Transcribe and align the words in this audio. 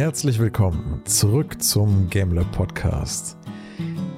herzlich 0.00 0.38
willkommen 0.38 1.02
zurück 1.04 1.62
zum 1.62 2.08
GameLab 2.08 2.50
Podcast. 2.52 3.36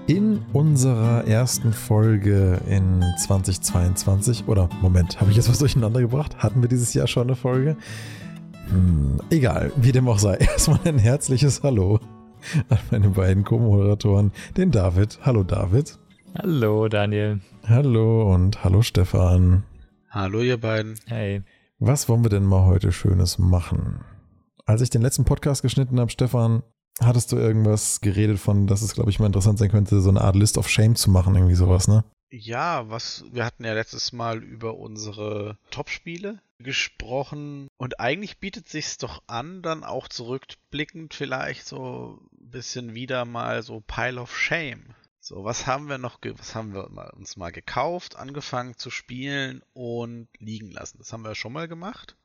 In 0.07 0.39
unserer 0.53 1.27
ersten 1.27 1.73
Folge 1.73 2.61
in 2.69 3.03
2022, 3.19 4.47
oder 4.47 4.69
Moment, 4.81 5.21
habe 5.21 5.33
ich 5.33 5.37
jetzt 5.37 5.49
was 5.49 5.59
durcheinander 5.59 6.01
gebracht? 6.01 6.39
Hatten 6.39 6.63
wir 6.63 6.69
dieses 6.69 6.95
Jahr 6.95 7.09
schon 7.09 7.25
eine 7.25 7.35
Folge? 7.35 7.77
Hm, 8.69 9.21
egal, 9.31 9.73
wie 9.75 9.91
dem 9.91 10.07
auch 10.07 10.21
sei. 10.21 10.37
Erstmal 10.41 10.79
ein 10.85 10.99
herzliches 10.99 11.65
Hallo 11.65 11.99
an 12.69 12.79
meine 12.93 13.09
beiden 13.09 13.43
Co-Moderatoren, 13.43 14.31
den 14.57 14.71
David. 14.71 15.19
Hallo 15.23 15.43
David. 15.43 15.99
Hallo 16.39 16.87
Daniel. 16.87 17.41
Hallo 17.67 18.33
und 18.33 18.63
hallo 18.63 18.83
Stefan. 18.83 19.65
Hallo 20.11 20.43
ihr 20.43 20.59
beiden. 20.59 20.95
Hey. 21.07 21.43
Was 21.81 22.09
wollen 22.09 22.25
wir 22.25 22.31
denn 22.31 22.45
mal 22.45 22.67
heute 22.67 22.93
Schönes 22.93 23.41
machen? 23.41 23.99
Als 24.73 24.81
ich 24.81 24.89
den 24.89 25.03
letzten 25.03 25.27
Podcast 25.27 25.61
geschnitten 25.61 26.01
habe, 26.01 26.11
Stefan, 26.11 26.63
hattest 26.99 27.31
du 27.31 27.37
irgendwas 27.37 28.01
geredet 28.01 28.39
von, 28.39 28.67
dass 28.67 28.81
es, 28.81 28.95
glaube 28.95 29.11
ich, 29.11 29.19
mal 29.19 29.27
interessant 29.27 29.59
sein 29.59 29.71
könnte, 29.71 30.01
so 30.01 30.09
eine 30.09 30.23
Art 30.23 30.35
List 30.35 30.57
of 30.57 30.67
Shame 30.67 30.97
zu 30.97 31.11
machen, 31.11 31.35
irgendwie 31.35 31.57
sowas, 31.57 31.89
ne? 31.89 32.05
Ja, 32.31 32.89
was 32.89 33.23
wir 33.31 33.45
hatten 33.45 33.67
ja 33.67 33.75
letztes 33.75 34.15
Mal 34.15 34.43
über 34.43 34.79
unsere 34.79 35.59
Top-Spiele 35.71 36.41
gesprochen 36.59 37.69
und 37.77 38.01
eigentlich 38.01 38.41
bietet 38.41 38.67
sich's 38.71 38.97
doch 38.97 39.23
an, 39.27 39.61
dann 39.61 39.85
auch 39.85 40.09
zurückblickend 40.09 41.13
vielleicht 41.13 41.67
so 41.67 42.19
ein 42.41 42.51
bisschen 42.51 42.95
wieder 42.95 43.27
mal 43.27 43.63
so 43.63 43.83
Pile 43.87 44.23
of 44.23 44.35
Shame. 44.35 44.95
So, 45.21 45.45
was 45.45 45.67
haben 45.67 45.91
wir 45.91 45.99
noch, 45.99 46.19
was 46.39 46.55
haben 46.55 46.73
wir 46.73 47.13
uns 47.15 47.37
mal 47.37 47.53
gekauft, 47.53 48.17
angefangen 48.17 48.79
zu 48.79 48.89
spielen 48.89 49.61
und 49.75 50.29
liegen 50.39 50.71
lassen? 50.71 50.97
Das 50.97 51.13
haben 51.13 51.25
wir 51.25 51.35
schon 51.35 51.53
mal 51.53 51.69
gemacht. 51.69 52.17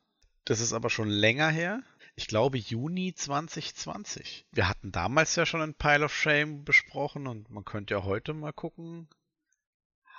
Das 0.45 0.61
ist 0.61 0.71
aber 0.71 0.89
schon 0.89 1.09
länger 1.09 1.49
her. 1.49 1.83
Ich 2.19 2.27
glaube 2.27 2.57
Juni 2.57 3.13
2020. 3.13 4.47
Wir 4.51 4.67
hatten 4.67 4.91
damals 4.91 5.35
ja 5.35 5.45
schon 5.45 5.61
ein 5.61 5.75
Pile 5.75 6.05
of 6.05 6.13
Shame 6.13 6.65
besprochen 6.65 7.27
und 7.27 7.51
man 7.51 7.63
könnte 7.63 7.93
ja 7.93 8.03
heute 8.03 8.33
mal 8.33 8.51
gucken, 8.53 9.07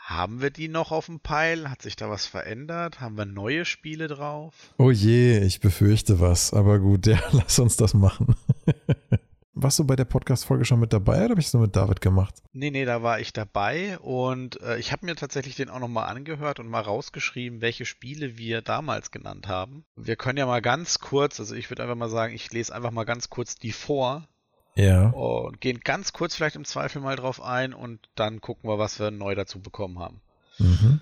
haben 0.04 0.40
wir 0.40 0.50
die 0.50 0.68
noch 0.68 0.92
auf 0.92 1.06
dem 1.06 1.18
Pile? 1.18 1.68
Hat 1.68 1.82
sich 1.82 1.96
da 1.96 2.08
was 2.08 2.24
verändert? 2.24 3.00
Haben 3.00 3.18
wir 3.18 3.24
neue 3.24 3.64
Spiele 3.64 4.06
drauf? 4.06 4.54
Oh 4.78 4.92
je, 4.92 5.40
ich 5.40 5.58
befürchte 5.58 6.20
was. 6.20 6.54
Aber 6.54 6.78
gut, 6.78 7.06
ja, 7.08 7.20
lass 7.32 7.58
uns 7.58 7.76
das 7.76 7.94
machen. 7.94 8.36
Warst 9.60 9.76
du 9.80 9.84
bei 9.84 9.96
der 9.96 10.04
Podcast-Folge 10.04 10.64
schon 10.64 10.78
mit 10.78 10.92
dabei 10.92 11.18
oder 11.24 11.30
habe 11.30 11.40
ich 11.40 11.48
es 11.48 11.52
nur 11.52 11.62
mit 11.62 11.74
David 11.74 12.00
gemacht? 12.00 12.32
Nee, 12.52 12.70
nee, 12.70 12.84
da 12.84 13.02
war 13.02 13.18
ich 13.18 13.32
dabei 13.32 13.98
und 13.98 14.60
äh, 14.62 14.78
ich 14.78 14.92
habe 14.92 15.04
mir 15.04 15.16
tatsächlich 15.16 15.56
den 15.56 15.68
auch 15.68 15.80
nochmal 15.80 16.08
angehört 16.14 16.60
und 16.60 16.68
mal 16.68 16.80
rausgeschrieben, 16.80 17.60
welche 17.60 17.84
Spiele 17.84 18.38
wir 18.38 18.62
damals 18.62 19.10
genannt 19.10 19.48
haben. 19.48 19.84
Wir 19.96 20.14
können 20.14 20.38
ja 20.38 20.46
mal 20.46 20.62
ganz 20.62 21.00
kurz, 21.00 21.40
also 21.40 21.56
ich 21.56 21.70
würde 21.70 21.82
einfach 21.82 21.96
mal 21.96 22.08
sagen, 22.08 22.34
ich 22.34 22.52
lese 22.52 22.72
einfach 22.72 22.92
mal 22.92 23.02
ganz 23.02 23.30
kurz 23.30 23.56
die 23.56 23.72
vor, 23.72 24.28
ja. 24.76 25.08
Und 25.08 25.60
gehen 25.60 25.80
ganz 25.80 26.12
kurz 26.12 26.36
vielleicht 26.36 26.54
im 26.54 26.64
Zweifel 26.64 27.02
mal 27.02 27.16
drauf 27.16 27.42
ein 27.42 27.74
und 27.74 28.08
dann 28.14 28.40
gucken 28.40 28.70
wir, 28.70 28.78
was 28.78 29.00
wir 29.00 29.10
neu 29.10 29.34
dazu 29.34 29.58
bekommen 29.60 29.98
haben. 29.98 30.20
Mhm. 30.58 31.00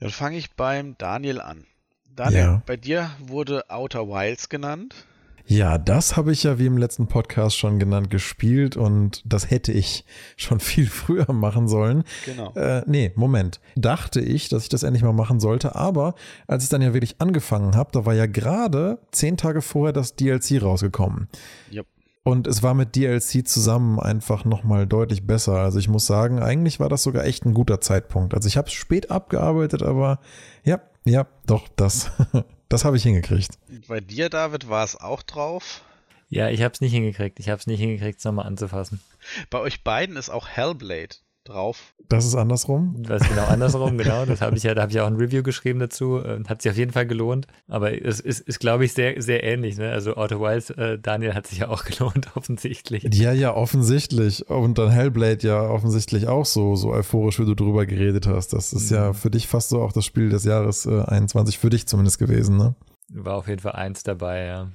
Dann 0.00 0.10
fange 0.10 0.36
ich 0.36 0.50
beim 0.56 0.98
Daniel 0.98 1.40
an. 1.40 1.64
Daniel, 2.16 2.40
Ja. 2.40 2.62
bei 2.66 2.76
dir 2.76 3.12
wurde 3.20 3.70
Outer 3.70 4.08
Wilds 4.08 4.48
genannt. 4.48 5.06
Ja, 5.46 5.76
das 5.76 6.16
habe 6.16 6.32
ich 6.32 6.42
ja 6.42 6.58
wie 6.58 6.66
im 6.66 6.78
letzten 6.78 7.06
Podcast 7.06 7.56
schon 7.56 7.78
genannt 7.78 8.08
gespielt 8.08 8.76
und 8.76 9.22
das 9.26 9.50
hätte 9.50 9.72
ich 9.72 10.04
schon 10.36 10.58
viel 10.58 10.86
früher 10.90 11.32
machen 11.32 11.68
sollen. 11.68 12.04
Genau. 12.24 12.52
Äh, 12.54 12.82
nee, 12.86 13.12
Moment. 13.14 13.60
Dachte 13.76 14.20
ich, 14.20 14.48
dass 14.48 14.62
ich 14.62 14.68
das 14.68 14.82
endlich 14.82 15.02
mal 15.02 15.12
machen 15.12 15.40
sollte, 15.40 15.74
aber 15.74 16.14
als 16.46 16.64
ich 16.64 16.70
dann 16.70 16.82
ja 16.82 16.94
wirklich 16.94 17.20
angefangen 17.20 17.76
habe, 17.76 17.90
da 17.92 18.06
war 18.06 18.14
ja 18.14 18.26
gerade 18.26 18.98
zehn 19.12 19.36
Tage 19.36 19.60
vorher 19.60 19.92
das 19.92 20.16
DLC 20.16 20.62
rausgekommen. 20.62 21.28
Yep. 21.72 21.86
Und 22.26 22.46
es 22.46 22.62
war 22.62 22.72
mit 22.72 22.96
DLC 22.96 23.46
zusammen 23.46 24.00
einfach 24.00 24.46
nochmal 24.46 24.86
deutlich 24.86 25.26
besser. 25.26 25.56
Also 25.56 25.78
ich 25.78 25.90
muss 25.90 26.06
sagen, 26.06 26.40
eigentlich 26.40 26.80
war 26.80 26.88
das 26.88 27.02
sogar 27.02 27.26
echt 27.26 27.44
ein 27.44 27.52
guter 27.52 27.82
Zeitpunkt. 27.82 28.32
Also 28.32 28.48
ich 28.48 28.56
habe 28.56 28.68
es 28.68 28.72
spät 28.72 29.10
abgearbeitet, 29.10 29.82
aber 29.82 30.20
ja, 30.64 30.80
ja, 31.04 31.26
doch, 31.46 31.68
das, 31.76 32.10
das 32.68 32.84
habe 32.84 32.96
ich 32.96 33.02
hingekriegt. 33.02 33.58
Bei 33.88 34.00
dir, 34.00 34.28
David, 34.28 34.68
war 34.68 34.84
es 34.84 34.96
auch 34.96 35.22
drauf. 35.22 35.82
Ja, 36.28 36.48
ich 36.48 36.62
hab's 36.62 36.80
nicht 36.80 36.92
hingekriegt. 36.92 37.38
Ich 37.38 37.48
hab's 37.48 37.66
nicht 37.66 37.80
hingekriegt, 37.80 38.18
es 38.18 38.24
nochmal 38.24 38.46
anzufassen. 38.46 39.00
Bei 39.50 39.58
euch 39.60 39.84
beiden 39.84 40.16
ist 40.16 40.30
auch 40.30 40.48
Hellblade 40.48 41.16
drauf. 41.44 41.94
Das 42.08 42.26
ist 42.26 42.34
andersrum. 42.34 43.02
Das 43.02 43.22
ist 43.22 43.28
genau 43.28 43.44
andersrum, 43.46 43.96
genau. 43.98 44.24
Das 44.26 44.40
habe 44.40 44.56
ich 44.56 44.62
ja, 44.62 44.74
da 44.74 44.82
habe 44.82 44.90
ich 44.90 44.96
ja 44.96 45.04
auch 45.04 45.08
ein 45.08 45.16
Review 45.16 45.42
geschrieben 45.42 45.78
dazu. 45.78 46.18
äh, 46.18 46.42
Hat 46.46 46.62
sich 46.62 46.70
auf 46.70 46.76
jeden 46.76 46.92
Fall 46.92 47.06
gelohnt. 47.06 47.46
Aber 47.68 47.92
es 48.04 48.20
ist, 48.20 48.40
ist 48.40 48.60
glaube 48.60 48.84
ich, 48.84 48.92
sehr, 48.92 49.20
sehr 49.22 49.42
ähnlich. 49.44 49.78
Ne? 49.78 49.90
Also 49.90 50.16
Outer 50.16 50.40
Wilds, 50.40 50.70
äh, 50.70 50.98
Daniel 50.98 51.34
hat 51.34 51.46
sich 51.46 51.58
ja 51.58 51.68
auch 51.68 51.84
gelohnt, 51.86 52.28
offensichtlich. 52.36 53.04
Ja, 53.12 53.32
ja, 53.32 53.54
offensichtlich. 53.54 54.48
Und 54.48 54.78
dann 54.78 54.90
Hellblade 54.90 55.46
ja 55.46 55.60
offensichtlich 55.62 56.28
auch 56.28 56.46
so, 56.46 56.76
so 56.76 56.90
euphorisch, 56.90 57.38
wie 57.40 57.46
du 57.46 57.54
drüber 57.54 57.86
geredet 57.86 58.26
hast. 58.26 58.52
Das 58.52 58.72
ist 58.72 58.90
ja 58.90 59.12
für 59.12 59.30
dich 59.30 59.48
fast 59.48 59.70
so 59.70 59.82
auch 59.82 59.92
das 59.92 60.04
Spiel 60.04 60.28
des 60.28 60.44
Jahres 60.44 60.86
äh, 60.86 61.02
21, 61.02 61.58
für 61.58 61.70
dich 61.70 61.86
zumindest 61.86 62.18
gewesen, 62.18 62.56
ne? 62.56 62.74
War 63.10 63.36
auf 63.36 63.48
jeden 63.48 63.60
Fall 63.60 63.72
eins 63.72 64.02
dabei, 64.02 64.46
ja. 64.46 64.68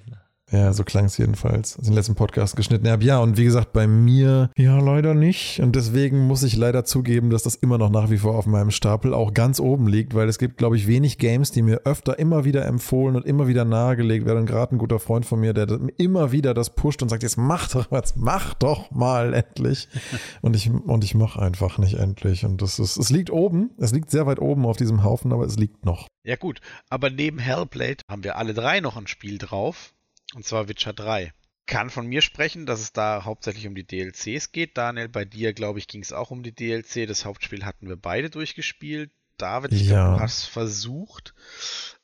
Ja, 0.51 0.73
so 0.73 0.83
klang 0.83 1.05
es 1.05 1.17
jedenfalls, 1.17 1.75
als 1.75 1.83
ich 1.83 1.89
den 1.89 1.93
letzten 1.93 2.15
Podcast 2.15 2.55
geschnitten 2.55 2.87
habe. 2.89 3.03
Ja, 3.03 3.19
und 3.19 3.37
wie 3.37 3.43
gesagt, 3.43 3.71
bei 3.71 3.85
mir 3.85 4.49
ja 4.57 4.79
leider 4.79 5.13
nicht. 5.13 5.59
Und 5.59 5.75
deswegen 5.75 6.25
muss 6.25 6.41
ich 6.41 6.55
leider 6.55 6.85
zugeben, 6.85 7.29
dass 7.29 7.43
das 7.43 7.55
immer 7.55 7.77
noch 7.77 7.91
nach 7.91 8.09
wie 8.09 8.17
vor 8.17 8.35
auf 8.35 8.47
meinem 8.47 8.71
Stapel 8.71 9.13
auch 9.13 9.33
ganz 9.33 9.59
oben 9.59 9.87
liegt, 9.87 10.15
weil 10.15 10.27
es 10.27 10.39
gibt, 10.39 10.57
glaube 10.57 10.75
ich, 10.75 10.87
wenig 10.87 11.19
Games, 11.19 11.51
die 11.51 11.61
mir 11.61 11.81
öfter 11.85 12.17
immer 12.17 12.45
wieder 12.45 12.65
empfohlen 12.65 13.15
und 13.15 13.25
immer 13.25 13.47
wieder 13.47 13.63
nahegelegt 13.63 14.25
werden. 14.25 14.47
Gerade 14.47 14.75
ein 14.75 14.79
guter 14.79 14.99
Freund 14.99 15.25
von 15.25 15.39
mir, 15.39 15.53
der 15.53 15.67
immer 15.97 16.31
wieder 16.31 16.55
das 16.55 16.71
pusht 16.71 17.03
und 17.03 17.09
sagt, 17.09 17.21
jetzt 17.21 17.37
mach 17.37 17.69
doch 17.69 17.91
was, 17.91 18.15
mach 18.15 18.55
doch 18.55 18.89
mal 18.89 19.35
endlich. 19.35 19.87
und 20.41 20.55
ich, 20.55 20.71
und 20.71 21.03
ich 21.03 21.13
mache 21.13 21.39
einfach 21.39 21.77
nicht 21.77 21.95
endlich. 21.95 22.43
Und 22.43 22.63
das 22.63 22.79
ist, 22.79 22.97
es 22.97 23.11
liegt 23.11 23.29
oben, 23.29 23.69
es 23.77 23.91
liegt 23.91 24.09
sehr 24.09 24.25
weit 24.25 24.39
oben 24.39 24.65
auf 24.65 24.77
diesem 24.77 25.03
Haufen, 25.03 25.31
aber 25.31 25.45
es 25.45 25.57
liegt 25.57 25.85
noch. 25.85 26.07
Ja 26.23 26.35
gut, 26.35 26.59
aber 26.89 27.09
neben 27.09 27.37
Hellblade 27.37 28.03
haben 28.09 28.23
wir 28.23 28.37
alle 28.37 28.53
drei 28.53 28.79
noch 28.79 28.97
ein 28.97 29.07
Spiel 29.07 29.37
drauf. 29.37 29.93
Und 30.35 30.45
zwar 30.45 30.67
Witcher 30.67 30.93
3. 30.93 31.33
Kann 31.65 31.89
von 31.89 32.07
mir 32.07 32.21
sprechen, 32.21 32.65
dass 32.65 32.79
es 32.79 32.93
da 32.93 33.25
hauptsächlich 33.25 33.67
um 33.67 33.75
die 33.75 33.85
DLCs 33.85 34.51
geht. 34.51 34.77
Daniel, 34.77 35.07
bei 35.07 35.23
dir, 35.25 35.53
glaube 35.53 35.79
ich, 35.79 35.87
ging 35.87 36.01
es 36.01 36.13
auch 36.13 36.31
um 36.31 36.41
die 36.41 36.53
DLC. 36.53 37.07
Das 37.07 37.25
Hauptspiel 37.25 37.63
hatten 37.65 37.87
wir 37.87 37.95
beide 37.95 38.29
durchgespielt. 38.29 39.11
David, 39.37 39.73
ich 39.73 39.83
Ja. 39.83 40.03
glaube, 40.03 40.17
du 40.17 40.23
hast 40.23 40.45
versucht. 40.45 41.33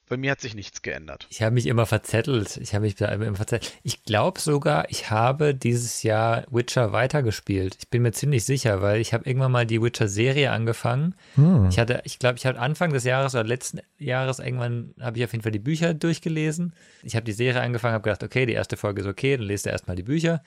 Bei 0.07 0.17
mir 0.17 0.31
hat 0.31 0.41
sich 0.41 0.53
nichts 0.53 0.83
geändert. 0.83 1.25
Ich 1.29 1.41
habe 1.41 1.55
mich 1.55 1.65
immer 1.65 1.87
verzettelt. 1.87 2.57
Ich 2.57 2.75
habe 2.75 2.85
mich 2.85 2.95
da 2.95 3.07
immer 3.07 3.35
verzettelt. 3.35 3.73
Ich 3.81 4.03
glaube 4.03 4.39
sogar, 4.39 4.89
ich 4.89 5.09
habe 5.09 5.55
dieses 5.55 6.03
Jahr 6.03 6.45
Witcher 6.51 6.91
weitergespielt. 6.91 7.75
Ich 7.79 7.89
bin 7.89 8.03
mir 8.03 8.11
ziemlich 8.11 8.45
sicher, 8.45 8.83
weil 8.83 9.01
ich 9.01 9.13
habe 9.13 9.27
irgendwann 9.27 9.51
mal 9.51 9.65
die 9.65 9.81
Witcher-Serie 9.81 10.51
angefangen. 10.51 11.15
Hm. 11.35 11.69
Ich 11.69 11.79
hatte, 11.79 12.01
ich 12.03 12.19
glaube, 12.19 12.37
ich 12.37 12.45
hatte 12.45 12.59
Anfang 12.59 12.93
des 12.93 13.03
Jahres 13.03 13.33
oder 13.33 13.45
letzten 13.45 13.79
Jahres 13.97 14.37
irgendwann 14.37 14.93
habe 15.01 15.17
ich 15.17 15.23
auf 15.23 15.31
jeden 15.31 15.41
Fall 15.41 15.51
die 15.51 15.59
Bücher 15.59 15.95
durchgelesen. 15.95 16.73
Ich 17.01 17.15
habe 17.15 17.23
die 17.23 17.31
Serie 17.31 17.61
angefangen, 17.61 17.95
habe 17.95 18.03
gedacht, 18.03 18.23
okay, 18.23 18.45
die 18.45 18.53
erste 18.53 18.77
Folge 18.77 19.01
ist 19.01 19.07
okay, 19.07 19.37
dann 19.37 19.47
lest 19.47 19.65
du 19.65 19.71
erstmal 19.71 19.95
die 19.95 20.03
Bücher. 20.03 20.43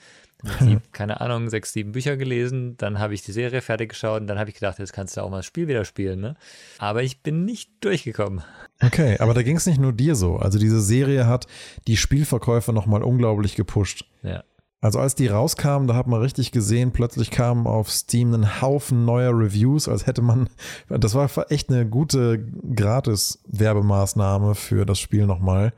Die, 0.60 0.78
keine 0.92 1.20
Ahnung, 1.20 1.48
sechs, 1.48 1.72
sieben 1.72 1.92
Bücher 1.92 2.16
gelesen, 2.16 2.76
dann 2.76 2.98
habe 2.98 3.14
ich 3.14 3.22
die 3.22 3.32
Serie 3.32 3.60
fertig 3.60 3.90
geschaut 3.90 4.20
und 4.20 4.26
dann 4.26 4.38
habe 4.38 4.50
ich 4.50 4.54
gedacht, 4.54 4.78
jetzt 4.78 4.92
kannst 4.92 5.16
du 5.16 5.22
auch 5.22 5.30
mal 5.30 5.38
das 5.38 5.46
Spiel 5.46 5.68
wieder 5.68 5.84
spielen, 5.84 6.20
ne? 6.20 6.36
Aber 6.78 7.02
ich 7.02 7.22
bin 7.22 7.44
nicht 7.44 7.70
durchgekommen. 7.80 8.42
Okay, 8.80 9.18
aber 9.18 9.34
da 9.34 9.42
ging 9.42 9.56
es 9.56 9.66
nicht 9.66 9.80
nur 9.80 9.92
dir 9.92 10.14
so. 10.14 10.36
Also 10.36 10.58
diese 10.58 10.80
Serie 10.80 11.26
hat 11.26 11.46
die 11.86 11.96
Spielverkäufe 11.96 12.72
nochmal 12.72 13.02
unglaublich 13.02 13.56
gepusht. 13.56 14.04
Ja. 14.22 14.44
Also 14.80 15.00
als 15.00 15.16
die 15.16 15.26
rauskamen, 15.26 15.88
da 15.88 15.96
hat 15.96 16.06
man 16.06 16.20
richtig 16.20 16.52
gesehen, 16.52 16.92
plötzlich 16.92 17.32
kamen 17.32 17.66
auf 17.66 17.90
Steam 17.90 18.32
ein 18.32 18.62
Haufen 18.62 19.04
neuer 19.04 19.36
Reviews, 19.36 19.88
als 19.88 20.06
hätte 20.06 20.22
man, 20.22 20.48
das 20.88 21.14
war 21.14 21.28
echt 21.50 21.68
eine 21.70 21.84
gute 21.84 22.38
Gratis-Werbemaßnahme 22.74 24.54
für 24.54 24.86
das 24.86 25.00
Spiel 25.00 25.26
nochmal. 25.26 25.72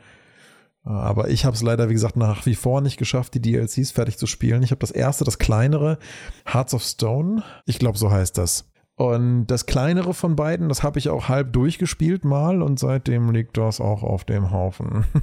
Aber 0.91 1.29
ich 1.29 1.45
habe 1.45 1.55
es 1.55 1.63
leider, 1.63 1.89
wie 1.89 1.95
gesagt, 1.95 2.17
nach 2.17 2.47
wie 2.47 2.55
vor 2.55 2.81
nicht 2.81 2.97
geschafft, 2.97 3.35
die 3.35 3.43
DLCs 3.43 3.91
fertig 3.91 4.19
zu 4.19 4.27
spielen. 4.27 4.63
Ich 4.63 4.71
habe 4.71 4.81
das 4.81 4.91
erste, 4.91 5.25
das 5.25 5.39
kleinere, 5.39 5.99
Hearts 6.47 6.75
of 6.75 6.83
Stone. 6.83 7.43
Ich 7.67 7.79
glaube, 7.79 7.99
so 7.99 8.11
heißt 8.11 8.37
das. 8.39 8.70
Und 9.01 9.47
das 9.47 9.65
kleinere 9.65 10.13
von 10.13 10.37
beiden, 10.37 10.69
das 10.69 10.83
habe 10.83 10.99
ich 10.99 11.09
auch 11.09 11.31
halb 11.31 11.55
durchgespielt 11.55 12.23
mal 12.23 12.61
und 12.61 12.79
seitdem 12.79 13.31
liegt 13.31 13.57
das 13.57 13.81
auch 13.81 14.03
auf 14.03 14.25
dem 14.25 14.51
Haufen. 14.51 15.07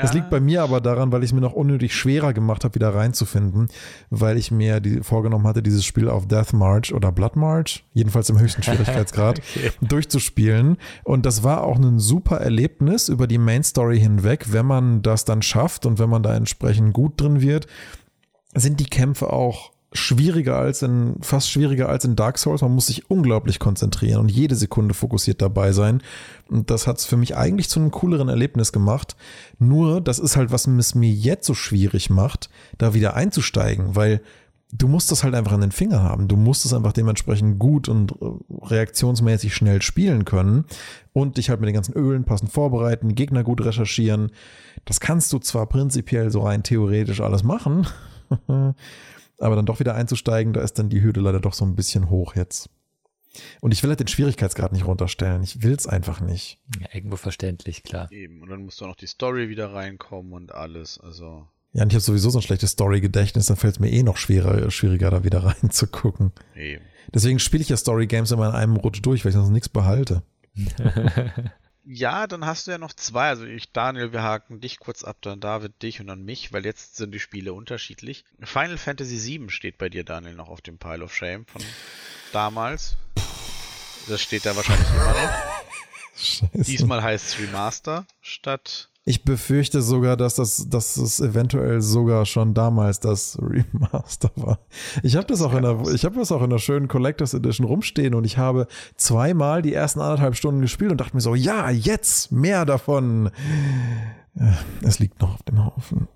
Das 0.00 0.12
liegt 0.12 0.30
bei 0.30 0.40
mir 0.40 0.62
aber 0.62 0.80
daran, 0.80 1.12
weil 1.12 1.22
ich 1.22 1.30
es 1.30 1.34
mir 1.34 1.40
noch 1.40 1.52
unnötig 1.52 1.94
schwerer 1.94 2.32
gemacht 2.32 2.64
habe, 2.64 2.74
wieder 2.74 2.94
reinzufinden, 2.94 3.68
weil 4.10 4.36
ich 4.36 4.50
mir 4.50 4.80
die, 4.80 5.02
vorgenommen 5.02 5.46
hatte, 5.46 5.62
dieses 5.62 5.84
Spiel 5.84 6.08
auf 6.08 6.26
Death 6.26 6.52
March 6.52 6.92
oder 6.94 7.12
Blood 7.12 7.36
March, 7.36 7.84
jedenfalls 7.92 8.28
im 8.30 8.38
höchsten 8.40 8.62
Schwierigkeitsgrad, 8.64 9.38
Okay. 9.38 9.70
durchzuspielen. 9.80 10.78
Und 11.04 11.26
das 11.26 11.42
war 11.42 11.64
auch 11.64 11.76
ein 11.76 11.98
super 11.98 12.36
Erlebnis 12.38 13.08
über 13.08 13.26
die 13.26 13.38
Main 13.38 13.62
Story 13.62 14.00
hinweg, 14.00 14.52
wenn 14.52 14.66
man 14.66 15.02
das 15.02 15.24
dann 15.24 15.42
schafft 15.42 15.86
und 15.86 15.98
wenn 15.98 16.10
man 16.10 16.22
da 16.22 16.34
entsprechend 16.34 16.92
gut 16.92 17.20
drin 17.20 17.40
wird, 17.40 17.66
sind 18.54 18.80
die 18.80 18.86
Kämpfe 18.88 19.32
auch 19.32 19.72
schwieriger 19.92 20.56
als 20.56 20.82
in, 20.82 21.16
fast 21.22 21.50
schwieriger 21.50 21.88
als 21.88 22.04
in 22.04 22.14
Dark 22.14 22.38
Souls. 22.38 22.60
Man 22.60 22.74
muss 22.74 22.86
sich 22.86 23.10
unglaublich 23.10 23.58
konzentrieren 23.58 24.20
und 24.20 24.30
jede 24.30 24.54
Sekunde 24.54 24.94
fokussiert 24.94 25.40
dabei 25.40 25.72
sein. 25.72 26.02
Und 26.48 26.70
das 26.70 26.86
hat 26.86 26.98
es 26.98 27.06
für 27.06 27.16
mich 27.16 27.36
eigentlich 27.36 27.70
zu 27.70 27.80
einem 27.80 27.90
cooleren 27.90 28.28
Erlebnis 28.28 28.72
gemacht. 28.72 29.16
Nur, 29.58 30.00
das 30.00 30.18
ist 30.18 30.36
halt, 30.36 30.52
was 30.52 30.66
es 30.66 30.94
mir 30.94 31.10
jetzt 31.10 31.46
so 31.46 31.54
schwierig 31.54 32.10
macht, 32.10 32.50
da 32.76 32.92
wieder 32.92 33.14
einzusteigen, 33.14 33.96
weil 33.96 34.20
du 34.72 34.88
musst 34.88 35.10
das 35.10 35.24
halt 35.24 35.34
einfach 35.34 35.52
an 35.52 35.62
den 35.62 35.72
Fingern 35.72 36.02
haben. 36.02 36.28
Du 36.28 36.36
musst 36.36 36.64
es 36.64 36.74
einfach 36.74 36.92
dementsprechend 36.92 37.58
gut 37.58 37.88
und 37.88 38.12
äh, 38.12 38.26
reaktionsmäßig 38.66 39.54
schnell 39.54 39.80
spielen 39.82 40.24
können 40.24 40.66
und 41.12 41.38
dich 41.38 41.48
halt 41.50 41.60
mit 41.60 41.68
den 41.68 41.74
ganzen 41.74 41.94
Ölen 41.94 42.24
passend 42.24 42.52
vorbereiten, 42.52 43.14
Gegner 43.14 43.44
gut 43.44 43.64
recherchieren. 43.64 44.32
Das 44.84 45.00
kannst 45.00 45.32
du 45.32 45.38
zwar 45.38 45.66
prinzipiell 45.66 46.30
so 46.30 46.40
rein 46.40 46.62
theoretisch 46.62 47.20
alles 47.20 47.42
machen, 47.42 47.86
aber 49.38 49.56
dann 49.56 49.66
doch 49.66 49.80
wieder 49.80 49.94
einzusteigen, 49.94 50.52
da 50.52 50.60
ist 50.60 50.78
dann 50.78 50.88
die 50.88 51.02
Hürde 51.02 51.20
leider 51.20 51.40
doch 51.40 51.54
so 51.54 51.64
ein 51.64 51.76
bisschen 51.76 52.10
hoch 52.10 52.34
jetzt. 52.34 52.70
Und 53.60 53.72
ich 53.72 53.82
will 53.82 53.90
halt 53.90 54.00
den 54.00 54.08
Schwierigkeitsgrad 54.08 54.72
nicht 54.72 54.86
runterstellen. 54.86 55.42
Ich 55.42 55.62
will 55.62 55.72
es 55.72 55.86
einfach 55.86 56.20
nicht. 56.20 56.58
Ja, 56.80 56.88
irgendwo 56.92 57.16
verständlich, 57.16 57.82
klar. 57.82 58.10
Eben, 58.10 58.42
und 58.42 58.48
dann 58.48 58.64
musst 58.64 58.80
du 58.80 58.86
noch 58.86 58.96
die 58.96 59.06
Story 59.06 59.48
wieder 59.48 59.72
reinkommen 59.72 60.32
und 60.32 60.52
alles. 60.52 60.98
Also. 60.98 61.46
Ja, 61.72 61.82
und 61.82 61.92
ich 61.92 61.94
habe 61.94 62.00
sowieso 62.00 62.30
so 62.30 62.38
ein 62.38 62.42
schlechtes 62.42 62.70
Story-Gedächtnis, 62.70 63.46
dann 63.46 63.56
fällt 63.56 63.74
es 63.74 63.80
mir 63.80 63.90
eh 63.90 64.02
noch 64.02 64.16
schwerer, 64.16 64.70
schwieriger, 64.70 65.10
da 65.10 65.24
wieder 65.24 65.44
reinzugucken. 65.44 66.32
Eben. 66.56 66.82
Deswegen 67.14 67.38
spiele 67.38 67.62
ich 67.62 67.68
ja 67.68 67.76
Story-Games 67.76 68.30
immer 68.32 68.48
in 68.48 68.54
einem 68.54 68.76
Rutsch 68.76 69.00
durch, 69.02 69.24
weil 69.24 69.30
ich 69.30 69.36
sonst 69.36 69.50
nichts 69.50 69.68
behalte. 69.68 70.22
ja, 71.90 72.26
dann 72.26 72.44
hast 72.44 72.66
du 72.66 72.70
ja 72.70 72.76
noch 72.76 72.92
zwei. 72.92 73.28
Also 73.28 73.44
ich, 73.44 73.72
Daniel, 73.72 74.12
wir 74.12 74.22
haken 74.22 74.60
dich 74.60 74.78
kurz 74.78 75.04
ab, 75.04 75.16
dann 75.22 75.40
David 75.40 75.82
dich 75.82 76.00
und 76.00 76.06
dann 76.08 76.22
mich, 76.22 76.52
weil 76.52 76.66
jetzt 76.66 76.96
sind 76.96 77.12
die 77.12 77.20
Spiele 77.20 77.54
unterschiedlich. 77.54 78.24
Final 78.42 78.76
Fantasy 78.76 79.24
VII 79.24 79.48
steht 79.48 79.78
bei 79.78 79.88
dir, 79.88 80.04
Daniel, 80.04 80.34
noch 80.34 80.50
auf 80.50 80.60
dem 80.60 80.76
Pile 80.76 81.02
of 81.02 81.14
Shame 81.14 81.46
von 81.46 81.62
damals. 82.32 82.96
Das 84.06 84.20
steht 84.20 84.44
da 84.44 84.54
wahrscheinlich 84.54 84.88
immer 84.90 85.12
noch. 85.12 85.32
Scheiße. 86.16 86.48
Diesmal 86.52 87.02
heißt 87.02 87.26
es 87.26 87.38
Remaster 87.38 88.04
statt 88.20 88.87
ich 89.08 89.24
befürchte 89.24 89.80
sogar, 89.80 90.18
dass 90.18 90.34
das, 90.34 90.68
dass 90.68 90.98
es 90.98 91.18
eventuell 91.18 91.80
sogar 91.80 92.26
schon 92.26 92.52
damals 92.52 93.00
das 93.00 93.38
Remaster 93.42 94.30
war. 94.36 94.58
Ich 95.02 95.16
habe 95.16 95.26
das 95.26 95.40
auch 95.40 95.54
in 95.54 95.62
der, 95.62 95.80
ich 95.94 96.04
habe 96.04 96.18
das 96.18 96.30
auch 96.30 96.42
in 96.42 96.50
der 96.50 96.58
schönen 96.58 96.88
Collectors 96.88 97.32
Edition 97.32 97.66
rumstehen 97.66 98.14
und 98.14 98.24
ich 98.24 98.36
habe 98.36 98.66
zweimal 98.96 99.62
die 99.62 99.72
ersten 99.72 100.00
anderthalb 100.00 100.36
Stunden 100.36 100.60
gespielt 100.60 100.90
und 100.90 101.00
dachte 101.00 101.16
mir 101.16 101.22
so, 101.22 101.34
ja, 101.34 101.70
jetzt 101.70 102.30
mehr 102.32 102.66
davon. 102.66 103.30
Es 104.82 104.98
liegt 104.98 105.20
noch 105.20 105.34
auf 105.34 105.42
dem 105.44 105.64
Haufen. 105.64 106.08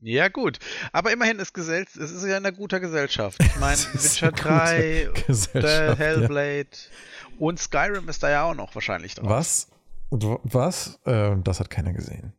Ja, 0.00 0.28
gut. 0.28 0.58
Aber 0.92 1.10
immerhin 1.10 1.40
ist 1.40 1.52
Gesell 1.52 1.84
es 1.84 1.96
ist 1.96 2.22
ja 2.22 2.36
in 2.36 2.46
einer 2.46 2.52
guter 2.52 2.78
Gesellschaft. 2.78 3.42
Ich 3.42 3.56
meine, 3.56 3.76
Witcher 3.92 4.30
3, 4.30 5.10
The 5.26 5.96
Hellblade 5.98 6.68
ja. 6.70 7.36
und 7.40 7.58
Skyrim 7.58 8.08
ist 8.08 8.22
da 8.22 8.30
ja 8.30 8.44
auch 8.44 8.54
noch 8.54 8.72
wahrscheinlich 8.76 9.16
drauf. 9.16 9.28
Was? 9.28 9.68
Was? 10.10 11.00
Äh, 11.04 11.36
das 11.42 11.60
hat 11.60 11.70
keiner 11.70 11.92
gesehen. 11.92 12.32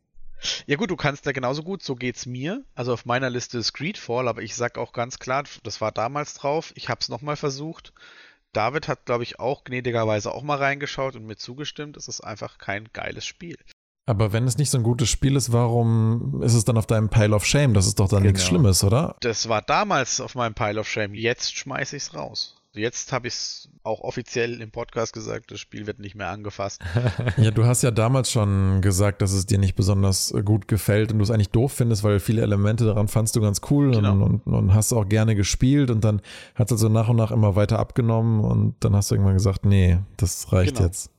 Ja 0.66 0.76
gut, 0.76 0.90
du 0.90 0.96
kannst 0.96 1.26
ja 1.26 1.32
genauso 1.32 1.62
gut, 1.62 1.82
so 1.82 1.96
geht's 1.96 2.26
mir. 2.26 2.64
Also 2.74 2.92
auf 2.92 3.06
meiner 3.06 3.28
Liste 3.28 3.58
ist 3.58 3.72
Greedfall, 3.72 4.28
aber 4.28 4.42
ich 4.42 4.54
sag 4.54 4.78
auch 4.78 4.92
ganz 4.92 5.18
klar, 5.18 5.44
das 5.64 5.80
war 5.80 5.92
damals 5.92 6.34
drauf. 6.34 6.72
Ich 6.76 6.88
hab's 6.88 7.08
nochmal 7.08 7.36
versucht. 7.36 7.92
David 8.52 8.88
hat, 8.88 9.04
glaube 9.04 9.24
ich, 9.24 9.40
auch 9.40 9.64
gnädigerweise 9.64 10.32
auch 10.32 10.42
mal 10.42 10.56
reingeschaut 10.56 11.16
und 11.16 11.26
mir 11.26 11.36
zugestimmt. 11.36 11.96
Es 11.96 12.08
ist 12.08 12.20
einfach 12.20 12.58
kein 12.58 12.88
geiles 12.92 13.26
Spiel. 13.26 13.56
Aber 14.06 14.32
wenn 14.32 14.46
es 14.46 14.56
nicht 14.56 14.70
so 14.70 14.78
ein 14.78 14.84
gutes 14.84 15.10
Spiel 15.10 15.36
ist, 15.36 15.52
warum 15.52 16.42
ist 16.42 16.54
es 16.54 16.64
dann 16.64 16.78
auf 16.78 16.86
deinem 16.86 17.10
Pile 17.10 17.36
of 17.36 17.44
Shame? 17.44 17.74
Das 17.74 17.86
ist 17.86 18.00
doch 18.00 18.08
dann 18.08 18.22
genau. 18.22 18.32
nichts 18.32 18.46
Schlimmes, 18.46 18.82
oder? 18.82 19.16
Das 19.20 19.50
war 19.50 19.60
damals 19.60 20.22
auf 20.22 20.34
meinem 20.34 20.54
Pile 20.54 20.80
of 20.80 20.88
Shame. 20.88 21.14
Jetzt 21.14 21.54
schmeiß 21.56 21.92
ich's 21.92 22.14
raus. 22.14 22.57
Jetzt 22.78 23.12
habe 23.12 23.28
ich 23.28 23.34
es 23.34 23.68
auch 23.82 24.00
offiziell 24.00 24.60
im 24.60 24.70
Podcast 24.70 25.12
gesagt, 25.12 25.50
das 25.50 25.60
Spiel 25.60 25.86
wird 25.86 25.98
nicht 25.98 26.14
mehr 26.14 26.28
angefasst. 26.28 26.80
ja, 27.36 27.50
du 27.50 27.64
hast 27.64 27.82
ja 27.82 27.90
damals 27.90 28.30
schon 28.30 28.80
gesagt, 28.80 29.22
dass 29.22 29.32
es 29.32 29.46
dir 29.46 29.58
nicht 29.58 29.74
besonders 29.74 30.32
gut 30.44 30.68
gefällt 30.68 31.12
und 31.12 31.18
du 31.18 31.24
es 31.24 31.30
eigentlich 31.30 31.50
doof 31.50 31.72
findest, 31.72 32.04
weil 32.04 32.20
viele 32.20 32.42
Elemente 32.42 32.84
daran 32.84 33.08
fandst 33.08 33.36
du 33.36 33.40
ganz 33.40 33.60
cool 33.70 33.92
genau. 33.92 34.12
und, 34.12 34.22
und, 34.22 34.52
und, 34.52 34.74
hast 34.74 34.92
auch 34.92 35.08
gerne 35.08 35.34
gespielt 35.34 35.90
und 35.90 36.04
dann 36.04 36.22
hat 36.54 36.68
es 36.68 36.72
also 36.72 36.88
nach 36.88 37.08
und 37.08 37.16
nach 37.16 37.30
immer 37.30 37.56
weiter 37.56 37.78
abgenommen 37.78 38.44
und 38.44 38.76
dann 38.80 38.94
hast 38.94 39.10
du 39.10 39.14
irgendwann 39.14 39.34
gesagt, 39.34 39.64
nee, 39.64 39.98
das 40.16 40.52
reicht 40.52 40.76
genau. 40.76 40.86
jetzt. 40.86 41.10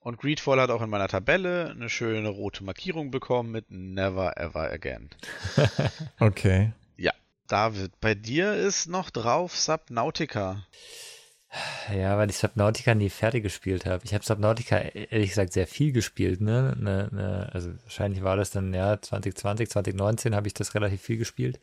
Und 0.00 0.18
Greedfall 0.18 0.60
hat 0.60 0.70
auch 0.70 0.82
in 0.82 0.90
meiner 0.90 1.08
Tabelle 1.08 1.70
eine 1.70 1.88
schöne 1.88 2.28
rote 2.28 2.62
Markierung 2.62 3.10
bekommen 3.10 3.50
mit 3.50 3.70
Never 3.70 4.36
Ever 4.36 4.70
Again. 4.70 5.08
okay. 6.20 6.72
David, 7.46 8.00
bei 8.00 8.14
dir 8.14 8.54
ist 8.54 8.86
noch 8.86 9.10
drauf 9.10 9.56
Subnautica. 9.56 10.64
Ja, 11.94 12.16
weil 12.18 12.30
ich 12.30 12.38
Subnautica 12.38 12.94
nie 12.94 13.10
fertig 13.10 13.44
gespielt 13.44 13.86
habe. 13.86 14.04
Ich 14.04 14.14
habe 14.14 14.24
Subnautica 14.24 14.78
ehrlich 14.78 15.28
gesagt 15.28 15.52
sehr 15.52 15.66
viel 15.66 15.92
gespielt. 15.92 16.40
Ne? 16.40 16.74
Ne, 16.78 17.08
ne? 17.12 17.50
Also 17.52 17.70
wahrscheinlich 17.82 18.24
war 18.24 18.36
das 18.36 18.50
dann 18.50 18.74
ja 18.74 19.00
2020, 19.00 19.70
2019 19.70 20.34
habe 20.34 20.48
ich 20.48 20.54
das 20.54 20.74
relativ 20.74 21.02
viel 21.02 21.18
gespielt. 21.18 21.60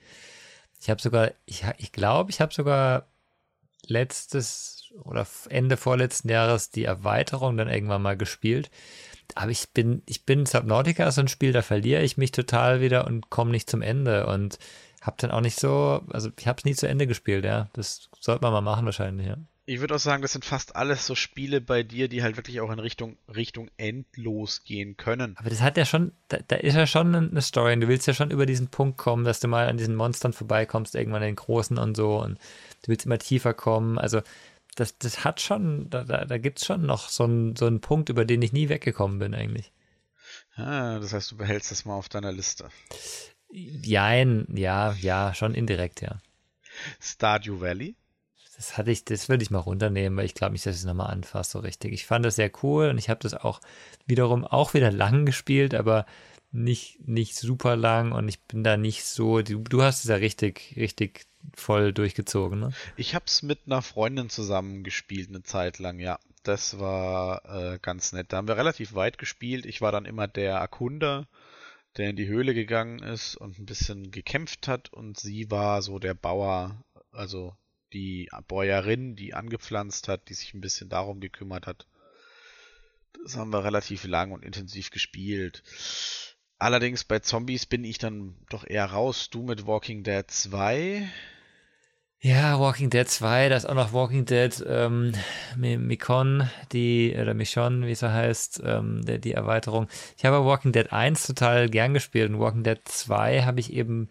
Ich 0.79 0.89
habe 0.89 1.01
sogar, 1.01 1.31
ich, 1.45 1.65
ich 1.77 1.91
glaube, 1.91 2.31
ich 2.31 2.39
habe 2.41 2.53
sogar 2.53 3.07
letztes 3.85 4.91
oder 5.03 5.25
Ende 5.49 5.77
vorletzten 5.77 6.29
Jahres 6.29 6.69
die 6.69 6.85
Erweiterung 6.85 7.57
dann 7.57 7.69
irgendwann 7.69 8.01
mal 8.01 8.17
gespielt. 8.17 8.69
Aber 9.35 9.51
ich 9.51 9.69
bin, 9.71 10.03
ich 10.05 10.25
bin 10.25 10.45
Subnautica 10.45 11.11
so 11.11 11.21
ein 11.21 11.27
Spiel, 11.27 11.53
da 11.53 11.61
verliere 11.61 12.03
ich 12.03 12.17
mich 12.17 12.31
total 12.31 12.81
wieder 12.81 13.07
und 13.07 13.29
komme 13.29 13.51
nicht 13.51 13.69
zum 13.69 13.81
Ende. 13.81 14.27
Und 14.27 14.57
hab 15.01 15.17
dann 15.17 15.31
auch 15.31 15.41
nicht 15.41 15.59
so, 15.59 16.03
also 16.11 16.29
ich 16.37 16.47
hab's 16.47 16.63
nie 16.63 16.75
zu 16.75 16.87
Ende 16.87 17.07
gespielt, 17.07 17.43
ja. 17.43 17.69
Das 17.73 18.09
sollte 18.19 18.43
man 18.43 18.53
mal 18.53 18.61
machen 18.61 18.85
wahrscheinlich, 18.85 19.27
ja. 19.27 19.37
Ich 19.65 19.79
würde 19.79 19.95
auch 19.95 19.99
sagen, 19.99 20.21
das 20.21 20.33
sind 20.33 20.43
fast 20.43 20.75
alles 20.75 21.05
so 21.05 21.15
Spiele 21.15 21.61
bei 21.61 21.83
dir, 21.83 22.07
die 22.07 22.23
halt 22.23 22.35
wirklich 22.35 22.61
auch 22.61 22.71
in 22.71 22.79
Richtung, 22.79 23.17
Richtung 23.33 23.69
endlos 23.77 24.63
gehen 24.63 24.97
können. 24.97 25.35
Aber 25.37 25.49
das 25.49 25.61
hat 25.61 25.77
ja 25.77 25.85
schon, 25.85 26.11
da, 26.27 26.39
da 26.47 26.55
ist 26.57 26.75
ja 26.75 26.87
schon 26.87 27.15
eine 27.15 27.41
Story 27.41 27.73
und 27.73 27.81
du 27.81 27.87
willst 27.87 28.07
ja 28.07 28.13
schon 28.13 28.31
über 28.31 28.45
diesen 28.45 28.67
Punkt 28.67 28.97
kommen, 28.97 29.23
dass 29.23 29.39
du 29.39 29.47
mal 29.47 29.67
an 29.67 29.77
diesen 29.77 29.95
Monstern 29.95 30.33
vorbeikommst, 30.33 30.95
irgendwann 30.95 31.21
den 31.21 31.35
Großen 31.35 31.77
und 31.77 31.95
so 31.95 32.21
und 32.21 32.37
du 32.83 32.87
willst 32.87 33.05
immer 33.05 33.19
tiefer 33.19 33.53
kommen. 33.53 33.97
Also 33.97 34.21
das, 34.75 34.97
das 34.97 35.23
hat 35.23 35.41
schon, 35.41 35.89
da, 35.89 36.03
da, 36.03 36.25
da 36.25 36.37
gibt 36.37 36.59
es 36.59 36.65
schon 36.65 36.85
noch 36.85 37.09
so 37.09 37.23
einen, 37.23 37.55
so 37.55 37.65
einen 37.65 37.81
Punkt, 37.81 38.09
über 38.09 38.25
den 38.25 38.41
ich 38.41 38.53
nie 38.53 38.69
weggekommen 38.69 39.19
bin 39.19 39.33
eigentlich. 39.33 39.71
Ah, 40.55 40.99
das 40.99 41.13
heißt, 41.13 41.31
du 41.31 41.37
behältst 41.37 41.71
das 41.71 41.85
mal 41.85 41.95
auf 41.95 42.09
deiner 42.09 42.31
Liste. 42.31 42.69
Jein, 43.51 44.47
ja, 44.55 44.93
ja, 44.93 45.33
schon 45.33 45.53
indirekt, 45.53 46.01
ja. 46.01 46.19
Stardew 46.99 47.59
Valley? 47.59 47.95
Das 48.55 48.77
hatte 48.77 48.91
ich, 48.91 49.05
das 49.05 49.27
würde 49.27 49.43
ich 49.43 49.49
mal 49.49 49.59
runternehmen, 49.59 50.17
weil 50.17 50.25
ich 50.25 50.35
glaube 50.35 50.53
nicht, 50.53 50.65
dass 50.65 50.75
ich 50.75 50.81
es 50.81 50.85
nochmal 50.85 51.11
anfasse 51.11 51.51
so 51.53 51.59
richtig. 51.59 51.93
Ich 51.93 52.05
fand 52.05 52.23
das 52.25 52.35
sehr 52.35 52.51
cool 52.61 52.89
und 52.89 52.97
ich 52.97 53.09
habe 53.09 53.19
das 53.19 53.33
auch 53.33 53.59
wiederum 54.05 54.45
auch 54.45 54.73
wieder 54.73 54.91
lang 54.91 55.25
gespielt, 55.25 55.73
aber 55.73 56.05
nicht, 56.51 57.07
nicht 57.07 57.35
super 57.35 57.75
lang 57.75 58.11
und 58.11 58.27
ich 58.27 58.41
bin 58.41 58.63
da 58.63 58.77
nicht 58.77 59.05
so, 59.05 59.41
du, 59.41 59.59
du 59.59 59.81
hast 59.81 60.03
es 60.03 60.09
ja 60.09 60.17
richtig, 60.17 60.73
richtig 60.75 61.25
voll 61.55 61.91
durchgezogen, 61.91 62.59
ne? 62.59 62.71
Ich 62.97 63.15
habe 63.15 63.25
es 63.25 63.41
mit 63.41 63.61
einer 63.65 63.81
Freundin 63.81 64.29
zusammen 64.29 64.83
gespielt 64.83 65.29
eine 65.29 65.43
Zeit 65.43 65.79
lang, 65.79 65.99
ja. 65.99 66.19
Das 66.43 66.79
war 66.79 67.45
äh, 67.45 67.79
ganz 67.81 68.13
nett. 68.13 68.33
Da 68.33 68.37
haben 68.37 68.47
wir 68.47 68.57
relativ 68.57 68.95
weit 68.95 69.17
gespielt. 69.17 69.65
Ich 69.65 69.81
war 69.81 69.91
dann 69.91 70.05
immer 70.05 70.27
der 70.27 70.55
Erkunder 70.55 71.27
der 71.97 72.09
in 72.09 72.15
die 72.15 72.27
Höhle 72.27 72.53
gegangen 72.53 72.99
ist 72.99 73.35
und 73.35 73.59
ein 73.59 73.65
bisschen 73.65 74.11
gekämpft 74.11 74.67
hat 74.67 74.93
und 74.93 75.19
sie 75.19 75.51
war 75.51 75.81
so 75.81 75.99
der 75.99 76.13
Bauer, 76.13 76.83
also 77.11 77.55
die 77.93 78.29
Bäuerin, 78.47 79.15
die 79.15 79.33
angepflanzt 79.33 80.07
hat, 80.07 80.29
die 80.29 80.33
sich 80.33 80.53
ein 80.53 80.61
bisschen 80.61 80.89
darum 80.89 81.19
gekümmert 81.19 81.67
hat. 81.67 81.87
Das 83.23 83.35
haben 83.35 83.51
wir 83.51 83.63
relativ 83.63 84.05
lang 84.05 84.31
und 84.31 84.43
intensiv 84.43 84.89
gespielt. 84.89 85.63
Allerdings 86.57 87.03
bei 87.03 87.19
Zombies 87.19 87.65
bin 87.65 87.83
ich 87.83 87.97
dann 87.97 88.35
doch 88.49 88.65
eher 88.65 88.85
raus. 88.85 89.29
Du 89.29 89.43
mit 89.43 89.65
Walking 89.65 90.03
Dead 90.03 90.29
2 90.29 91.09
ja, 92.23 92.59
Walking 92.59 92.91
Dead 92.91 93.09
2, 93.09 93.49
da 93.49 93.57
ist 93.57 93.67
auch 93.67 93.73
noch 93.73 93.93
Walking 93.93 94.25
Dead 94.25 94.63
ähm, 94.67 95.11
Mikon, 95.57 96.47
die, 96.71 97.15
oder 97.19 97.33
Michon, 97.33 97.87
wie 97.87 97.91
es 97.93 98.01
so 98.01 98.09
heißt, 98.09 98.61
ähm, 98.63 99.01
der, 99.01 99.17
die 99.17 99.31
Erweiterung. 99.31 99.87
Ich 100.17 100.25
habe 100.25 100.45
Walking 100.45 100.71
Dead 100.71 100.91
1 100.91 101.25
total 101.25 101.67
gern 101.67 101.95
gespielt 101.95 102.29
und 102.29 102.39
Walking 102.39 102.63
Dead 102.63 102.79
2 102.85 103.41
habe 103.41 103.59
ich 103.59 103.73
eben, 103.73 104.07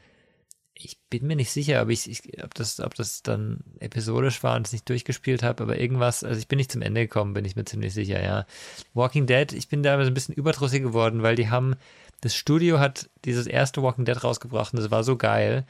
ich 0.75 0.99
bin 1.09 1.25
mir 1.29 1.37
nicht 1.37 1.53
sicher, 1.53 1.81
ob, 1.83 1.91
ich, 1.91 2.11
ich, 2.11 2.43
ob, 2.43 2.53
das, 2.55 2.81
ob 2.81 2.97
das 2.97 3.23
dann 3.23 3.63
episodisch 3.79 4.43
war 4.43 4.57
und 4.57 4.67
es 4.67 4.73
nicht 4.73 4.89
durchgespielt 4.89 5.45
habe, 5.45 5.63
aber 5.63 5.79
irgendwas, 5.79 6.25
also 6.25 6.41
ich 6.41 6.49
bin 6.49 6.57
nicht 6.57 6.73
zum 6.73 6.83
Ende 6.83 7.03
gekommen, 7.03 7.33
bin 7.33 7.45
ich 7.45 7.55
mir 7.55 7.65
ziemlich 7.65 7.95
sicher, 7.95 8.21
ja. 8.21 8.45
Walking 8.93 9.27
Dead, 9.27 9.53
ich 9.53 9.69
bin 9.69 9.85
da 9.85 9.97
ein 9.97 10.15
bisschen 10.15 10.35
überdrüssig 10.35 10.83
geworden, 10.83 11.23
weil 11.23 11.37
die 11.37 11.49
haben, 11.49 11.77
das 12.23 12.35
Studio 12.35 12.81
hat 12.81 13.09
dieses 13.25 13.47
erste 13.47 13.85
Walking 13.85 14.05
Dead 14.05 14.25
rausgebracht 14.25 14.75
und 14.75 14.81
das 14.81 14.91
war 14.91 15.05
so 15.05 15.17
geil. 15.17 15.65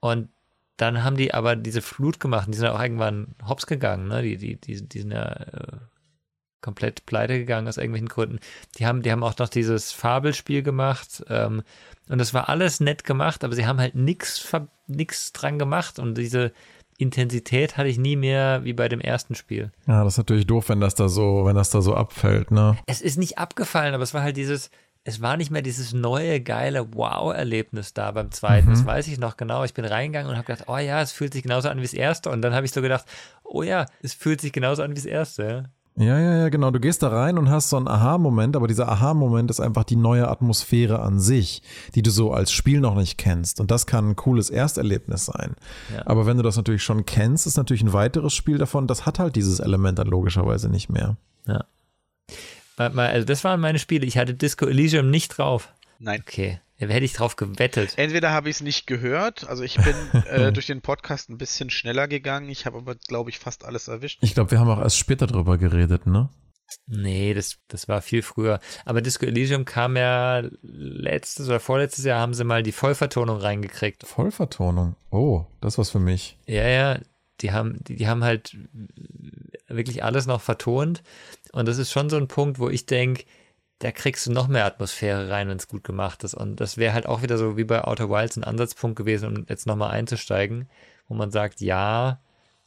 Und 0.00 0.28
dann 0.78 1.04
haben 1.04 1.16
die 1.16 1.34
aber 1.34 1.56
diese 1.56 1.82
Flut 1.82 2.20
gemacht 2.20 2.46
und 2.46 2.54
die 2.54 2.58
sind 2.58 2.68
auch 2.68 2.80
irgendwann 2.80 3.34
hops 3.46 3.66
gegangen, 3.66 4.08
ne? 4.08 4.22
Die, 4.22 4.36
die, 4.36 4.56
die, 4.56 4.88
die 4.88 5.00
sind 5.00 5.10
ja 5.10 5.24
äh, 5.24 5.76
komplett 6.62 7.04
pleite 7.04 7.38
gegangen 7.38 7.68
aus 7.68 7.76
irgendwelchen 7.76 8.08
Gründen. 8.08 8.38
Die 8.78 8.86
haben, 8.86 9.02
die 9.02 9.12
haben 9.12 9.22
auch 9.22 9.36
noch 9.38 9.48
dieses 9.48 9.92
Fabelspiel 9.92 10.62
gemacht 10.62 11.22
ähm, 11.28 11.62
und 12.08 12.18
das 12.18 12.32
war 12.32 12.48
alles 12.48 12.80
nett 12.80 13.04
gemacht, 13.04 13.44
aber 13.44 13.54
sie 13.54 13.66
haben 13.66 13.80
halt 13.80 13.94
nichts 13.94 14.50
nix 14.86 15.32
dran 15.32 15.58
gemacht 15.58 15.98
und 15.98 16.16
diese 16.16 16.52
Intensität 16.96 17.76
hatte 17.76 17.88
ich 17.88 17.98
nie 17.98 18.16
mehr 18.16 18.64
wie 18.64 18.72
bei 18.72 18.88
dem 18.88 19.00
ersten 19.00 19.34
Spiel. 19.34 19.70
Ja, 19.86 20.02
das 20.02 20.14
ist 20.14 20.18
natürlich 20.18 20.46
doof, 20.46 20.68
wenn 20.68 20.80
das 20.80 20.96
da 20.96 21.08
so, 21.08 21.44
wenn 21.44 21.54
das 21.54 21.70
da 21.70 21.80
so 21.80 21.94
abfällt, 21.94 22.50
ne? 22.50 22.76
Es 22.86 23.00
ist 23.00 23.18
nicht 23.18 23.38
abgefallen, 23.38 23.94
aber 23.94 24.02
es 24.02 24.14
war 24.14 24.22
halt 24.22 24.36
dieses, 24.36 24.70
es 25.08 25.22
war 25.22 25.38
nicht 25.38 25.50
mehr 25.50 25.62
dieses 25.62 25.94
neue, 25.94 26.40
geile 26.40 26.94
Wow-Erlebnis 26.94 27.94
da 27.94 28.10
beim 28.10 28.30
zweiten. 28.30 28.68
Mhm. 28.68 28.74
Das 28.74 28.84
weiß 28.84 29.08
ich 29.08 29.18
noch 29.18 29.38
genau. 29.38 29.64
Ich 29.64 29.72
bin 29.72 29.86
reingegangen 29.86 30.30
und 30.30 30.36
habe 30.36 30.46
gedacht, 30.46 30.68
oh 30.68 30.76
ja, 30.76 31.00
es 31.00 31.12
fühlt 31.12 31.32
sich 31.32 31.42
genauso 31.42 31.70
an 31.70 31.78
wie 31.78 31.82
das 31.82 31.94
erste. 31.94 32.28
Und 32.28 32.42
dann 32.42 32.54
habe 32.54 32.66
ich 32.66 32.72
so 32.72 32.82
gedacht, 32.82 33.06
oh 33.42 33.62
ja, 33.62 33.86
es 34.02 34.12
fühlt 34.12 34.42
sich 34.42 34.52
genauso 34.52 34.82
an 34.82 34.90
wie 34.90 34.96
das 34.96 35.06
erste. 35.06 35.42
Ja. 35.42 35.62
Ja, 36.00 36.20
ja, 36.20 36.48
genau. 36.48 36.70
Du 36.70 36.78
gehst 36.78 37.02
da 37.02 37.08
rein 37.08 37.38
und 37.38 37.50
hast 37.50 37.70
so 37.70 37.76
einen 37.76 37.88
Aha-Moment, 37.88 38.54
aber 38.54 38.68
dieser 38.68 38.88
Aha-Moment 38.88 39.50
ist 39.50 39.58
einfach 39.58 39.82
die 39.82 39.96
neue 39.96 40.28
Atmosphäre 40.28 41.00
an 41.00 41.18
sich, 41.18 41.60
die 41.96 42.02
du 42.02 42.12
so 42.12 42.30
als 42.30 42.52
Spiel 42.52 42.78
noch 42.78 42.94
nicht 42.94 43.18
kennst. 43.18 43.60
Und 43.60 43.72
das 43.72 43.86
kann 43.86 44.10
ein 44.10 44.14
cooles 44.14 44.48
Ersterlebnis 44.48 45.24
sein. 45.24 45.56
Ja. 45.92 46.06
Aber 46.06 46.24
wenn 46.24 46.36
du 46.36 46.44
das 46.44 46.56
natürlich 46.56 46.84
schon 46.84 47.04
kennst, 47.04 47.48
ist 47.48 47.56
natürlich 47.56 47.82
ein 47.82 47.92
weiteres 47.92 48.32
Spiel 48.32 48.58
davon, 48.58 48.86
das 48.86 49.06
hat 49.06 49.18
halt 49.18 49.34
dieses 49.34 49.58
Element 49.58 49.98
dann 49.98 50.06
logischerweise 50.06 50.68
nicht 50.68 50.88
mehr. 50.88 51.16
Ja. 51.48 51.64
Mal- 52.78 52.90
mal- 52.90 53.10
Also 53.10 53.26
das 53.26 53.44
waren 53.44 53.60
meine 53.60 53.78
Spiele. 53.78 54.06
Ich 54.06 54.16
hatte 54.18 54.34
Disco 54.34 54.66
Elysium 54.66 55.10
nicht 55.10 55.36
drauf. 55.38 55.72
Nein. 55.98 56.20
Okay, 56.26 56.60
ja, 56.78 56.86
hätte 56.86 57.04
ich 57.04 57.12
drauf 57.12 57.34
gewettet. 57.36 57.94
Entweder 57.96 58.30
habe 58.30 58.48
ich 58.48 58.56
es 58.56 58.62
nicht 58.62 58.86
gehört, 58.86 59.48
also 59.48 59.64
ich 59.64 59.76
bin 59.76 59.94
äh, 60.26 60.52
durch 60.52 60.66
den 60.66 60.80
Podcast 60.80 61.28
ein 61.28 61.36
bisschen 61.38 61.70
schneller 61.70 62.06
gegangen, 62.06 62.48
ich 62.48 62.66
habe 62.66 62.78
aber, 62.78 62.94
glaube 62.94 63.30
ich, 63.30 63.38
fast 63.40 63.64
alles 63.64 63.88
erwischt. 63.88 64.18
Ich 64.22 64.34
glaube, 64.34 64.52
wir 64.52 64.60
haben 64.60 64.70
auch 64.70 64.78
erst 64.80 64.96
später 64.96 65.26
drüber 65.26 65.58
geredet, 65.58 66.06
ne? 66.06 66.28
Nee, 66.86 67.32
das, 67.34 67.56
das 67.68 67.88
war 67.88 68.02
viel 68.02 68.20
früher. 68.22 68.60
Aber 68.84 69.00
Disco 69.00 69.24
Elysium 69.24 69.64
kam 69.64 69.96
ja 69.96 70.42
letztes 70.62 71.48
oder 71.48 71.60
vorletztes 71.60 72.04
Jahr 72.04 72.20
haben 72.20 72.34
sie 72.34 72.44
mal 72.44 72.62
die 72.62 72.72
Vollvertonung 72.72 73.38
reingekriegt. 73.38 74.06
Vollvertonung. 74.06 74.94
Oh, 75.10 75.46
das 75.62 75.78
was 75.78 75.90
für 75.90 75.98
mich. 75.98 76.38
Ja, 76.46 76.68
ja, 76.68 76.98
die 77.40 77.52
haben, 77.52 77.82
die, 77.84 77.96
die 77.96 78.06
haben 78.06 78.22
halt 78.22 78.54
wirklich 79.68 80.04
alles 80.04 80.26
noch 80.26 80.40
vertont. 80.40 81.02
Und 81.52 81.68
das 81.68 81.78
ist 81.78 81.92
schon 81.92 82.10
so 82.10 82.16
ein 82.16 82.28
Punkt, 82.28 82.58
wo 82.58 82.68
ich 82.68 82.86
denke, 82.86 83.24
da 83.78 83.92
kriegst 83.92 84.26
du 84.26 84.32
noch 84.32 84.48
mehr 84.48 84.64
Atmosphäre 84.64 85.30
rein, 85.30 85.48
wenn 85.48 85.56
es 85.56 85.68
gut 85.68 85.84
gemacht 85.84 86.24
ist. 86.24 86.34
Und 86.34 86.56
das 86.56 86.76
wäre 86.76 86.94
halt 86.94 87.06
auch 87.06 87.22
wieder 87.22 87.38
so 87.38 87.56
wie 87.56 87.64
bei 87.64 87.84
Outer 87.84 88.10
Wilds 88.10 88.36
ein 88.36 88.44
Ansatzpunkt 88.44 88.96
gewesen, 88.96 89.28
um 89.28 89.46
jetzt 89.48 89.66
nochmal 89.66 89.90
einzusteigen, 89.90 90.68
wo 91.06 91.14
man 91.14 91.30
sagt, 91.30 91.60
ja, 91.60 92.20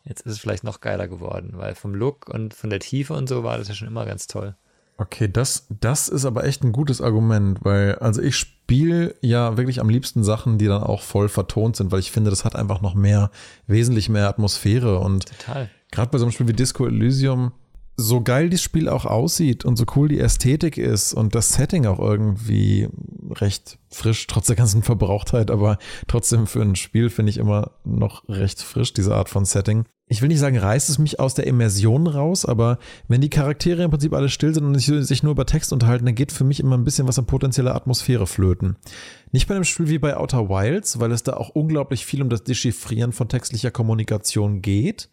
jetzt 0.04 0.22
ist 0.22 0.34
es 0.34 0.40
vielleicht 0.40 0.64
noch 0.64 0.80
geiler 0.80 1.08
geworden, 1.08 1.54
weil 1.56 1.76
vom 1.76 1.94
Look 1.96 2.30
und 2.30 2.54
von 2.54 2.70
der 2.70 2.80
Tiefe 2.80 3.14
und 3.14 3.28
so 3.28 3.44
war 3.44 3.58
das 3.58 3.68
ja 3.68 3.74
schon 3.74 3.88
immer 3.88 4.06
ganz 4.06 4.28
toll. 4.28 4.56
Okay, 4.98 5.28
das, 5.28 5.66
das 5.70 6.10
ist 6.10 6.26
aber 6.26 6.44
echt 6.44 6.64
ein 6.64 6.72
gutes 6.72 7.02
Argument, 7.02 7.60
weil, 7.64 7.96
also 7.96 8.22
ich 8.22 8.36
spiele 8.36 9.16
ja 9.22 9.58
wirklich 9.58 9.82
am 9.82 9.90
liebsten 9.90 10.24
Sachen, 10.24 10.60
die 10.60 10.68
dann 10.68 10.84
auch 10.84 11.02
voll 11.02 11.28
vertont 11.28 11.76
sind, 11.76 11.92
weil 11.92 12.00
ich 12.00 12.12
finde, 12.12 12.30
das 12.30 12.46
hat 12.46 12.56
einfach 12.56 12.82
noch 12.82 12.94
mehr, 12.94 13.32
wesentlich 13.68 14.10
mehr 14.10 14.28
Atmosphäre 14.28 15.00
und 15.00 15.26
Total. 15.26 15.70
Gerade 15.92 16.12
bei 16.12 16.18
so 16.18 16.26
einem 16.26 16.32
Spiel 16.32 16.48
wie 16.48 16.54
Disco 16.54 16.86
Elysium, 16.86 17.52
so 17.98 18.22
geil 18.22 18.50
dieses 18.50 18.64
Spiel 18.64 18.90
auch 18.90 19.06
aussieht 19.06 19.66
und 19.66 19.76
so 19.76 19.86
cool 19.96 20.08
die 20.08 20.20
Ästhetik 20.20 20.78
ist 20.78 21.14
und 21.14 21.36
das 21.36 21.54
Setting 21.54 21.86
auch 21.86 22.00
irgendwie 22.00 22.90
recht 23.30 23.78
frisch, 23.90 24.28
trotz 24.28 24.48
der 24.48 24.56
ganzen 24.56 24.84
Verbrauchtheit, 24.84 25.52
aber 25.52 25.78
trotzdem 26.08 26.48
für 26.48 26.62
ein 26.62 26.76
Spiel 26.76 27.10
finde 27.10 27.30
ich 27.30 27.38
immer 27.38 27.72
noch 27.84 28.28
recht 28.28 28.62
frisch, 28.62 28.94
diese 28.94 29.16
Art 29.16 29.30
von 29.30 29.46
Setting. 29.46 29.86
Ich 30.08 30.22
will 30.22 30.28
nicht 30.28 30.40
sagen, 30.40 30.58
reißt 30.58 30.90
es 30.90 31.00
mich 31.00 31.22
aus 31.22 31.36
der 31.36 31.48
Immersion 31.48 32.08
raus, 32.08 32.46
aber 32.46 32.80
wenn 33.08 33.22
die 33.22 33.30
Charaktere 33.30 33.84
im 33.84 33.92
Prinzip 33.92 34.14
alle 34.14 34.28
still 34.28 34.54
sind 34.54 34.66
und 34.66 34.78
sich 34.78 35.24
nur 35.24 35.32
über 35.32 35.46
Text 35.46 35.72
unterhalten, 35.72 36.06
dann 36.06 36.16
geht 36.16 36.34
für 36.34 36.44
mich 36.44 36.60
immer 36.60 36.78
ein 36.78 36.84
bisschen 36.84 37.08
was 37.08 37.18
an 37.18 37.28
potenzieller 37.28 37.76
Atmosphäre 37.76 38.28
flöten. 38.28 38.76
Nicht 39.32 39.48
bei 39.48 39.56
einem 39.56 39.64
Spiel 39.64 39.88
wie 39.88 40.00
bei 40.00 40.18
Outer 40.18 40.50
Wilds, 40.50 41.00
weil 41.00 41.14
es 41.14 41.24
da 41.24 41.34
auch 41.34 41.50
unglaublich 41.50 42.06
viel 42.06 42.22
um 42.22 42.30
das 42.30 42.44
Dechiffrieren 42.44 43.14
von 43.14 43.30
textlicher 43.30 43.72
Kommunikation 43.72 44.62
geht 44.62 45.10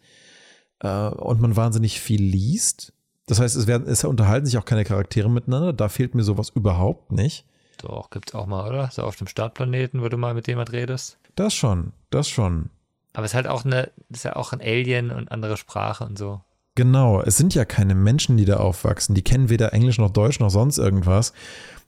äh, 0.79 1.07
und 1.09 1.41
man 1.41 1.55
wahnsinnig 1.55 1.99
viel 1.99 2.21
liest. 2.21 2.93
Das 3.25 3.39
heißt, 3.39 3.55
es, 3.55 3.67
werden, 3.67 3.87
es 3.87 4.03
unterhalten 4.03 4.45
sich 4.45 4.57
auch 4.57 4.65
keine 4.65 4.83
Charaktere 4.83 5.29
miteinander. 5.29 5.73
Da 5.73 5.89
fehlt 5.89 6.15
mir 6.15 6.23
sowas 6.23 6.49
überhaupt 6.49 7.11
nicht. 7.11 7.45
Doch, 7.77 8.09
gibt's 8.09 8.33
auch 8.33 8.47
mal, 8.47 8.67
oder? 8.67 8.89
So 8.91 9.03
auf 9.03 9.15
dem 9.15 9.27
Startplaneten, 9.27 10.01
wo 10.01 10.09
du 10.09 10.17
mal 10.17 10.33
mit 10.33 10.47
jemand 10.47 10.71
redest. 10.71 11.17
Das 11.35 11.53
schon, 11.53 11.93
das 12.09 12.27
schon. 12.27 12.69
Aber 13.13 13.25
es 13.25 13.31
ist 13.31 13.35
halt 13.35 13.47
auch 13.47 13.65
eine, 13.65 13.91
ist 14.09 14.25
ja 14.25 14.35
auch 14.35 14.51
ein 14.51 14.61
Alien 14.61 15.11
und 15.11 15.31
andere 15.31 15.57
Sprache 15.57 16.05
und 16.05 16.17
so. 16.17 16.41
Genau, 16.75 17.21
es 17.21 17.37
sind 17.37 17.55
ja 17.55 17.65
keine 17.65 17.95
Menschen, 17.95 18.37
die 18.37 18.45
da 18.45 18.57
aufwachsen. 18.57 19.15
Die 19.15 19.21
kennen 19.21 19.49
weder 19.49 19.73
Englisch 19.73 19.97
noch 19.97 20.11
Deutsch 20.11 20.39
noch 20.39 20.49
sonst 20.49 20.77
irgendwas. 20.77 21.33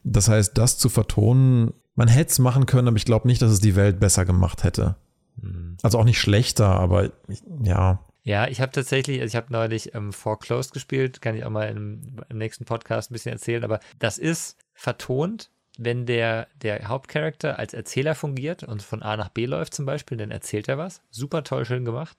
Das 0.03 0.27
heißt, 0.27 0.57
das 0.57 0.77
zu 0.77 0.89
vertonen, 0.89 1.73
man 1.95 2.07
hätte 2.07 2.31
es 2.31 2.39
machen 2.39 2.65
können, 2.65 2.87
aber 2.87 2.97
ich 2.97 3.05
glaube 3.05 3.27
nicht, 3.27 3.41
dass 3.41 3.51
es 3.51 3.59
die 3.59 3.75
Welt 3.75 3.99
besser 3.99 4.25
gemacht 4.25 4.63
hätte. 4.63 4.95
Hm. 5.39 5.77
Also 5.81 5.99
auch 5.99 6.03
nicht 6.03 6.19
schlechter, 6.19 6.67
aber 6.67 7.11
ich, 7.27 7.43
ja. 7.63 7.99
Ja, 8.23 8.47
ich 8.47 8.61
habe 8.61 8.71
tatsächlich, 8.71 9.19
also 9.21 9.31
ich 9.31 9.35
habe 9.35 9.51
neulich 9.51 9.95
ähm, 9.95 10.13
Foreclosed 10.13 10.73
gespielt, 10.73 11.21
kann 11.21 11.35
ich 11.35 11.43
auch 11.43 11.49
mal 11.49 11.69
im, 11.69 12.17
im 12.29 12.37
nächsten 12.37 12.65
Podcast 12.65 13.09
ein 13.09 13.13
bisschen 13.13 13.31
erzählen, 13.33 13.63
aber 13.63 13.79
das 13.97 14.17
ist 14.19 14.57
vertont, 14.73 15.49
wenn 15.77 16.05
der, 16.05 16.47
der 16.61 16.87
Hauptcharakter 16.87 17.57
als 17.57 17.73
Erzähler 17.73 18.13
fungiert 18.13 18.63
und 18.63 18.83
von 18.83 19.01
A 19.01 19.17
nach 19.17 19.29
B 19.29 19.45
läuft 19.47 19.73
zum 19.73 19.85
Beispiel, 19.85 20.17
dann 20.17 20.29
erzählt 20.29 20.67
er 20.67 20.77
was. 20.77 21.01
Super 21.09 21.43
toll, 21.43 21.65
schön 21.65 21.85
gemacht. 21.85 22.17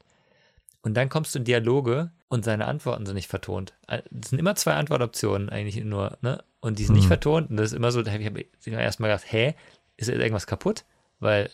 Und 0.85 0.95
dann 0.95 1.09
kommst 1.09 1.35
du 1.35 1.39
in 1.39 1.45
Dialoge 1.45 2.11
und 2.29 2.45
seine 2.45 2.67
Antworten 2.67 3.07
sind 3.07 3.15
nicht 3.15 3.29
vertont. 3.29 3.75
Äh, 3.87 4.03
Es 4.21 4.31
sind 4.31 4.41
immer 4.41 4.57
zwei 4.57 4.73
Antwortoptionen 4.75 5.49
eigentlich 5.51 5.85
nur, 5.85 6.19
ne? 6.23 6.43
Und 6.61 6.79
die 6.81 6.85
sind 6.85 6.95
nicht 6.95 7.05
Hm. 7.05 7.09
vertont. 7.09 7.51
Und 7.51 7.57
das 7.59 7.67
ist 7.67 7.77
immer 7.77 7.93
so, 7.93 8.03
da 8.03 8.11
habe 8.11 8.23
ich 8.23 8.27
hab 8.29 8.81
erstmal 8.81 9.11
gedacht, 9.11 9.31
hä, 9.31 9.55
ist 9.97 10.09
irgendwas 10.09 10.47
kaputt? 10.49 10.85
Weil 11.21 11.51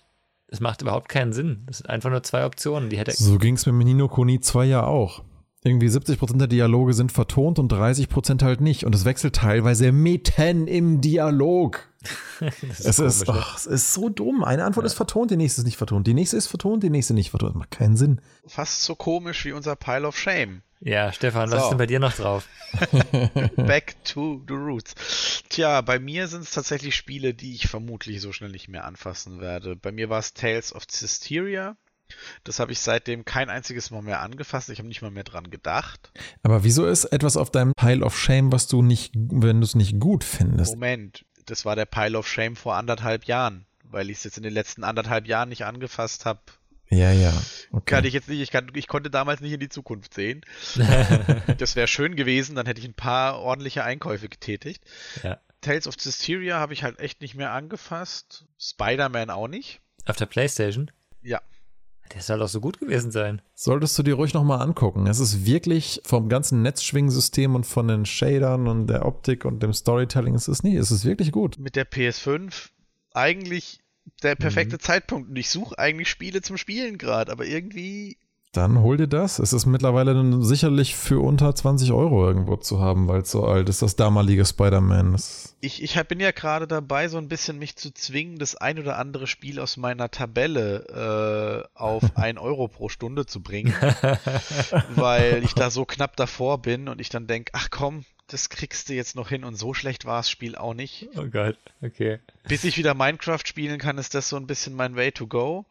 es 0.49 0.61
macht 0.61 0.83
überhaupt 0.83 1.09
keinen 1.09 1.33
Sinn. 1.33 1.63
Das 1.67 1.79
sind 1.79 1.91
einfach 1.91 2.11
nur 2.11 2.23
zwei 2.23 2.45
Optionen. 2.47 2.89
Die 2.89 2.99
hätte 2.99 3.13
So 3.13 3.39
ging 3.39 3.55
es 3.55 3.67
mit 3.67 3.75
Nino 3.75 4.09
Kuni 4.09 4.41
2 4.41 4.65
ja 4.65 4.85
auch. 4.85 5.23
Irgendwie 5.65 5.89
70% 5.89 6.39
der 6.39 6.47
Dialoge 6.47 6.95
sind 6.95 7.13
vertont 7.13 7.59
und 7.59 7.73
30% 7.73 8.43
halt 8.43 8.61
nicht. 8.61 8.85
Und 8.85 8.95
es 8.95 9.05
wechselt 9.05 9.35
teilweise 9.37 9.93
mitten 9.93 10.67
im 10.67 11.01
Dialog. 11.01 11.89
das 12.41 12.81
Es 12.81 12.99
ist, 12.99 13.27
komisch, 13.27 13.29
ne? 13.29 13.45
ach, 13.45 13.57
es 13.57 13.67
ist 13.67 13.93
so 13.93 14.09
dumm. 14.09 14.45
Eine 14.45 14.65
Antwort 14.65 14.87
ist 14.87 14.95
vertont, 14.95 15.31
die 15.31 15.37
nächste 15.37 15.61
ist 15.61 15.65
nicht 15.67 15.77
vertont. 15.77 16.07
Die 16.07 16.15
nächste 16.15 16.37
ist 16.37 16.47
vertont, 16.47 16.83
die 16.83 16.91
nächste 16.91 17.13
nicht 17.13 17.31
vertont. 17.31 17.57
Macht 17.57 17.73
keinen 17.73 17.97
Sinn. 17.97 18.21
Fast 18.47 18.85
so 18.85 18.95
komisch 18.95 19.45
wie 19.45 19.53
unser 19.53 19.77
Pile 19.77 20.07
of 20.07 20.17
Shame. 20.17 20.63
Ja, 20.81 21.13
Stefan, 21.13 21.51
was 21.51 21.59
So. 21.59 21.65
ist 21.65 21.71
denn 21.71 21.79
bei 21.79 21.87
dir 21.87 21.99
noch 22.01 22.13
drauf? 22.15 22.47
Back 23.57 23.97
to 24.05 24.43
the 24.47 24.55
roots. 24.55 24.95
Tja, 25.49 25.81
bei 25.81 25.99
mir 25.99 26.29
sind 26.29 26.43
es 26.43 26.53
tatsächlich 26.53 26.95
Spiele, 26.95 27.35
die 27.35 27.55
ich 27.55 27.67
vermutlich 27.69 28.21
so 28.21 28.33
schnell 28.33 28.51
nicht 28.51 28.69
mehr 28.69 28.85
anfassen 28.85 29.41
werde. 29.41 29.75
Bei 29.77 29.91
mir 29.91 30.09
war 30.09 30.19
es 30.21 30.35
Tales 30.35 30.73
of 30.75 30.85
Cysteria. 30.89 31.77
Das 32.45 32.59
habe 32.59 32.73
ich 32.73 32.81
seitdem 32.81 33.25
kein 33.25 33.51
einziges 33.51 33.91
Mal 33.91 34.03
mehr 34.03 34.21
angefasst. 34.21 34.71
Ich 34.71 34.79
habe 34.79 34.89
nicht 34.89 35.03
mal 35.03 35.11
mehr 35.11 35.25
dran 35.25 35.51
gedacht. 35.51 36.11
Aber 36.43 36.65
wieso 36.65 36.87
ist 36.87 37.05
etwas 37.07 37.37
auf 37.37 37.51
deinem 37.51 37.75
Pile 37.75 38.05
of 38.05 38.19
Shame, 38.19 38.51
was 38.53 38.67
du 38.67 38.81
nicht, 38.81 39.13
wenn 39.15 39.61
du 39.61 39.65
es 39.65 39.75
nicht 39.75 39.99
gut 40.01 40.25
findest? 40.25 40.75
Moment, 40.75 41.25
das 41.47 41.65
war 41.65 41.77
der 41.77 41.87
Pile 41.87 42.17
of 42.17 42.27
Shame 42.29 42.57
vor 42.57 42.77
anderthalb 42.77 43.25
Jahren, 43.25 43.67
weil 43.83 44.09
ich 44.11 44.19
es 44.19 44.25
jetzt 44.25 44.37
in 44.39 44.43
den 44.43 44.55
letzten 44.55 44.85
anderthalb 44.85 45.27
Jahren 45.27 45.49
nicht 45.51 45.65
angefasst 45.67 46.25
habe. 46.25 46.41
Ja, 46.91 47.13
ja. 47.13 47.33
Okay. 47.71 47.95
Kann 47.95 48.05
ich 48.05 48.15
jetzt 48.15 48.29
nicht, 48.29 48.41
ich, 48.41 48.51
kann, 48.51 48.71
ich 48.75 48.89
konnte 48.89 49.11
damals 49.11 49.41
nicht 49.41 49.53
in 49.53 49.61
die 49.61 49.69
Zukunft 49.69 50.15
sehen. 50.15 50.43
Das 51.59 51.77
wäre 51.77 51.89
schön 51.89 52.15
gewesen, 52.17 52.55
dann 52.55 52.67
hätte 52.67 52.81
ich 52.81 52.87
ein 52.87 52.95
paar 52.95 53.41
ordentliche 53.41 53.85
Einkäufe 53.85 54.29
getätigt. 54.29 54.83
Ja. 55.23 55.39
Tales 55.61 55.89
of 55.89 55.97
Cysteria 55.99 56.59
habe 56.59 56.73
ich 56.73 56.85
halt 56.85 57.01
echt 57.01 57.21
nicht 57.21 57.35
mehr 57.35 57.53
angefasst. 57.53 58.47
Spider-Man 58.59 59.31
auch 59.31 59.49
nicht. 59.49 59.81
Auf 60.07 60.17
der 60.17 60.27
Playstation? 60.27 60.91
Ja. 61.23 61.41
Der 62.15 62.23
soll 62.23 62.39
doch 62.39 62.49
so 62.49 62.61
gut 62.61 62.79
gewesen 62.79 63.11
sein. 63.11 63.43
Solltest 63.55 63.99
du 63.99 64.03
dir 64.03 64.15
ruhig 64.15 64.33
nochmal 64.33 64.63
angucken. 64.63 65.07
Es 65.07 65.21
ist 65.21 65.45
wirklich 65.45 66.01
vom 66.05 66.29
ganzen 66.29 66.63
Netzschwingensystem 66.63 67.55
und 67.55 67.65
von 67.65 67.89
den 67.89 68.07
Shadern 68.07 68.67
und 68.67 68.87
der 68.87 69.05
Optik 69.05 69.45
und 69.45 69.63
dem 69.63 69.75
Storytelling, 69.75 70.35
es 70.35 70.49
ist 70.49 70.63
nie, 70.63 70.77
es 70.77 70.91
ist 70.91 71.05
wirklich 71.05 71.33
gut. 71.33 71.59
Mit 71.59 71.77
der 71.77 71.91
PS5 71.91 72.71
eigentlich 73.13 73.81
der 74.23 74.35
perfekte 74.35 74.79
Zeitpunkt. 74.79 75.31
Und 75.31 75.37
ich 75.37 75.51
suche 75.51 75.79
eigentlich 75.79 76.09
Spiele 76.09 76.43
zum 76.43 76.57
Spielen 76.57 76.99
gerade, 76.99 77.31
aber 77.33 77.45
irgendwie. 77.47 78.19
Dann 78.53 78.79
hol 78.81 78.97
dir 78.97 79.09
das. 79.09 79.39
Es 79.39 79.53
ist 79.53 79.67
mittlerweile 79.67 80.15
dann 80.15 80.43
sicherlich 80.43 80.97
für 80.97 81.21
unter 81.21 81.55
20 81.55 81.93
Euro 81.93 82.27
irgendwo 82.27 82.57
zu 82.57 82.81
haben, 82.81 83.07
weil 83.07 83.21
es 83.21 83.31
so 83.31 83.45
alt 83.45 83.69
ist, 83.69 83.83
das 83.83 83.95
damalige 83.95 84.47
Spider-Man. 84.47 85.17
Ich, 85.61 85.83
ich 85.83 85.99
hab- 85.99 86.09
bin 86.09 86.19
ja 86.19 86.31
gerade 86.31 86.67
dabei, 86.67 87.09
so 87.09 87.19
ein 87.19 87.29
bisschen 87.29 87.59
mich 87.59 87.77
zu 87.77 87.93
zwingen, 87.93 88.39
das 88.39 88.57
ein 88.57 88.79
oder 88.79 88.99
andere 88.99 89.27
Spiel 89.27 89.61
aus 89.61 89.77
meiner 89.77 90.11
Tabelle 90.11 91.67
äh, 91.75 91.79
auf 91.79 92.03
1 92.17 92.39
Euro 92.41 92.69
pro 92.69 92.89
Stunde 92.89 93.27
zu 93.27 93.43
bringen, 93.43 93.75
weil 94.95 95.45
ich 95.45 95.55
da 95.55 95.71
so 95.71 95.85
knapp 95.85 96.17
davor 96.17 96.63
bin 96.63 96.89
und 96.89 97.01
ich 97.01 97.11
dann 97.11 97.27
denke, 97.27 97.53
ach 97.55 97.69
komm, 97.71 98.05
das 98.29 98.51
kriegst 98.51 98.89
du 98.89 98.95
jetzt 98.95 99.17
noch 99.17 99.31
hin 99.31 99.43
und 99.43 99.57
so 99.57 99.75
schlecht 99.75 100.05
war 100.05 100.19
das 100.19 100.31
Spiel 100.31 100.55
auch 100.55 100.75
nicht. 100.75 101.09
Oh 101.17 101.27
Gott, 101.27 101.57
okay. 101.83 102.21
Bis 102.47 102.63
ich 102.65 102.77
wieder 102.77 102.95
Minecraft 102.95 103.41
spielen 103.45 103.79
kann, 103.79 103.99
ist 103.99 104.15
das 104.15 104.29
so 104.29 104.37
ein 104.37 104.47
bisschen 104.47 104.75
mein 104.75 104.97
Way 104.97 105.13
to 105.13 105.27
go. 105.27 105.65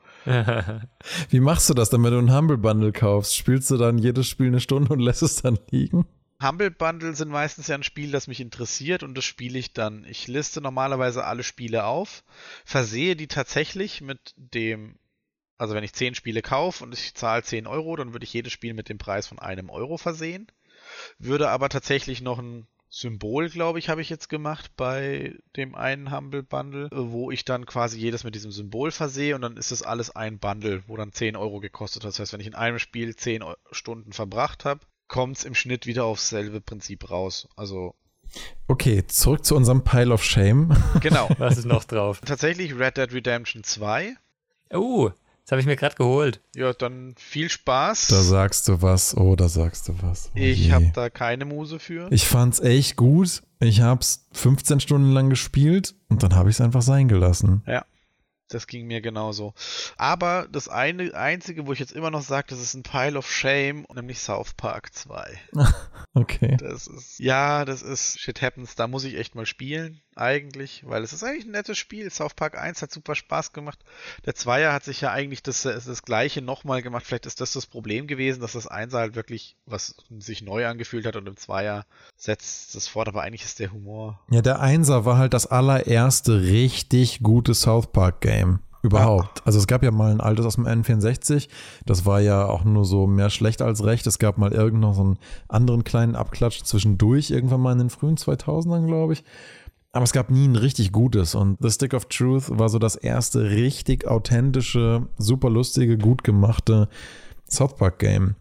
Wie 1.29 1.39
machst 1.39 1.69
du 1.69 1.75
das 1.75 1.91
dann, 1.91 2.03
wenn 2.03 2.13
du 2.13 2.19
ein 2.19 2.35
Humble 2.35 2.57
Bundle 2.57 2.91
kaufst? 2.91 3.35
Spielst 3.35 3.69
du 3.69 3.77
dann 3.77 3.99
jedes 3.99 4.27
Spiel 4.27 4.47
eine 4.47 4.59
Stunde 4.59 4.91
und 4.91 4.99
lässt 5.01 5.21
es 5.21 5.41
dann 5.41 5.59
liegen? 5.69 6.07
Humble 6.41 6.71
Bundle 6.71 7.15
sind 7.15 7.29
meistens 7.29 7.67
ja 7.67 7.75
ein 7.75 7.83
Spiel, 7.83 8.11
das 8.11 8.27
mich 8.27 8.39
interessiert 8.39 9.03
und 9.03 9.15
das 9.15 9.25
spiele 9.25 9.57
ich 9.57 9.73
dann. 9.73 10.05
Ich 10.05 10.27
liste 10.27 10.59
normalerweise 10.59 11.25
alle 11.25 11.43
Spiele 11.43 11.85
auf, 11.85 12.23
versehe 12.65 13.15
die 13.15 13.27
tatsächlich 13.27 14.01
mit 14.01 14.33
dem 14.35 14.97
Also 15.57 15.73
wenn 15.75 15.83
ich 15.83 15.93
10 15.93 16.15
Spiele 16.15 16.41
kaufe 16.41 16.83
und 16.83 16.93
ich 16.93 17.13
zahle 17.13 17.43
10 17.43 17.67
Euro, 17.67 17.95
dann 17.95 18.13
würde 18.13 18.23
ich 18.23 18.33
jedes 18.33 18.53
Spiel 18.53 18.73
mit 18.73 18.89
dem 18.89 18.97
Preis 18.97 19.27
von 19.27 19.39
einem 19.39 19.69
Euro 19.69 19.97
versehen. 19.97 20.47
Würde 21.19 21.49
aber 21.49 21.69
tatsächlich 21.69 22.21
noch 22.21 22.39
ein 22.39 22.67
Symbol, 22.89 23.49
glaube 23.49 23.79
ich, 23.79 23.89
habe 23.89 24.01
ich 24.01 24.09
jetzt 24.09 24.29
gemacht 24.29 24.71
bei 24.77 25.35
dem 25.57 25.75
einen 25.75 26.11
Humble 26.11 26.43
Bundle, 26.43 26.89
wo 26.91 27.31
ich 27.31 27.43
dann 27.43 27.65
quasi 27.65 27.99
jedes 27.99 28.23
mit 28.23 28.33
diesem 28.33 28.51
Symbol 28.51 28.91
versehe 28.91 29.35
und 29.35 29.41
dann 29.41 29.57
ist 29.57 29.71
das 29.71 29.81
alles 29.81 30.15
ein 30.15 30.39
Bundle, 30.39 30.83
wo 30.87 30.95
dann 30.95 31.11
10 31.11 31.35
Euro 31.35 31.59
gekostet 31.59 32.03
hat. 32.03 32.09
Das 32.09 32.19
heißt, 32.19 32.33
wenn 32.33 32.39
ich 32.39 32.47
in 32.47 32.55
einem 32.55 32.79
Spiel 32.79 33.15
10 33.15 33.43
Stunden 33.71 34.13
verbracht 34.13 34.63
habe, 34.63 34.79
kommt 35.07 35.37
es 35.37 35.45
im 35.45 35.53
Schnitt 35.53 35.85
wieder 35.85 36.05
aufs 36.05 36.29
selbe 36.29 36.61
Prinzip 36.61 37.09
raus. 37.09 37.49
Also 37.55 37.93
Okay, 38.67 39.05
zurück 39.07 39.45
zu 39.45 39.55
unserem 39.55 39.83
Pile 39.83 40.13
of 40.13 40.23
Shame. 40.23 40.75
Genau. 41.01 41.29
Was 41.37 41.57
ist 41.57 41.65
noch 41.65 41.85
drauf? 41.85 42.21
Tatsächlich 42.25 42.77
Red 42.77 42.97
Dead 42.97 43.11
Redemption 43.13 43.63
2. 43.63 44.15
Oh, 44.71 45.11
das 45.47 45.53
habe 45.53 45.61
ich 45.61 45.65
mir 45.65 45.77
gerade 45.77 45.95
geholt. 45.95 46.41
Ja, 46.57 46.73
dann 46.73 47.15
viel 47.17 47.49
Spaß. 47.49 48.07
Da 48.07 48.21
sagst 48.21 48.67
du 48.67 48.81
was, 48.81 49.15
oh, 49.15 49.37
da 49.37 49.47
sagst 49.47 49.87
du 49.87 49.95
was. 50.01 50.29
Oh 50.35 50.39
ich 50.39 50.71
habe 50.73 50.91
da 50.93 51.09
keine 51.09 51.45
Muse 51.45 51.79
für. 51.79 52.11
Ich 52.11 52.27
fand's 52.27 52.59
echt 52.59 52.97
gut. 52.97 53.43
Ich 53.61 53.79
hab's 53.79 54.27
15 54.33 54.81
Stunden 54.81 55.13
lang 55.13 55.29
gespielt 55.29 55.95
und 56.09 56.21
dann 56.21 56.35
habe 56.35 56.49
ich 56.49 56.57
es 56.57 56.61
einfach 56.61 56.81
sein 56.81 57.07
gelassen. 57.07 57.63
Ja. 57.65 57.85
Das 58.49 58.67
ging 58.67 58.87
mir 58.87 58.99
genauso. 58.99 59.53
Aber 59.95 60.49
das 60.51 60.67
eine 60.67 61.13
einzige, 61.13 61.65
wo 61.65 61.71
ich 61.71 61.79
jetzt 61.79 61.93
immer 61.93 62.11
noch 62.11 62.23
sage, 62.23 62.47
das 62.49 62.59
ist 62.59 62.73
ein 62.73 62.83
Pile 62.83 63.17
of 63.17 63.31
Shame, 63.31 63.85
nämlich 63.95 64.19
South 64.19 64.53
Park 64.53 64.93
2. 64.93 65.39
Okay. 66.13 66.57
Das 66.59 66.87
ist, 66.87 67.19
ja, 67.19 67.63
das 67.63 67.83
ist 67.83 68.19
Shit 68.19 68.41
Happens. 68.41 68.73
Da 68.73 68.87
muss 68.87 69.03
ich 69.03 69.19
echt 69.19 69.35
mal 69.35 69.45
spielen, 69.45 70.01
eigentlich, 70.17 70.83
weil 70.87 71.03
es 71.03 71.13
ist 71.13 71.23
eigentlich 71.23 71.45
ein 71.45 71.51
nettes 71.51 71.77
Spiel. 71.77 72.09
South 72.09 72.33
Park 72.33 72.57
1 72.57 72.81
hat 72.81 72.91
super 72.91 73.15
Spaß 73.15 73.53
gemacht. 73.53 73.79
Der 74.25 74.35
Zweier 74.35 74.73
hat 74.73 74.83
sich 74.83 75.01
ja 75.01 75.11
eigentlich 75.11 75.43
das, 75.43 75.63
das 75.63 76.03
Gleiche 76.03 76.41
nochmal 76.41 76.81
gemacht. 76.81 77.05
Vielleicht 77.05 77.25
ist 77.25 77.41
das 77.41 77.53
das 77.53 77.65
Problem 77.65 78.07
gewesen, 78.07 78.41
dass 78.41 78.53
das 78.53 78.67
Einser 78.67 78.99
halt 78.99 79.15
wirklich 79.15 79.55
was 79.65 79.95
sich 80.19 80.41
neu 80.41 80.67
angefühlt 80.67 81.05
hat 81.05 81.15
und 81.15 81.27
im 81.27 81.37
Zweier 81.37 81.85
setzt 82.15 82.75
das 82.75 82.87
fort. 82.87 83.07
Aber 83.07 83.21
eigentlich 83.21 83.43
ist 83.43 83.59
der 83.59 83.71
Humor. 83.71 84.19
Ja, 84.29 84.41
der 84.41 84.59
Einser 84.59 85.05
war 85.05 85.17
halt 85.17 85.33
das 85.33 85.45
allererste 85.45 86.41
richtig 86.41 87.19
gute 87.21 87.53
South 87.53 87.91
Park 87.91 88.21
Game. 88.21 88.59
Überhaupt. 88.83 89.41
Also 89.45 89.59
es 89.59 89.67
gab 89.67 89.83
ja 89.83 89.91
mal 89.91 90.11
ein 90.11 90.21
altes 90.21 90.45
aus 90.45 90.55
dem 90.55 90.65
N64. 90.65 91.49
Das 91.85 92.05
war 92.05 92.21
ja 92.21 92.45
auch 92.45 92.63
nur 92.63 92.85
so 92.85 93.07
mehr 93.07 93.29
schlecht 93.29 93.61
als 93.61 93.83
recht. 93.83 94.07
Es 94.07 94.19
gab 94.19 94.37
mal 94.37 94.53
irgend 94.53 94.79
noch 94.79 94.93
so 94.93 95.01
einen 95.01 95.17
anderen 95.49 95.83
kleinen 95.83 96.15
Abklatsch 96.15 96.63
zwischendurch, 96.63 97.31
irgendwann 97.31 97.61
mal 97.61 97.73
in 97.73 97.79
den 97.79 97.89
frühen 97.89 98.17
2000ern, 98.17 98.85
glaube 98.85 99.13
ich. 99.13 99.23
Aber 99.97 100.03
es 100.03 100.13
gab 100.13 100.29
nie 100.29 100.47
ein 100.47 100.55
richtig 100.55 100.91
gutes. 100.91 101.33
Und 101.33 101.57
The 101.59 101.71
Stick 101.71 101.95
of 101.95 102.05
Truth 102.05 102.51
war 102.51 102.69
so 102.69 102.77
das 102.77 102.95
erste 102.95 103.49
richtig 103.49 104.05
authentische, 104.05 105.07
super 105.17 105.49
lustige, 105.49 105.97
gut 105.97 106.23
gemachte 106.23 106.87
South 107.49 107.77
Park 107.77 107.97
Game. 107.97 108.35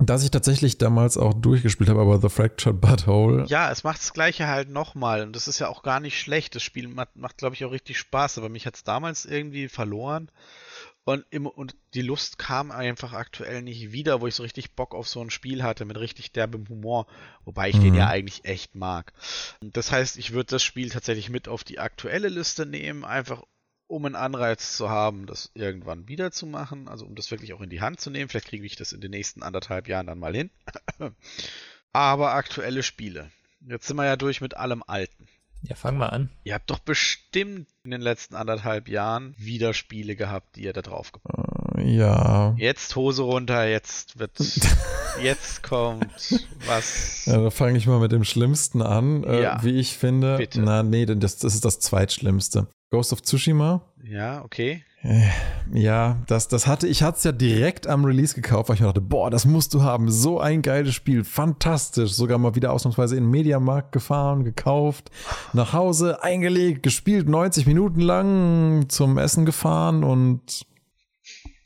Das 0.00 0.24
ich 0.24 0.32
tatsächlich 0.32 0.76
damals 0.76 1.16
auch 1.16 1.34
durchgespielt 1.34 1.88
habe, 1.88 2.00
aber 2.00 2.20
The 2.20 2.28
Fractured 2.28 2.80
Butthole. 2.80 3.44
Ja, 3.46 3.70
es 3.70 3.84
macht 3.84 4.00
das 4.00 4.12
Gleiche 4.12 4.48
halt 4.48 4.70
nochmal. 4.70 5.22
Und 5.22 5.36
das 5.36 5.46
ist 5.46 5.60
ja 5.60 5.68
auch 5.68 5.84
gar 5.84 6.00
nicht 6.00 6.18
schlecht. 6.18 6.56
Das 6.56 6.64
Spiel 6.64 6.88
macht, 6.88 7.14
macht 7.14 7.38
glaube 7.38 7.54
ich, 7.54 7.64
auch 7.64 7.70
richtig 7.70 7.96
Spaß. 7.96 8.38
Aber 8.38 8.48
mich 8.48 8.66
hat 8.66 8.74
es 8.74 8.82
damals 8.82 9.24
irgendwie 9.24 9.68
verloren. 9.68 10.32
Und, 11.08 11.24
im, 11.30 11.46
und 11.46 11.74
die 11.94 12.02
Lust 12.02 12.38
kam 12.38 12.70
einfach 12.70 13.14
aktuell 13.14 13.62
nicht 13.62 13.92
wieder, 13.92 14.20
wo 14.20 14.26
ich 14.26 14.34
so 14.34 14.42
richtig 14.42 14.72
Bock 14.72 14.94
auf 14.94 15.08
so 15.08 15.22
ein 15.22 15.30
Spiel 15.30 15.62
hatte 15.62 15.86
mit 15.86 15.98
richtig 15.98 16.32
derbem 16.32 16.68
Humor, 16.68 17.06
wobei 17.46 17.70
ich 17.70 17.76
Mhm. 17.76 17.80
den 17.80 17.94
ja 17.94 18.08
eigentlich 18.08 18.44
echt 18.44 18.74
mag. 18.74 19.14
Das 19.62 19.90
heißt, 19.90 20.18
ich 20.18 20.34
würde 20.34 20.50
das 20.50 20.62
Spiel 20.62 20.90
tatsächlich 20.90 21.30
mit 21.30 21.48
auf 21.48 21.64
die 21.64 21.78
aktuelle 21.78 22.28
Liste 22.28 22.66
nehmen, 22.66 23.06
einfach 23.06 23.42
um 23.86 24.04
einen 24.04 24.16
Anreiz 24.16 24.76
zu 24.76 24.90
haben, 24.90 25.24
das 25.24 25.50
irgendwann 25.54 26.08
wieder 26.08 26.30
zu 26.30 26.44
machen, 26.44 26.88
also 26.88 27.06
um 27.06 27.14
das 27.14 27.30
wirklich 27.30 27.54
auch 27.54 27.62
in 27.62 27.70
die 27.70 27.80
Hand 27.80 28.00
zu 28.00 28.10
nehmen. 28.10 28.28
Vielleicht 28.28 28.48
kriege 28.48 28.66
ich 28.66 28.76
das 28.76 28.92
in 28.92 29.00
den 29.00 29.12
nächsten 29.12 29.42
anderthalb 29.42 29.88
Jahren 29.88 30.08
dann 30.08 30.18
mal 30.18 30.36
hin. 30.36 30.50
Aber 31.94 32.34
aktuelle 32.34 32.82
Spiele. 32.82 33.30
Jetzt 33.66 33.86
sind 33.86 33.96
wir 33.96 34.04
ja 34.04 34.16
durch 34.16 34.42
mit 34.42 34.58
allem 34.58 34.84
Alten. 34.86 35.26
Ja, 35.62 35.74
fang 35.74 35.96
mal 35.96 36.08
an. 36.08 36.30
Ihr 36.44 36.54
habt 36.54 36.70
doch 36.70 36.78
bestimmt 36.78 37.68
in 37.82 37.90
den 37.90 38.00
letzten 38.00 38.34
anderthalb 38.34 38.88
Jahren 38.88 39.34
wieder 39.36 39.74
Spiele 39.74 40.16
gehabt, 40.16 40.56
die 40.56 40.62
ihr 40.62 40.72
da 40.72 40.82
drauf 40.82 41.12
gebracht 41.12 41.36
habt. 41.38 41.47
Ja. 41.84 42.54
Jetzt 42.58 42.94
Hose 42.96 43.22
runter, 43.22 43.66
jetzt 43.68 44.18
wird, 44.18 44.32
jetzt 45.22 45.62
kommt 45.62 46.06
was. 46.66 47.26
Ja, 47.26 47.38
da 47.38 47.50
fange 47.50 47.78
ich 47.78 47.86
mal 47.86 48.00
mit 48.00 48.12
dem 48.12 48.24
Schlimmsten 48.24 48.82
an, 48.82 49.24
äh, 49.24 49.42
Ja. 49.42 49.62
wie 49.62 49.78
ich 49.78 49.96
finde. 49.96 50.36
Bitte. 50.38 50.60
Na, 50.60 50.82
nee, 50.82 51.06
denn 51.06 51.20
das, 51.20 51.38
das 51.38 51.54
ist 51.54 51.64
das 51.64 51.80
Zweitschlimmste. 51.80 52.66
Ghost 52.90 53.12
of 53.12 53.22
Tsushima. 53.22 53.82
Ja, 54.02 54.42
okay. 54.44 54.82
Äh, 55.02 55.28
Ja, 55.74 56.16
das, 56.26 56.48
das 56.48 56.66
hatte, 56.66 56.88
ich 56.88 57.02
hatte 57.02 57.18
es 57.18 57.24
ja 57.24 57.32
direkt 57.32 57.86
am 57.86 58.04
Release 58.06 58.34
gekauft, 58.34 58.68
weil 58.68 58.74
ich 58.76 58.80
mir 58.80 58.86
dachte, 58.86 59.02
boah, 59.02 59.30
das 59.30 59.44
musst 59.44 59.74
du 59.74 59.82
haben. 59.82 60.10
So 60.10 60.40
ein 60.40 60.62
geiles 60.62 60.94
Spiel. 60.94 61.22
Fantastisch. 61.24 62.12
Sogar 62.12 62.38
mal 62.38 62.54
wieder 62.54 62.72
ausnahmsweise 62.72 63.16
in 63.16 63.24
den 63.24 63.30
Mediamarkt 63.30 63.92
gefahren, 63.92 64.44
gekauft, 64.44 65.10
nach 65.52 65.72
Hause, 65.74 66.22
eingelegt, 66.22 66.82
gespielt, 66.82 67.28
90 67.28 67.66
Minuten 67.66 68.00
lang 68.00 68.86
zum 68.88 69.18
Essen 69.18 69.44
gefahren 69.44 70.02
und. 70.04 70.62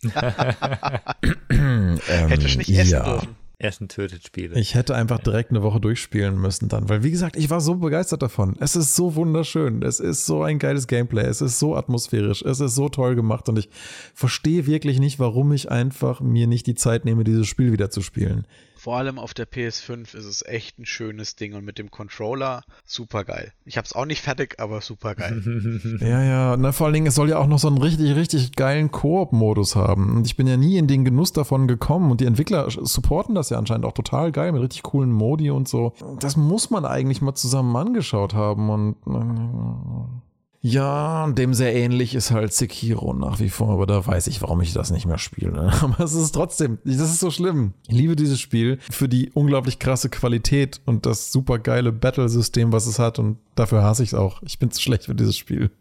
ähm, 1.51 1.99
Hätte 2.07 2.45
nicht 2.45 2.69
essen 2.71 2.91
ja. 2.91 3.05
dürfen. 3.05 3.37
Essen 3.63 3.89
tötet 3.89 4.27
Spiele. 4.27 4.59
Ich 4.59 4.75
hätte 4.75 4.95
einfach 4.95 5.21
direkt 5.21 5.51
eine 5.51 5.63
Woche 5.63 5.81
durchspielen 5.81 6.37
müssen 6.41 6.69
dann, 6.69 6.89
weil 6.89 7.03
wie 7.03 7.11
gesagt, 7.11 7.37
ich 7.37 7.49
war 7.49 7.61
so 7.61 7.77
begeistert 7.77 8.23
davon. 8.23 8.57
Es 8.61 8.77
ist 8.77 8.97
so 8.97 9.15
wunderschön, 9.15 9.83
es 9.83 10.01
ist 10.01 10.27
so 10.27 10.43
ein 10.43 10.59
geiles 10.59 10.87
Gameplay, 10.87 11.25
es 11.25 11.41
ist 11.41 11.59
so 11.59 11.77
atmosphärisch, 11.77 12.43
es 12.43 12.61
ist 12.61 12.75
so 12.75 12.89
toll 12.89 13.15
gemacht 13.15 13.49
und 13.49 13.59
ich 13.59 13.69
verstehe 14.15 14.67
wirklich 14.67 14.99
nicht, 14.99 15.19
warum 15.19 15.53
ich 15.53 15.71
einfach 15.71 16.21
mir 16.21 16.47
nicht 16.47 16.67
die 16.67 16.75
Zeit 16.75 17.05
nehme, 17.05 17.25
dieses 17.25 17.47
Spiel 17.47 17.73
wieder 17.73 17.91
zu 17.91 18.03
spielen. 18.03 18.47
Vor 18.83 18.97
allem 18.97 19.21
auf 19.21 19.33
der 19.33 19.47
PS5 19.49 20.17
ist 20.17 20.25
es 20.25 20.45
echt 20.45 20.77
ein 20.81 20.87
schönes 20.87 21.37
Ding 21.37 21.55
und 21.55 21.65
mit 21.65 21.79
dem 21.79 21.93
Controller 21.93 22.65
super 22.85 23.23
geil. 23.23 23.53
Ich 23.65 23.79
hab's 23.79 23.93
auch 23.93 24.07
nicht 24.07 24.21
fertig, 24.21 24.57
aber 24.59 24.81
super 24.81 25.15
geil. 25.15 25.41
Ja, 26.01 26.21
ja, 26.21 26.57
na, 26.57 26.73
vor 26.73 26.87
allen 26.87 26.95
Dingen, 26.95 27.07
es 27.07 27.15
soll 27.15 27.29
ja 27.29 27.39
auch 27.39 27.47
noch 27.47 27.61
so 27.61 27.69
einen 27.69 27.79
richtig, 27.79 28.17
richtig 28.17 28.57
geilen 28.57 28.91
Koop-Modus 28.91 29.77
haben. 29.77 30.17
Und 30.17 30.27
ich 30.27 30.37
bin 30.37 30.49
ja 30.49 30.57
nie 30.57 30.79
in 30.79 30.89
den 30.89 31.05
Genuss 31.05 31.33
davon 31.33 31.69
gekommen 31.69 32.11
und 32.11 32.21
die 32.21 32.25
Entwickler 32.25 32.69
supporten 32.71 33.37
das 33.37 33.51
ja 33.51 33.59
anscheinend 33.59 33.85
auch 33.85 33.93
total 33.93 34.33
geil 34.33 34.51
mit 34.51 34.63
richtig 34.63 34.83
coolen 34.83 35.13
Modi 35.13 35.51
und 35.53 35.69
so. 35.69 35.93
Das 36.19 36.37
muss 36.37 36.71
man 36.71 36.85
eigentlich 36.85 37.23
mal 37.23 37.37
zusammen 37.37 37.77
angeschaut 37.77 38.35
haben 38.35 38.69
und 38.69 40.22
ja, 40.65 41.27
dem 41.27 41.55
sehr 41.55 41.75
ähnlich 41.75 42.15
ist 42.15 42.31
halt 42.31 42.53
Sekiro 42.53 43.13
nach 43.15 43.41
wie 43.41 43.49
vor, 43.49 43.71
aber 43.71 43.85
da 43.85 44.07
weiß 44.07 44.29
ich, 44.29 44.41
warum 44.43 44.61
ich 44.61 44.73
das 44.73 44.93
nicht 44.93 45.07
mehr 45.07 45.19
spiele. 45.19 45.73
Aber 45.83 46.05
es 46.05 46.15
ist 46.15 46.31
trotzdem, 46.31 46.79
das 46.85 47.11
ist 47.11 47.19
so 47.19 47.33
schlimm. 47.33 47.75
Ich 47.89 47.97
liebe 47.97 48.15
dieses 48.15 48.41
Spiel 48.41 48.79
für 48.89 49.09
die 49.09 49.33
unglaublich 49.33 49.81
krasse 49.81 50.09
Qualität 50.09 50.81
und 50.87 51.05
das 51.05 51.33
super 51.33 51.59
geile 51.59 51.91
Battle-System, 51.91 52.73
was 52.73 52.87
es 52.87 53.01
hat 53.01 53.19
und 53.19 53.39
dafür 53.57 53.83
hasse 53.83 54.05
ich 54.05 54.11
es 54.11 54.15
auch. 54.15 54.41
Ich 54.45 54.61
bin 54.61 54.71
zu 54.71 54.81
schlecht 54.81 55.07
für 55.07 55.17
dieses 55.17 55.37
Spiel. 55.37 55.73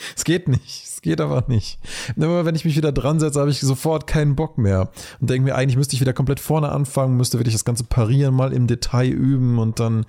Es 0.16 0.24
geht 0.24 0.48
nicht. 0.48 0.84
Es 0.84 1.02
geht 1.02 1.20
aber 1.20 1.44
nicht. 1.48 1.78
Immer 2.16 2.44
wenn 2.44 2.54
ich 2.54 2.66
mich 2.66 2.76
wieder 2.76 2.92
dran 2.92 3.20
setze, 3.20 3.40
habe 3.40 3.50
ich 3.50 3.60
sofort 3.60 4.06
keinen 4.06 4.36
Bock 4.36 4.58
mehr. 4.58 4.90
Und 5.18 5.30
denke 5.30 5.44
mir, 5.44 5.54
eigentlich 5.54 5.78
müsste 5.78 5.94
ich 5.94 6.00
wieder 6.00 6.12
komplett 6.12 6.40
vorne 6.40 6.70
anfangen, 6.70 7.16
müsste 7.16 7.38
wirklich 7.38 7.54
das 7.54 7.64
ganze 7.64 7.84
Parieren 7.84 8.34
mal 8.34 8.52
im 8.52 8.66
Detail 8.66 9.08
üben 9.08 9.58
und 9.58 9.80
dann 9.80 10.04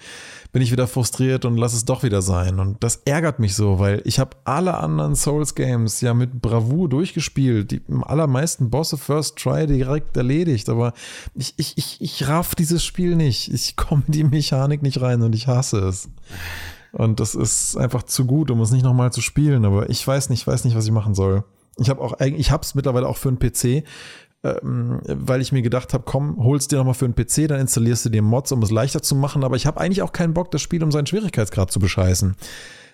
bin 0.52 0.62
ich 0.62 0.72
wieder 0.72 0.88
frustriert 0.88 1.46
und 1.46 1.56
lass 1.56 1.74
es 1.74 1.86
doch 1.86 2.04
wieder 2.04 2.22
sein. 2.22 2.60
Und 2.60 2.84
das 2.84 2.98
ärgert 3.06 3.40
mich 3.40 3.56
so, 3.56 3.80
weil 3.80 4.02
ich 4.04 4.20
habe 4.20 4.36
alle 4.44 4.78
anderen 4.78 5.16
Souls-Games 5.16 6.02
ja 6.02 6.14
mit 6.14 6.42
Bravour 6.42 6.90
durchgespielt. 6.90 7.72
Die 7.72 7.82
allermeisten 8.02 8.70
Bosse 8.70 8.98
First 8.98 9.38
Try 9.38 9.68
direkt 9.68 10.18
erledigt. 10.18 10.68
Aber 10.68 10.94
ich, 11.36 11.54
ich, 11.56 11.78
ich, 11.78 12.02
ich 12.02 12.28
raff 12.28 12.54
dieses 12.54 12.84
Spiel 12.84 13.16
nicht. 13.16 13.54
Ich 13.54 13.78
komme 13.78 14.04
in 14.08 14.12
die 14.12 14.24
Mechanik 14.26 14.82
nicht 14.82 15.00
rein 15.00 15.22
und 15.22 15.34
ich 15.34 15.48
hasse 15.48 15.80
es. 15.80 16.10
Und 16.94 17.20
das 17.20 17.36
ist 17.36 17.78
einfach 17.78 18.04
zu 18.04 18.26
gut, 18.26 18.52
um 18.52 18.60
es 18.62 18.72
nicht 18.72 18.84
nochmal 18.84 19.12
zu 19.12 19.22
spielen. 19.22 19.66
Aber 19.66 19.90
ich 19.90 20.06
weiß 20.06 20.30
nicht, 20.30 20.46
weiß 20.46 20.66
nicht, 20.66 20.76
was 20.76 20.86
ich 20.86 20.92
machen 20.92 21.16
soll. 21.16 21.44
Ich 21.78 21.90
habe 21.90 22.02
auch, 22.02 22.14
eigentlich- 22.14 22.42
ich 22.42 22.52
habe 22.52 22.64
es 22.64 22.76
mittlerweile 22.76 23.08
auch 23.08 23.18
für 23.18 23.30
einen 23.30 23.40
PC, 23.40 23.84
ähm, 24.44 25.00
weil 25.06 25.40
ich 25.42 25.52
mir 25.52 25.62
gedacht 25.62 25.94
habe, 25.94 26.04
komm, 26.06 26.38
holst 26.44 26.72
dir 26.72 26.78
nochmal 26.78 26.96
für 26.96 27.06
einen 27.06 27.16
PC, 27.16 27.48
dann 27.48 27.60
installierst 27.62 28.06
du 28.06 28.10
dir 28.10 28.22
Mods, 28.22 28.52
um 28.52 28.62
es 28.64 28.72
leichter 28.72 29.02
zu 29.02 29.16
machen. 29.16 29.44
Aber 29.44 29.56
ich 29.56 29.66
habe 29.68 29.80
eigentlich 29.80 30.02
auch 30.02 30.12
keinen 30.12 30.34
Bock, 30.34 30.52
das 30.52 30.62
Spiel 30.62 30.84
um 30.84 30.92
seinen 30.92 31.06
Schwierigkeitsgrad 31.06 31.72
zu 31.72 31.80
bescheißen. 31.80 32.36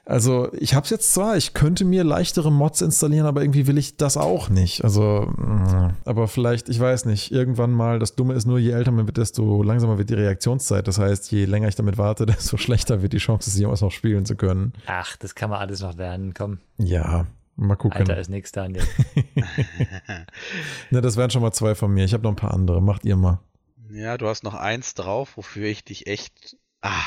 Also 0.10 0.50
ich 0.54 0.74
habe 0.74 0.86
es 0.86 0.90
jetzt 0.90 1.14
zwar, 1.14 1.36
ich 1.36 1.54
könnte 1.54 1.84
mir 1.84 2.06
leichtere 2.06 2.50
Mods 2.50 2.80
installieren, 2.82 3.26
aber 3.28 3.42
irgendwie 3.42 3.68
will 3.68 3.78
ich 3.78 3.98
das 3.98 4.16
auch 4.16 4.48
nicht. 4.48 4.82
Also, 4.86 5.30
mh, 5.36 5.96
aber 6.06 6.30
vielleicht, 6.30 6.70
ich 6.70 6.80
weiß 6.80 7.04
nicht, 7.06 7.32
irgendwann 7.34 7.72
mal, 7.72 8.00
das 8.00 8.16
Dumme 8.16 8.34
ist 8.34 8.46
nur, 8.46 8.58
je 8.58 8.72
älter 8.72 8.92
man 8.92 9.06
wird, 9.06 9.18
desto 9.18 9.62
langsamer 9.64 9.98
wird 9.98 10.10
die 10.10 10.14
Reaktionszeit. 10.14 10.88
Das 10.88 10.98
heißt, 10.98 11.30
je 11.34 11.44
länger 11.44 11.68
ich 11.68 11.76
damit 11.76 11.98
warte, 11.98 12.26
desto 12.26 12.56
schlechter 12.56 13.02
wird 13.02 13.12
die 13.12 13.18
Chance, 13.18 13.50
sie 13.50 13.60
jemals 13.60 13.82
noch 13.82 13.92
spielen 13.92 14.26
zu 14.26 14.38
können. 14.38 14.72
Ach, 14.86 15.18
das 15.18 15.36
kann 15.36 15.50
man 15.50 15.60
alles 15.60 15.82
noch 15.82 15.96
lernen. 15.98 16.34
Komm, 16.34 16.60
Ja, 16.78 17.26
mal 17.58 17.76
gucken. 17.76 17.98
Alter 18.00 18.18
ist 18.18 18.30
nix, 18.30 18.54
Daniel. 18.54 18.84
Ne, 20.90 21.02
das 21.02 21.18
wären 21.18 21.30
schon 21.32 21.42
mal 21.42 21.52
zwei 21.52 21.76
von 21.76 21.94
mir. 21.94 22.06
Ich 22.06 22.14
habe 22.14 22.24
noch 22.24 22.32
ein 22.32 22.36
paar 22.38 22.54
andere. 22.54 22.82
Macht 22.82 23.04
ihr 23.06 23.18
mal. 23.18 23.40
Ja, 23.92 24.18
du 24.18 24.28
hast 24.28 24.44
noch 24.44 24.54
eins 24.54 24.94
drauf, 24.94 25.36
wofür 25.38 25.68
ich 25.68 25.84
dich 25.84 26.08
echt. 26.08 26.56
Ah, 26.82 27.04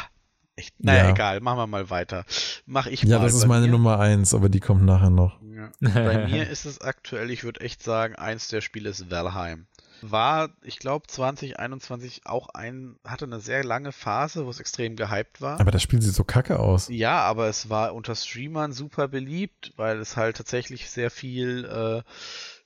echt. 0.60 0.74
Naja, 0.84 1.04
Ja. 1.04 1.10
egal, 1.10 1.40
machen 1.40 1.58
wir 1.58 1.66
mal 1.66 1.90
weiter. 1.90 2.24
Mach 2.66 2.86
ich 2.86 3.02
Ja, 3.02 3.18
mal. 3.18 3.24
das 3.24 3.34
ist 3.34 3.46
meine 3.46 3.66
mir. 3.66 3.72
Nummer 3.72 3.98
eins, 3.98 4.34
aber 4.34 4.48
die 4.48 4.60
kommt 4.60 4.84
nachher 4.84 5.10
noch. 5.10 5.38
Ja. 5.42 5.70
Bei 5.80 6.26
mir 6.28 6.48
ist 6.48 6.64
es 6.66 6.80
aktuell, 6.80 7.30
ich 7.30 7.42
würde 7.44 7.60
echt 7.60 7.82
sagen, 7.82 8.14
eins 8.14 8.48
der 8.48 8.60
Spiele 8.60 8.90
ist 8.90 9.10
Valheim. 9.10 9.66
War, 10.02 10.48
ich 10.62 10.78
glaube, 10.78 11.06
2021 11.08 12.22
auch 12.26 12.48
ein, 12.54 12.96
hatte 13.06 13.26
eine 13.26 13.40
sehr 13.40 13.64
lange 13.64 13.92
Phase, 13.92 14.46
wo 14.46 14.50
es 14.50 14.58
extrem 14.60 14.96
gehypt 14.96 15.40
war. 15.42 15.60
Aber 15.60 15.70
das 15.70 15.82
Spiel 15.82 16.00
sieht 16.00 16.14
so 16.14 16.24
kacke 16.24 16.58
aus. 16.58 16.88
Ja, 16.88 17.20
aber 17.20 17.48
es 17.48 17.68
war 17.68 17.94
unter 17.94 18.14
Streamern 18.14 18.72
super 18.72 19.08
beliebt, 19.08 19.72
weil 19.76 19.98
es 19.98 20.16
halt 20.16 20.36
tatsächlich 20.38 20.88
sehr 20.90 21.10
viel 21.10 21.64
äh, 21.66 22.02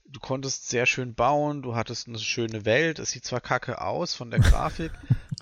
du 0.06 0.20
konntest 0.20 0.68
sehr 0.68 0.86
schön 0.86 1.14
bauen, 1.14 1.62
du 1.62 1.74
hattest 1.74 2.06
eine 2.06 2.18
schöne 2.20 2.64
Welt. 2.64 3.00
Es 3.00 3.10
sieht 3.10 3.24
zwar 3.24 3.40
kacke 3.40 3.80
aus 3.80 4.14
von 4.14 4.30
der 4.30 4.38
Grafik. 4.40 4.92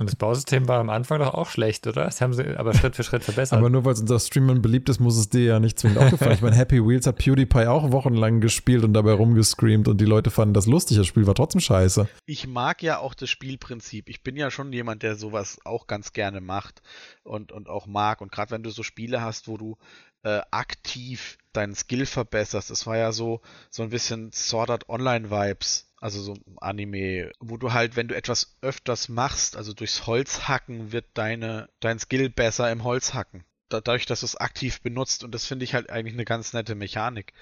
Und 0.03 0.11
das 0.11 0.17
Bausystem 0.17 0.67
war 0.67 0.81
am 0.81 0.91
Anfang 0.91 1.21
doch 1.21 1.33
auch 1.33 1.49
schlecht, 1.49 1.87
oder? 1.87 2.05
Das 2.05 2.21
haben 2.21 2.35
sie 2.35 2.57
aber 2.59 2.75
Schritt 2.75 2.97
für 2.97 3.05
Schritt 3.05 3.23
verbessert. 3.23 3.59
Aber 3.59 3.71
nur 3.71 3.85
weil 3.85 3.93
es 3.93 4.01
unter 4.01 4.19
Streamern 4.19 4.61
beliebt 4.61 4.89
ist, 4.89 4.99
muss 4.99 5.17
es 5.17 5.29
dir 5.29 5.45
ja 5.45 5.61
nicht 5.61 5.79
zwingend 5.79 5.99
aufgefallen. 5.99 6.33
ich 6.35 6.43
meine, 6.43 6.57
Happy 6.57 6.85
Wheels 6.85 7.07
hat 7.07 7.19
PewDiePie 7.19 7.67
auch 7.67 7.93
wochenlang 7.93 8.41
gespielt 8.41 8.83
und 8.83 8.95
dabei 8.95 9.13
rumgescreamt 9.13 9.87
und 9.87 10.01
die 10.01 10.05
Leute 10.05 10.31
fanden 10.31 10.55
das 10.55 10.67
lustig. 10.67 10.97
Das 10.97 11.07
Spiel 11.07 11.27
war 11.27 11.37
trotzdem 11.37 11.61
scheiße. 11.61 12.09
Ich 12.27 12.49
mag 12.49 12.83
ja 12.83 12.99
auch 12.99 13.15
das 13.15 13.31
Spielprinzip. 13.31 14.09
Ich 14.09 14.25
bin 14.25 14.37
ja 14.37 14.51
schon 14.51 14.73
jemand, 14.73 15.05
der 15.05 15.15
sowas 15.15 15.61
auch 15.65 15.87
ganz 15.87 16.13
gerne 16.13 16.41
macht 16.41 16.83
und, 17.23 17.53
und 17.53 17.69
auch 17.69 17.87
mag. 17.87 18.21
Und 18.21 18.33
gerade 18.33 18.51
wenn 18.51 18.65
du 18.65 18.71
so 18.71 18.83
Spiele 18.83 19.23
hast, 19.23 19.47
wo 19.47 19.57
du 19.57 19.77
äh, 20.25 20.41
aktiv 20.51 21.39
deinen 21.53 21.75
Skill 21.75 22.07
verbesserst. 22.07 22.71
Es 22.71 22.87
war 22.87 22.97
ja 22.97 23.13
so, 23.13 23.41
so 23.71 23.83
ein 23.83 23.91
bisschen 23.91 24.33
Sword 24.33 24.71
Art 24.71 24.89
Online 24.89 25.31
Vibes. 25.31 25.92
Also 26.03 26.21
so 26.21 26.35
Anime, 26.61 27.31
wo 27.39 27.57
du 27.57 27.73
halt, 27.73 27.95
wenn 27.95 28.09
du 28.09 28.17
etwas 28.17 28.57
öfters 28.61 29.09
machst, 29.09 29.57
also 29.57 29.73
durchs 29.73 30.05
Holz 30.09 30.49
hacken, 30.49 30.91
wird 30.91 31.07
deine, 31.15 31.69
dein 31.79 32.01
Skill 32.01 32.29
besser 32.29 32.73
im 32.73 32.83
Holz 32.83 33.15
hacken. 33.15 33.45
dadurch, 33.69 34.05
dass 34.05 34.21
du 34.21 34.27
es 34.27 34.37
aktiv 34.37 34.81
benutzt. 34.81 35.23
Und 35.23 35.33
das 35.33 35.47
finde 35.47 35.65
ich 35.65 35.75
halt 35.75 35.91
eigentlich 35.91 36.15
eine 36.15 36.25
ganz 36.25 36.55
nette 36.55 36.75
Mechanik. 36.75 37.33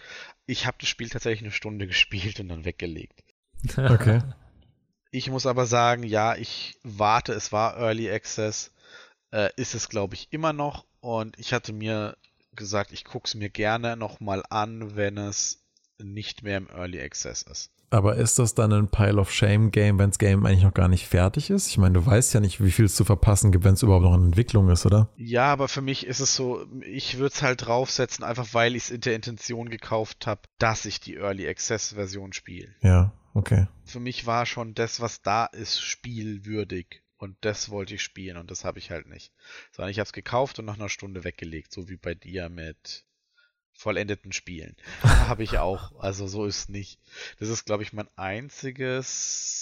Ich 0.44 0.66
habe 0.66 0.76
das 0.78 0.90
Spiel 0.90 1.08
tatsächlich 1.08 1.40
eine 1.40 1.52
Stunde 1.52 1.86
gespielt 1.88 2.38
und 2.38 2.50
dann 2.50 2.66
weggelegt. 2.66 3.24
Okay. 3.76 4.20
Ich 5.12 5.28
muss 5.28 5.44
aber 5.44 5.66
sagen, 5.66 6.04
ja, 6.04 6.36
ich 6.36 6.78
warte, 6.84 7.32
es 7.32 7.50
war 7.50 7.76
Early 7.76 8.08
Access, 8.08 8.70
äh, 9.32 9.50
ist 9.56 9.74
es 9.74 9.88
glaube 9.88 10.14
ich 10.14 10.28
immer 10.30 10.52
noch 10.52 10.86
und 11.00 11.36
ich 11.36 11.52
hatte 11.52 11.72
mir 11.72 12.16
gesagt, 12.52 12.92
ich 12.92 13.04
gucke 13.04 13.26
es 13.26 13.34
mir 13.34 13.50
gerne 13.50 13.96
nochmal 13.96 14.44
an, 14.50 14.94
wenn 14.94 15.18
es 15.18 15.64
nicht 15.98 16.44
mehr 16.44 16.58
im 16.58 16.68
Early 16.68 17.02
Access 17.02 17.42
ist. 17.42 17.72
Aber 17.90 18.14
ist 18.14 18.38
das 18.38 18.54
dann 18.54 18.72
ein 18.72 18.88
Pile 18.88 19.20
of 19.20 19.32
Shame 19.32 19.72
Game, 19.72 19.98
wenn 19.98 20.10
das 20.10 20.18
Game 20.18 20.46
eigentlich 20.46 20.62
noch 20.62 20.74
gar 20.74 20.88
nicht 20.88 21.08
fertig 21.08 21.50
ist? 21.50 21.66
Ich 21.66 21.76
meine, 21.76 21.94
du 21.94 22.06
weißt 22.06 22.32
ja 22.32 22.40
nicht, 22.40 22.62
wie 22.62 22.70
viel 22.70 22.84
es 22.84 22.94
zu 22.94 23.04
verpassen 23.04 23.50
gibt, 23.50 23.64
wenn 23.64 23.74
es 23.74 23.82
überhaupt 23.82 24.04
noch 24.04 24.14
in 24.14 24.26
Entwicklung 24.26 24.68
ist, 24.70 24.86
oder? 24.86 25.08
Ja, 25.16 25.52
aber 25.52 25.66
für 25.66 25.82
mich 25.82 26.06
ist 26.06 26.20
es 26.20 26.36
so, 26.36 26.64
ich 26.82 27.18
würde 27.18 27.34
es 27.34 27.42
halt 27.42 27.66
draufsetzen, 27.66 28.24
einfach 28.24 28.54
weil 28.54 28.76
ich 28.76 28.84
es 28.84 28.90
in 28.90 29.00
der 29.00 29.16
Intention 29.16 29.68
gekauft 29.68 30.28
habe, 30.28 30.42
dass 30.58 30.84
ich 30.84 31.00
die 31.00 31.16
Early 31.16 31.48
Access 31.48 31.94
Version 31.94 32.32
spiele. 32.32 32.68
Ja, 32.80 33.12
okay. 33.34 33.66
Für 33.84 33.98
mich 33.98 34.24
war 34.24 34.46
schon 34.46 34.74
das, 34.74 35.00
was 35.00 35.22
da 35.22 35.46
ist, 35.46 35.80
spielwürdig. 35.80 37.02
Und 37.16 37.36
das 37.42 37.68
wollte 37.68 37.96
ich 37.96 38.02
spielen 38.02 38.38
und 38.38 38.50
das 38.50 38.64
habe 38.64 38.78
ich 38.78 38.90
halt 38.90 39.06
nicht. 39.06 39.30
Sondern 39.72 39.90
ich 39.90 39.98
habe 39.98 40.06
es 40.06 40.14
gekauft 40.14 40.58
und 40.58 40.64
nach 40.64 40.78
einer 40.78 40.88
Stunde 40.88 41.22
weggelegt, 41.22 41.70
so 41.70 41.88
wie 41.88 41.96
bei 41.96 42.14
dir 42.14 42.48
mit 42.48 43.04
vollendeten 43.80 44.32
Spielen. 44.32 44.76
habe 45.02 45.42
ich 45.42 45.58
auch. 45.58 45.98
Also 46.00 46.26
so 46.26 46.44
ist 46.44 46.68
nicht. 46.68 47.00
Das 47.38 47.48
ist, 47.48 47.64
glaube 47.64 47.82
ich, 47.82 47.92
mein 47.92 48.08
einziges 48.16 49.60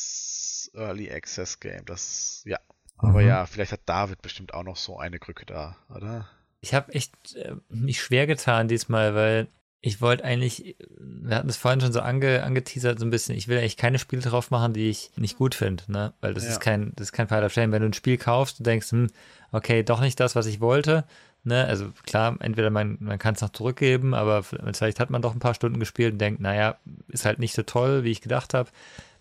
Early 0.74 1.10
Access 1.10 1.60
Game. 1.60 1.84
Das, 1.86 2.42
ja. 2.44 2.58
Aber 2.96 3.22
mhm. 3.22 3.28
ja, 3.28 3.46
vielleicht 3.46 3.72
hat 3.72 3.82
David 3.86 4.20
bestimmt 4.20 4.54
auch 4.54 4.64
noch 4.64 4.76
so 4.76 4.98
eine 4.98 5.20
Krücke 5.20 5.46
da, 5.46 5.76
oder? 5.94 6.28
Ich 6.60 6.74
habe 6.74 6.92
echt 6.92 7.12
äh, 7.36 7.54
mich 7.68 8.00
schwer 8.02 8.26
getan 8.26 8.66
diesmal, 8.66 9.14
weil 9.14 9.46
ich 9.80 10.00
wollte 10.00 10.24
eigentlich, 10.24 10.76
wir 10.98 11.36
hatten 11.36 11.48
es 11.48 11.56
vorhin 11.56 11.80
schon 11.80 11.92
so 11.92 12.00
ange, 12.00 12.42
angeteasert, 12.42 12.98
so 12.98 13.06
ein 13.06 13.10
bisschen, 13.10 13.36
ich 13.36 13.46
will 13.46 13.58
eigentlich 13.58 13.76
keine 13.76 14.00
Spiele 14.00 14.22
drauf 14.22 14.50
machen, 14.50 14.72
die 14.72 14.90
ich 14.90 15.12
nicht 15.14 15.38
gut 15.38 15.54
finde, 15.54 15.84
ne? 15.86 16.12
Weil 16.20 16.34
das 16.34 16.42
ja. 16.44 16.50
ist 16.50 16.58
kein, 16.60 16.92
das 16.96 17.08
ist 17.08 17.12
kein 17.12 17.28
Pile 17.28 17.46
of 17.46 17.52
Shame. 17.52 17.70
Wenn 17.70 17.82
du 17.82 17.88
ein 17.88 17.92
Spiel 17.92 18.18
kaufst, 18.18 18.58
du 18.58 18.64
denkst, 18.64 18.90
hm, 18.90 19.06
okay, 19.52 19.84
doch 19.84 20.00
nicht 20.00 20.18
das, 20.18 20.34
was 20.34 20.46
ich 20.46 20.60
wollte, 20.60 21.04
ne? 21.44 21.66
Also 21.66 21.92
klar, 22.06 22.36
entweder 22.40 22.70
man, 22.70 22.98
man 23.00 23.18
kann 23.18 23.34
es 23.34 23.40
noch 23.40 23.50
zurückgeben, 23.50 24.14
aber 24.14 24.42
vielleicht 24.42 25.00
hat 25.00 25.10
man 25.10 25.22
doch 25.22 25.34
ein 25.34 25.40
paar 25.40 25.54
Stunden 25.54 25.80
gespielt 25.80 26.14
und 26.14 26.18
denkt, 26.18 26.40
naja, 26.40 26.76
ist 27.08 27.24
halt 27.24 27.38
nicht 27.38 27.54
so 27.54 27.62
toll, 27.62 28.04
wie 28.04 28.10
ich 28.10 28.20
gedacht 28.20 28.54
habe. 28.54 28.70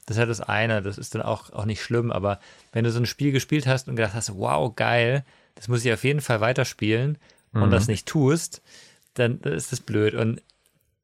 Das 0.05 0.15
ist 0.15 0.19
halt 0.19 0.29
das 0.29 0.41
eine, 0.41 0.81
das 0.81 0.97
ist 0.97 1.15
dann 1.15 1.21
auch, 1.21 1.51
auch 1.51 1.65
nicht 1.65 1.81
schlimm, 1.81 2.11
aber 2.11 2.39
wenn 2.71 2.85
du 2.85 2.91
so 2.91 2.99
ein 2.99 3.05
Spiel 3.05 3.31
gespielt 3.31 3.67
hast 3.67 3.89
und 3.89 3.97
gedacht 3.97 4.13
hast, 4.13 4.33
wow, 4.37 4.73
geil, 4.73 5.25
das 5.55 5.67
muss 5.67 5.83
ich 5.83 5.91
auf 5.91 6.03
jeden 6.03 6.21
Fall 6.21 6.39
weiterspielen 6.39 7.17
mhm. 7.51 7.63
und 7.63 7.71
das 7.71 7.87
nicht 7.87 8.07
tust, 8.07 8.61
dann 9.15 9.39
ist 9.41 9.71
das 9.71 9.81
blöd. 9.81 10.13
Und 10.13 10.41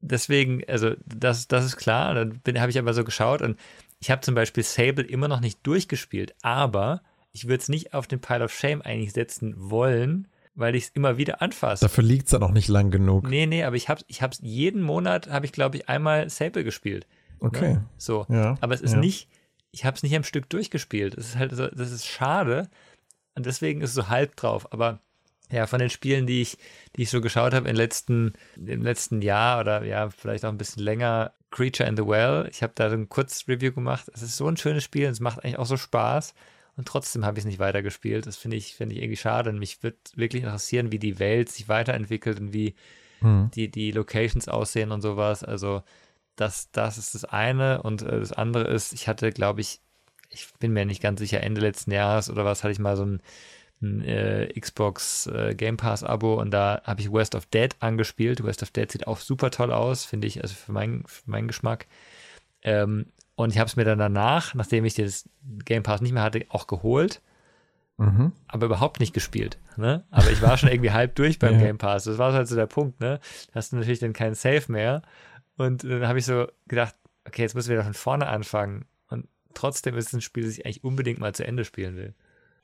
deswegen, 0.03 0.63
also 0.67 0.91
das, 1.05 1.47
das 1.47 1.65
ist 1.65 1.77
klar. 1.77 2.13
Dann 2.13 2.61
habe 2.61 2.69
ich 2.69 2.79
aber 2.79 2.93
so 2.93 3.03
geschaut 3.03 3.41
und 3.41 3.59
ich 3.99 4.11
habe 4.11 4.21
zum 4.21 4.35
Beispiel 4.35 4.63
Sable 4.63 5.05
immer 5.05 5.27
noch 5.27 5.39
nicht 5.39 5.65
durchgespielt, 5.65 6.35
aber 6.41 7.01
ich 7.31 7.47
würde 7.47 7.61
es 7.61 7.69
nicht 7.69 7.93
auf 7.93 8.05
den 8.05 8.19
Pile 8.19 8.43
of 8.43 8.53
Shame 8.53 8.81
eigentlich 8.81 9.13
setzen 9.13 9.55
wollen, 9.57 10.27
weil 10.55 10.75
ich 10.75 10.85
es 10.85 10.89
immer 10.89 11.17
wieder 11.17 11.41
anfasse. 11.41 11.85
Dafür 11.85 12.03
liegt 12.03 12.27
es 12.27 12.31
ja 12.31 12.39
noch 12.39 12.51
nicht 12.51 12.67
lang 12.67 12.91
genug. 12.91 13.29
Nee, 13.29 13.45
nee, 13.45 13.63
aber 13.63 13.75
ich 13.75 13.89
habe 13.89 14.01
ich 14.07 14.21
hab's 14.21 14.39
jeden 14.41 14.81
Monat, 14.81 15.29
habe 15.29 15.45
ich 15.45 15.51
glaube 15.51 15.77
ich 15.77 15.89
einmal 15.89 16.29
Sable 16.29 16.63
gespielt. 16.63 17.07
Ne? 17.41 17.47
Okay. 17.47 17.73
Ne? 17.73 17.85
So. 17.97 18.25
Ja, 18.29 18.57
aber 18.61 18.73
es 18.73 18.81
ist 18.81 18.93
ja. 18.93 18.99
nicht, 18.99 19.29
ich 19.71 19.85
habe 19.85 19.95
es 19.95 20.03
nicht 20.03 20.15
am 20.15 20.23
Stück 20.23 20.49
durchgespielt. 20.49 21.17
Das 21.17 21.25
ist 21.25 21.37
halt 21.37 21.55
so, 21.55 21.67
das 21.67 21.91
ist 21.91 22.07
schade 22.07 22.69
und 23.35 23.45
deswegen 23.45 23.81
ist 23.81 23.91
es 23.91 23.95
so 23.95 24.09
halb 24.09 24.35
drauf. 24.35 24.71
Aber 24.71 24.99
ja, 25.51 25.67
von 25.67 25.79
den 25.79 25.89
Spielen, 25.89 26.25
die 26.25 26.41
ich, 26.41 26.57
die 26.95 27.03
ich 27.03 27.09
so 27.09 27.21
geschaut 27.21 27.53
habe 27.53 27.69
im 27.69 27.75
letzten, 27.75 28.33
im 28.55 28.81
letzten 28.81 29.21
Jahr 29.21 29.59
oder 29.59 29.83
ja, 29.83 30.09
vielleicht 30.09 30.45
auch 30.45 30.49
ein 30.49 30.57
bisschen 30.57 30.83
länger, 30.83 31.33
Creature 31.51 31.87
in 31.87 31.95
the 31.95 32.05
Well. 32.05 32.47
Ich 32.49 32.63
habe 32.63 32.73
da 32.75 32.89
so 32.89 32.95
ein 32.95 33.09
Kurzreview 33.09 33.71
gemacht. 33.71 34.09
Es 34.13 34.23
ist 34.23 34.37
so 34.37 34.47
ein 34.47 34.57
schönes 34.57 34.83
Spiel, 34.83 35.05
es 35.05 35.19
macht 35.19 35.43
eigentlich 35.43 35.59
auch 35.59 35.67
so 35.67 35.77
Spaß. 35.77 36.33
Und 36.75 36.87
trotzdem 36.87 37.25
habe 37.25 37.37
ich 37.37 37.43
es 37.43 37.47
nicht 37.47 37.59
weitergespielt. 37.59 38.25
Das 38.25 38.37
finde 38.37 38.57
ich, 38.57 38.75
finde 38.75 38.95
ich 38.95 39.01
irgendwie 39.01 39.17
schade. 39.17 39.49
Und 39.49 39.59
mich 39.59 39.83
würde 39.83 39.97
wirklich 40.15 40.43
interessieren, 40.43 40.91
wie 40.91 40.99
die 40.99 41.19
Welt 41.19 41.49
sich 41.49 41.67
weiterentwickelt 41.67 42.39
und 42.39 42.53
wie 42.53 42.75
hm. 43.19 43.51
die, 43.53 43.69
die 43.69 43.91
Locations 43.91 44.47
aussehen 44.47 44.91
und 44.91 45.01
sowas. 45.01 45.43
Also, 45.43 45.83
das, 46.35 46.71
das 46.71 46.97
ist 46.97 47.13
das 47.15 47.25
eine. 47.25 47.83
Und 47.83 48.01
äh, 48.01 48.19
das 48.19 48.31
andere 48.31 48.67
ist, 48.67 48.93
ich 48.93 49.07
hatte, 49.07 49.31
glaube 49.31 49.61
ich, 49.61 49.81
ich 50.29 50.47
bin 50.59 50.73
mir 50.73 50.85
nicht 50.85 51.01
ganz 51.01 51.19
sicher, 51.19 51.41
Ende 51.41 51.61
letzten 51.61 51.91
Jahres 51.91 52.29
oder 52.29 52.43
was, 52.43 52.63
hatte 52.63 52.71
ich 52.71 52.79
mal 52.79 52.97
so 52.97 53.05
ein 53.05 53.21
ein 53.83 54.01
äh, 54.01 54.59
Xbox 54.59 55.27
äh, 55.27 55.53
Game 55.55 55.77
Pass 55.77 56.03
Abo 56.03 56.39
und 56.39 56.51
da 56.51 56.81
habe 56.85 57.01
ich 57.01 57.11
West 57.11 57.35
of 57.35 57.45
Dead 57.47 57.75
angespielt. 57.79 58.43
West 58.43 58.63
of 58.63 58.71
Dead 58.71 58.91
sieht 58.91 59.07
auch 59.07 59.19
super 59.19 59.51
toll 59.51 59.71
aus, 59.71 60.05
finde 60.05 60.27
ich, 60.27 60.41
also 60.41 60.55
für, 60.55 60.71
mein, 60.71 61.03
für 61.05 61.29
meinen 61.29 61.47
Geschmack. 61.47 61.85
Ähm, 62.61 63.07
und 63.35 63.51
ich 63.51 63.59
habe 63.59 63.67
es 63.67 63.75
mir 63.75 63.85
dann 63.85 63.99
danach, 63.99 64.53
nachdem 64.53 64.85
ich 64.85 64.95
das 64.95 65.29
Game 65.65 65.83
Pass 65.83 66.01
nicht 66.01 66.13
mehr 66.13 66.23
hatte, 66.23 66.45
auch 66.49 66.67
geholt. 66.67 67.21
Mhm. 67.97 68.31
Aber 68.47 68.65
überhaupt 68.65 68.99
nicht 68.99 69.13
gespielt. 69.13 69.59
Ne? 69.77 70.03
Aber 70.09 70.31
ich 70.31 70.41
war 70.41 70.57
schon 70.57 70.69
irgendwie 70.69 70.91
halb 70.93 71.15
durch 71.15 71.39
beim 71.39 71.53
ja. 71.53 71.59
Game 71.59 71.77
Pass. 71.77 72.05
Das 72.05 72.17
war 72.17 72.33
halt 72.33 72.47
so 72.47 72.55
der 72.55 72.65
Punkt. 72.65 72.99
Ne? 72.99 73.19
Da 73.47 73.55
hast 73.55 73.71
du 73.71 73.75
natürlich 73.75 73.99
dann 73.99 74.13
keinen 74.13 74.35
Save 74.35 74.63
mehr. 74.67 75.03
Und 75.57 75.83
dann 75.83 76.07
habe 76.07 76.19
ich 76.19 76.25
so 76.25 76.47
gedacht, 76.67 76.95
okay, 77.27 77.43
jetzt 77.43 77.55
müssen 77.55 77.69
wir 77.69 77.77
wieder 77.77 77.85
von 77.85 77.93
vorne 77.93 78.27
anfangen. 78.27 78.85
Und 79.09 79.27
trotzdem 79.53 79.95
ist 79.95 80.07
es 80.07 80.13
ein 80.13 80.21
Spiel, 80.21 80.43
das 80.43 80.53
ich 80.53 80.65
eigentlich 80.65 80.83
unbedingt 80.83 81.19
mal 81.19 81.33
zu 81.33 81.45
Ende 81.45 81.65
spielen 81.65 81.95
will. 81.95 82.13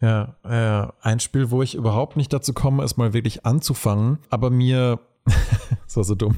Ja, 0.01 0.35
äh, 0.43 0.91
ein 1.01 1.19
Spiel, 1.19 1.51
wo 1.51 1.61
ich 1.61 1.75
überhaupt 1.75 2.15
nicht 2.15 2.31
dazu 2.31 2.53
komme, 2.53 2.83
es 2.83 2.95
mal 2.95 3.13
wirklich 3.13 3.45
anzufangen, 3.45 4.19
aber 4.29 4.49
mir, 4.49 4.99
das 5.85 5.97
war 5.97 6.03
so 6.03 6.15
dumm, 6.15 6.35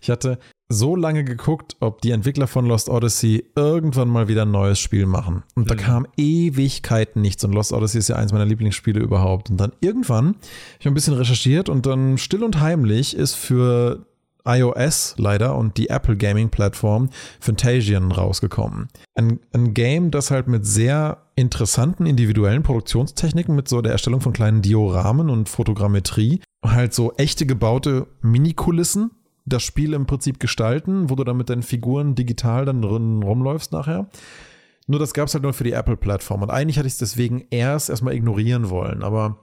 ich 0.00 0.10
hatte 0.10 0.38
so 0.70 0.96
lange 0.96 1.24
geguckt, 1.24 1.76
ob 1.80 2.02
die 2.02 2.10
Entwickler 2.10 2.46
von 2.46 2.66
Lost 2.66 2.90
Odyssey 2.90 3.44
irgendwann 3.56 4.08
mal 4.08 4.28
wieder 4.28 4.42
ein 4.42 4.50
neues 4.50 4.78
Spiel 4.78 5.06
machen. 5.06 5.42
Und 5.54 5.64
mhm. 5.64 5.68
da 5.68 5.74
kam 5.74 6.06
Ewigkeiten 6.18 7.22
nichts. 7.22 7.42
Und 7.42 7.52
Lost 7.52 7.72
Odyssey 7.72 7.98
ist 7.98 8.08
ja 8.08 8.16
eins 8.16 8.32
meiner 8.32 8.44
Lieblingsspiele 8.44 9.00
überhaupt. 9.00 9.48
Und 9.48 9.56
dann 9.56 9.72
irgendwann 9.80 10.26
habe 10.26 10.38
ich 10.80 10.86
ein 10.86 10.94
bisschen 10.94 11.14
recherchiert 11.14 11.70
und 11.70 11.86
dann 11.86 12.18
still 12.18 12.44
und 12.44 12.60
heimlich 12.60 13.16
ist 13.16 13.34
für 13.34 14.04
iOS 14.48 15.14
leider 15.18 15.56
und 15.56 15.76
die 15.76 15.88
Apple 15.88 16.16
Gaming 16.16 16.48
Plattform 16.48 17.10
Fantasian 17.38 18.10
rausgekommen. 18.10 18.88
Ein, 19.14 19.40
ein 19.52 19.74
Game, 19.74 20.10
das 20.10 20.30
halt 20.30 20.48
mit 20.48 20.66
sehr 20.66 21.18
interessanten 21.36 22.06
individuellen 22.06 22.62
Produktionstechniken, 22.62 23.54
mit 23.54 23.68
so 23.68 23.82
der 23.82 23.92
Erstellung 23.92 24.20
von 24.20 24.32
kleinen 24.32 24.62
Dioramen 24.62 25.30
und 25.30 25.48
Fotogrammetrie, 25.48 26.40
halt 26.64 26.94
so 26.94 27.12
echte 27.12 27.46
gebaute 27.46 28.06
Mini-Kulissen 28.22 29.10
das 29.48 29.62
Spiel 29.62 29.94
im 29.94 30.06
Prinzip 30.06 30.40
gestalten, 30.40 31.10
wo 31.10 31.14
du 31.14 31.24
dann 31.24 31.36
mit 31.36 31.48
deinen 31.48 31.62
Figuren 31.62 32.14
digital 32.14 32.64
dann 32.64 32.82
drin 32.82 33.22
rumläufst 33.22 33.72
nachher. 33.72 34.08
Nur 34.86 34.98
das 34.98 35.14
gab 35.14 35.28
es 35.28 35.34
halt 35.34 35.42
nur 35.42 35.52
für 35.52 35.64
die 35.64 35.72
Apple-Plattform. 35.72 36.42
Und 36.42 36.50
eigentlich 36.50 36.78
hatte 36.78 36.86
ich 36.86 36.94
es 36.94 36.98
deswegen 36.98 37.46
erst 37.50 37.90
erstmal 37.90 38.14
ignorieren 38.14 38.70
wollen. 38.70 39.02
Aber 39.02 39.38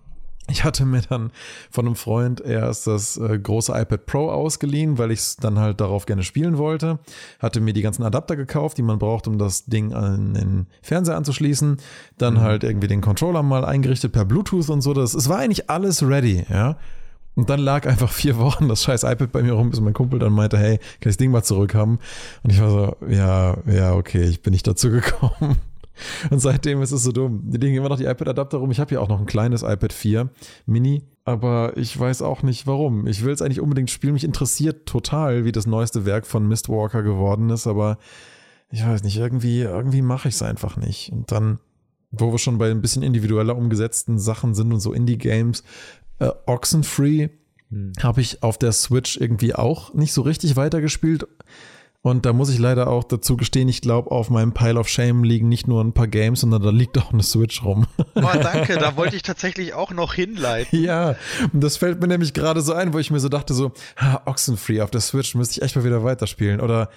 ich 0.47 0.63
hatte 0.63 0.85
mir 0.85 1.01
dann 1.01 1.31
von 1.71 1.85
einem 1.85 1.95
Freund 1.95 2.41
erst 2.41 2.87
das 2.87 3.17
äh, 3.17 3.37
große 3.37 3.71
iPad 3.73 4.05
Pro 4.05 4.29
ausgeliehen, 4.29 4.97
weil 4.97 5.11
ich 5.11 5.19
es 5.19 5.37
dann 5.37 5.59
halt 5.59 5.81
darauf 5.81 6.05
gerne 6.05 6.23
spielen 6.23 6.57
wollte. 6.57 6.99
Hatte 7.39 7.61
mir 7.61 7.73
die 7.73 7.81
ganzen 7.81 8.03
Adapter 8.03 8.35
gekauft, 8.35 8.77
die 8.77 8.83
man 8.83 8.99
braucht, 8.99 9.27
um 9.27 9.37
das 9.37 9.65
Ding 9.65 9.93
an 9.93 10.33
den 10.35 10.67
Fernseher 10.81 11.17
anzuschließen. 11.17 11.77
Dann 12.17 12.35
mhm. 12.35 12.41
halt 12.41 12.63
irgendwie 12.63 12.87
den 12.87 13.01
Controller 13.01 13.43
mal 13.43 13.65
eingerichtet 13.65 14.11
per 14.11 14.25
Bluetooth 14.25 14.69
und 14.69 14.81
so. 14.81 14.93
Das, 14.93 15.13
es 15.13 15.29
war 15.29 15.39
eigentlich 15.39 15.69
alles 15.69 16.03
ready, 16.07 16.45
ja. 16.49 16.77
Und 17.35 17.49
dann 17.49 17.59
lag 17.59 17.85
einfach 17.85 18.09
vier 18.09 18.37
Wochen 18.37 18.69
das 18.69 18.83
scheiß 18.83 19.03
iPad 19.03 19.31
bei 19.31 19.43
mir 19.43 19.53
rum, 19.53 19.69
bis 19.69 19.81
mein 19.81 19.93
Kumpel 19.93 20.19
dann 20.19 20.31
meinte, 20.31 20.57
hey, 20.57 20.77
kann 20.77 20.87
ich 20.99 21.07
das 21.07 21.17
Ding 21.17 21.31
mal 21.31 21.43
zurückhaben? 21.43 21.99
Und 22.43 22.49
ich 22.49 22.61
war 22.61 22.69
so, 22.69 22.95
ja, 23.07 23.57
ja, 23.65 23.93
okay, 23.93 24.23
ich 24.23 24.41
bin 24.41 24.53
nicht 24.53 24.65
dazu 24.65 24.89
gekommen. 24.89 25.57
Und 26.29 26.39
seitdem 26.39 26.81
ist 26.81 26.91
es 26.91 27.03
so 27.03 27.11
dumm. 27.11 27.41
Die 27.45 27.57
liegen 27.57 27.75
immer 27.75 27.89
noch 27.89 27.97
die 27.97 28.05
iPad-Adapter 28.05 28.57
rum. 28.57 28.71
Ich 28.71 28.79
habe 28.79 28.93
ja 28.93 28.99
auch 28.99 29.07
noch 29.07 29.19
ein 29.19 29.25
kleines 29.25 29.63
iPad 29.63 29.93
4 29.93 30.29
Mini, 30.65 31.03
aber 31.23 31.75
ich 31.77 31.97
weiß 31.97 32.21
auch 32.21 32.43
nicht 32.43 32.67
warum. 32.67 33.07
Ich 33.07 33.23
will 33.23 33.33
es 33.33 33.41
eigentlich 33.41 33.61
unbedingt 33.61 33.89
spielen. 33.89 34.13
Mich 34.13 34.23
interessiert 34.23 34.85
total, 34.85 35.45
wie 35.45 35.51
das 35.51 35.67
neueste 35.67 36.05
Werk 36.05 36.25
von 36.25 36.47
Mistwalker 36.47 37.03
geworden 37.03 37.49
ist, 37.49 37.67
aber 37.67 37.97
ich 38.71 38.85
weiß 38.85 39.03
nicht, 39.03 39.17
irgendwie, 39.17 39.61
irgendwie 39.61 40.01
mache 40.01 40.27
ich 40.27 40.35
es 40.35 40.41
einfach 40.41 40.77
nicht. 40.77 41.11
Und 41.11 41.31
dann, 41.31 41.59
wo 42.11 42.31
wir 42.31 42.39
schon 42.39 42.57
bei 42.57 42.69
ein 42.71 42.81
bisschen 42.81 43.03
individueller 43.03 43.55
umgesetzten 43.55 44.19
Sachen 44.19 44.53
sind 44.53 44.73
und 44.73 44.79
so 44.79 44.91
Indie-Games, 44.91 45.63
äh, 46.19 46.31
Oxenfree 46.45 47.29
hm. 47.69 47.93
habe 48.01 48.21
ich 48.21 48.43
auf 48.43 48.57
der 48.57 48.71
Switch 48.71 49.17
irgendwie 49.17 49.55
auch 49.55 49.93
nicht 49.93 50.13
so 50.13 50.21
richtig 50.21 50.55
weitergespielt. 50.55 51.27
Und 52.05 52.23
da 52.27 52.33
muss 52.33 52.51
ich 52.51 52.59
leider 52.59 52.85
auch 52.85 53.03
dazu 53.03 53.35
gestehen, 53.35 53.67
ich 53.67 53.81
glaube, 53.81 54.11
auf 54.11 54.29
meinem 54.29 54.53
Pile 54.53 54.79
of 54.79 54.87
Shame 54.87 55.23
liegen 55.23 55.49
nicht 55.49 55.67
nur 55.67 55.83
ein 55.83 55.91
paar 55.91 56.07
Games, 56.07 56.41
sondern 56.41 56.61
da 56.61 56.69
liegt 56.69 56.99
auch 56.99 57.11
eine 57.11 57.23
Switch 57.23 57.63
rum. 57.63 57.87
Oh, 58.13 58.21
danke, 58.43 58.77
da 58.77 58.95
wollte 58.95 59.15
ich 59.15 59.23
tatsächlich 59.23 59.73
auch 59.73 59.89
noch 59.89 60.13
hinleiten. 60.13 60.83
Ja, 60.83 61.15
und 61.51 61.63
das 61.63 61.77
fällt 61.77 61.99
mir 61.99 62.07
nämlich 62.07 62.35
gerade 62.35 62.61
so 62.61 62.73
ein, 62.73 62.93
wo 62.93 62.99
ich 62.99 63.09
mir 63.09 63.19
so 63.19 63.27
dachte, 63.27 63.55
so, 63.55 63.71
ha, 63.97 64.21
Oxenfree 64.25 64.81
auf 64.81 64.91
der 64.91 65.01
Switch 65.01 65.33
müsste 65.33 65.57
ich 65.57 65.61
echt 65.63 65.75
mal 65.75 65.83
wieder 65.83 66.03
weiterspielen. 66.03 66.61
Oder, 66.61 66.91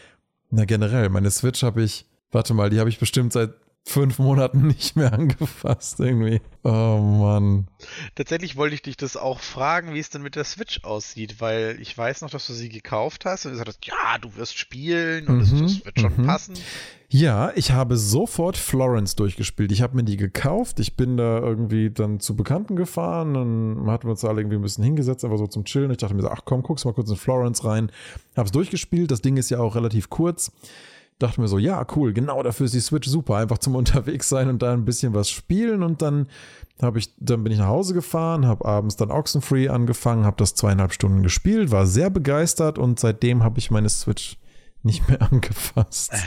na 0.51 0.67
generell, 0.67 1.09
meine 1.09 1.31
Switch 1.31 1.63
habe 1.63 1.83
ich, 1.83 2.05
warte 2.31 2.53
mal, 2.53 2.69
die 2.69 2.79
habe 2.79 2.91
ich 2.91 2.99
bestimmt 2.99 3.33
seit 3.33 3.55
fünf 3.89 4.19
Monaten 4.19 4.67
nicht 4.69 4.97
mehr 4.97 5.13
angefasst 5.13 6.01
irgendwie. 6.01 6.41
Oh 6.63 6.99
Mann. 6.99 7.69
Tatsächlich 8.15 8.57
wollte 8.57 8.75
ich 8.75 8.83
dich 8.83 8.97
das 8.97 9.17
auch 9.17 9.41
fragen, 9.41 9.95
wie 9.95 9.99
es 9.99 10.11
denn 10.11 10.23
mit 10.23 10.37
der 10.37 10.45
Switch 10.45 10.85
aussieht, 10.85 11.41
weil 11.41 11.79
ich 11.81 11.97
weiß 11.97 12.21
noch, 12.21 12.31
dass 12.31 12.47
du 12.47 12.53
sie 12.53 12.69
gekauft 12.69 13.25
hast 13.25 13.47
und 13.47 13.53
gesagt 13.53 13.69
hast, 13.69 13.87
ja, 13.87 14.19
du 14.21 14.35
wirst 14.37 14.59
spielen 14.59 15.27
und 15.29 15.39
mhm, 15.39 15.63
das, 15.63 15.85
wird 15.85 16.01
schon 16.01 16.17
mhm. 16.17 16.27
passen. 16.27 16.55
Ja, 17.11 17.53
ich 17.55 17.71
habe 17.71 17.97
sofort 17.97 18.59
Florence 18.59 19.17
durchgespielt. 19.17 19.73
Ich 19.73 19.81
habe 19.81 19.97
mir 19.97 20.05
die 20.05 20.19
gekauft. 20.19 20.79
Ich 20.79 20.95
bin 20.95 21.17
da 21.17 21.39
irgendwie 21.39 21.89
dann 21.89 22.21
zu 22.21 22.37
Bekannten 22.37 22.77
gefahren. 22.77 23.33
Dann 23.33 23.91
hatten 23.91 24.07
wir 24.07 24.11
uns 24.11 24.25
alle 24.25 24.43
irgendwie 24.43 24.57
ein 24.57 24.63
bisschen 24.63 24.85
hingesetzt, 24.85 25.25
einfach 25.25 25.39
so 25.39 25.47
zum 25.47 25.65
Chillen. 25.65 25.91
Ich 25.91 25.97
dachte 25.97 26.15
mir 26.15 26.21
so, 26.21 26.29
ach 26.29 26.43
komm, 26.45 26.63
guckst 26.63 26.85
mal 26.85 26.93
kurz 26.93 27.09
in 27.09 27.17
Florence 27.17 27.65
rein. 27.65 27.91
Hab's 28.37 28.53
durchgespielt. 28.53 29.11
Das 29.11 29.23
Ding 29.23 29.39
ist 29.39 29.49
ja 29.49 29.59
auch 29.59 29.75
relativ 29.75 30.11
kurz 30.11 30.53
dachte 31.19 31.41
mir 31.41 31.49
so, 31.49 31.59
ja, 31.59 31.85
cool, 31.97 32.13
genau 32.13 32.43
dafür 32.43 32.67
ist 32.67 32.75
die 32.75 32.81
Switch 32.81 33.09
super, 33.09 33.37
einfach 33.37 33.59
zum 33.59 33.75
unterwegs 33.77 34.29
sein 34.29 34.49
und 34.49 34.63
da 34.63 34.73
ein 34.73 34.85
bisschen 34.85 35.15
was 35.15 35.31
spielen 35.31 35.83
und 35.83 36.03
dann 36.03 36.29
habe 36.81 36.99
ich, 36.99 37.13
dann 37.19 37.43
bin 37.43 37.53
ich 37.53 37.59
nach 37.59 37.67
Hause 37.67 37.95
gefahren, 37.95 38.47
habe 38.47 38.65
abends 38.65 38.97
dann 38.97 39.11
Oxenfree 39.11 39.69
angefangen, 39.69 40.25
habe 40.25 40.37
das 40.37 40.55
zweieinhalb 40.55 40.93
Stunden 40.93 41.23
gespielt, 41.23 41.71
war 41.71 41.87
sehr 41.87 42.11
begeistert 42.11 42.79
und 42.79 43.01
seitdem 43.01 43.43
habe 43.43 43.59
ich 43.59 43.71
meine 43.71 43.89
Switch 43.89 44.39
nicht 44.83 45.09
mehr 45.09 45.23
angefasst. 45.33 46.13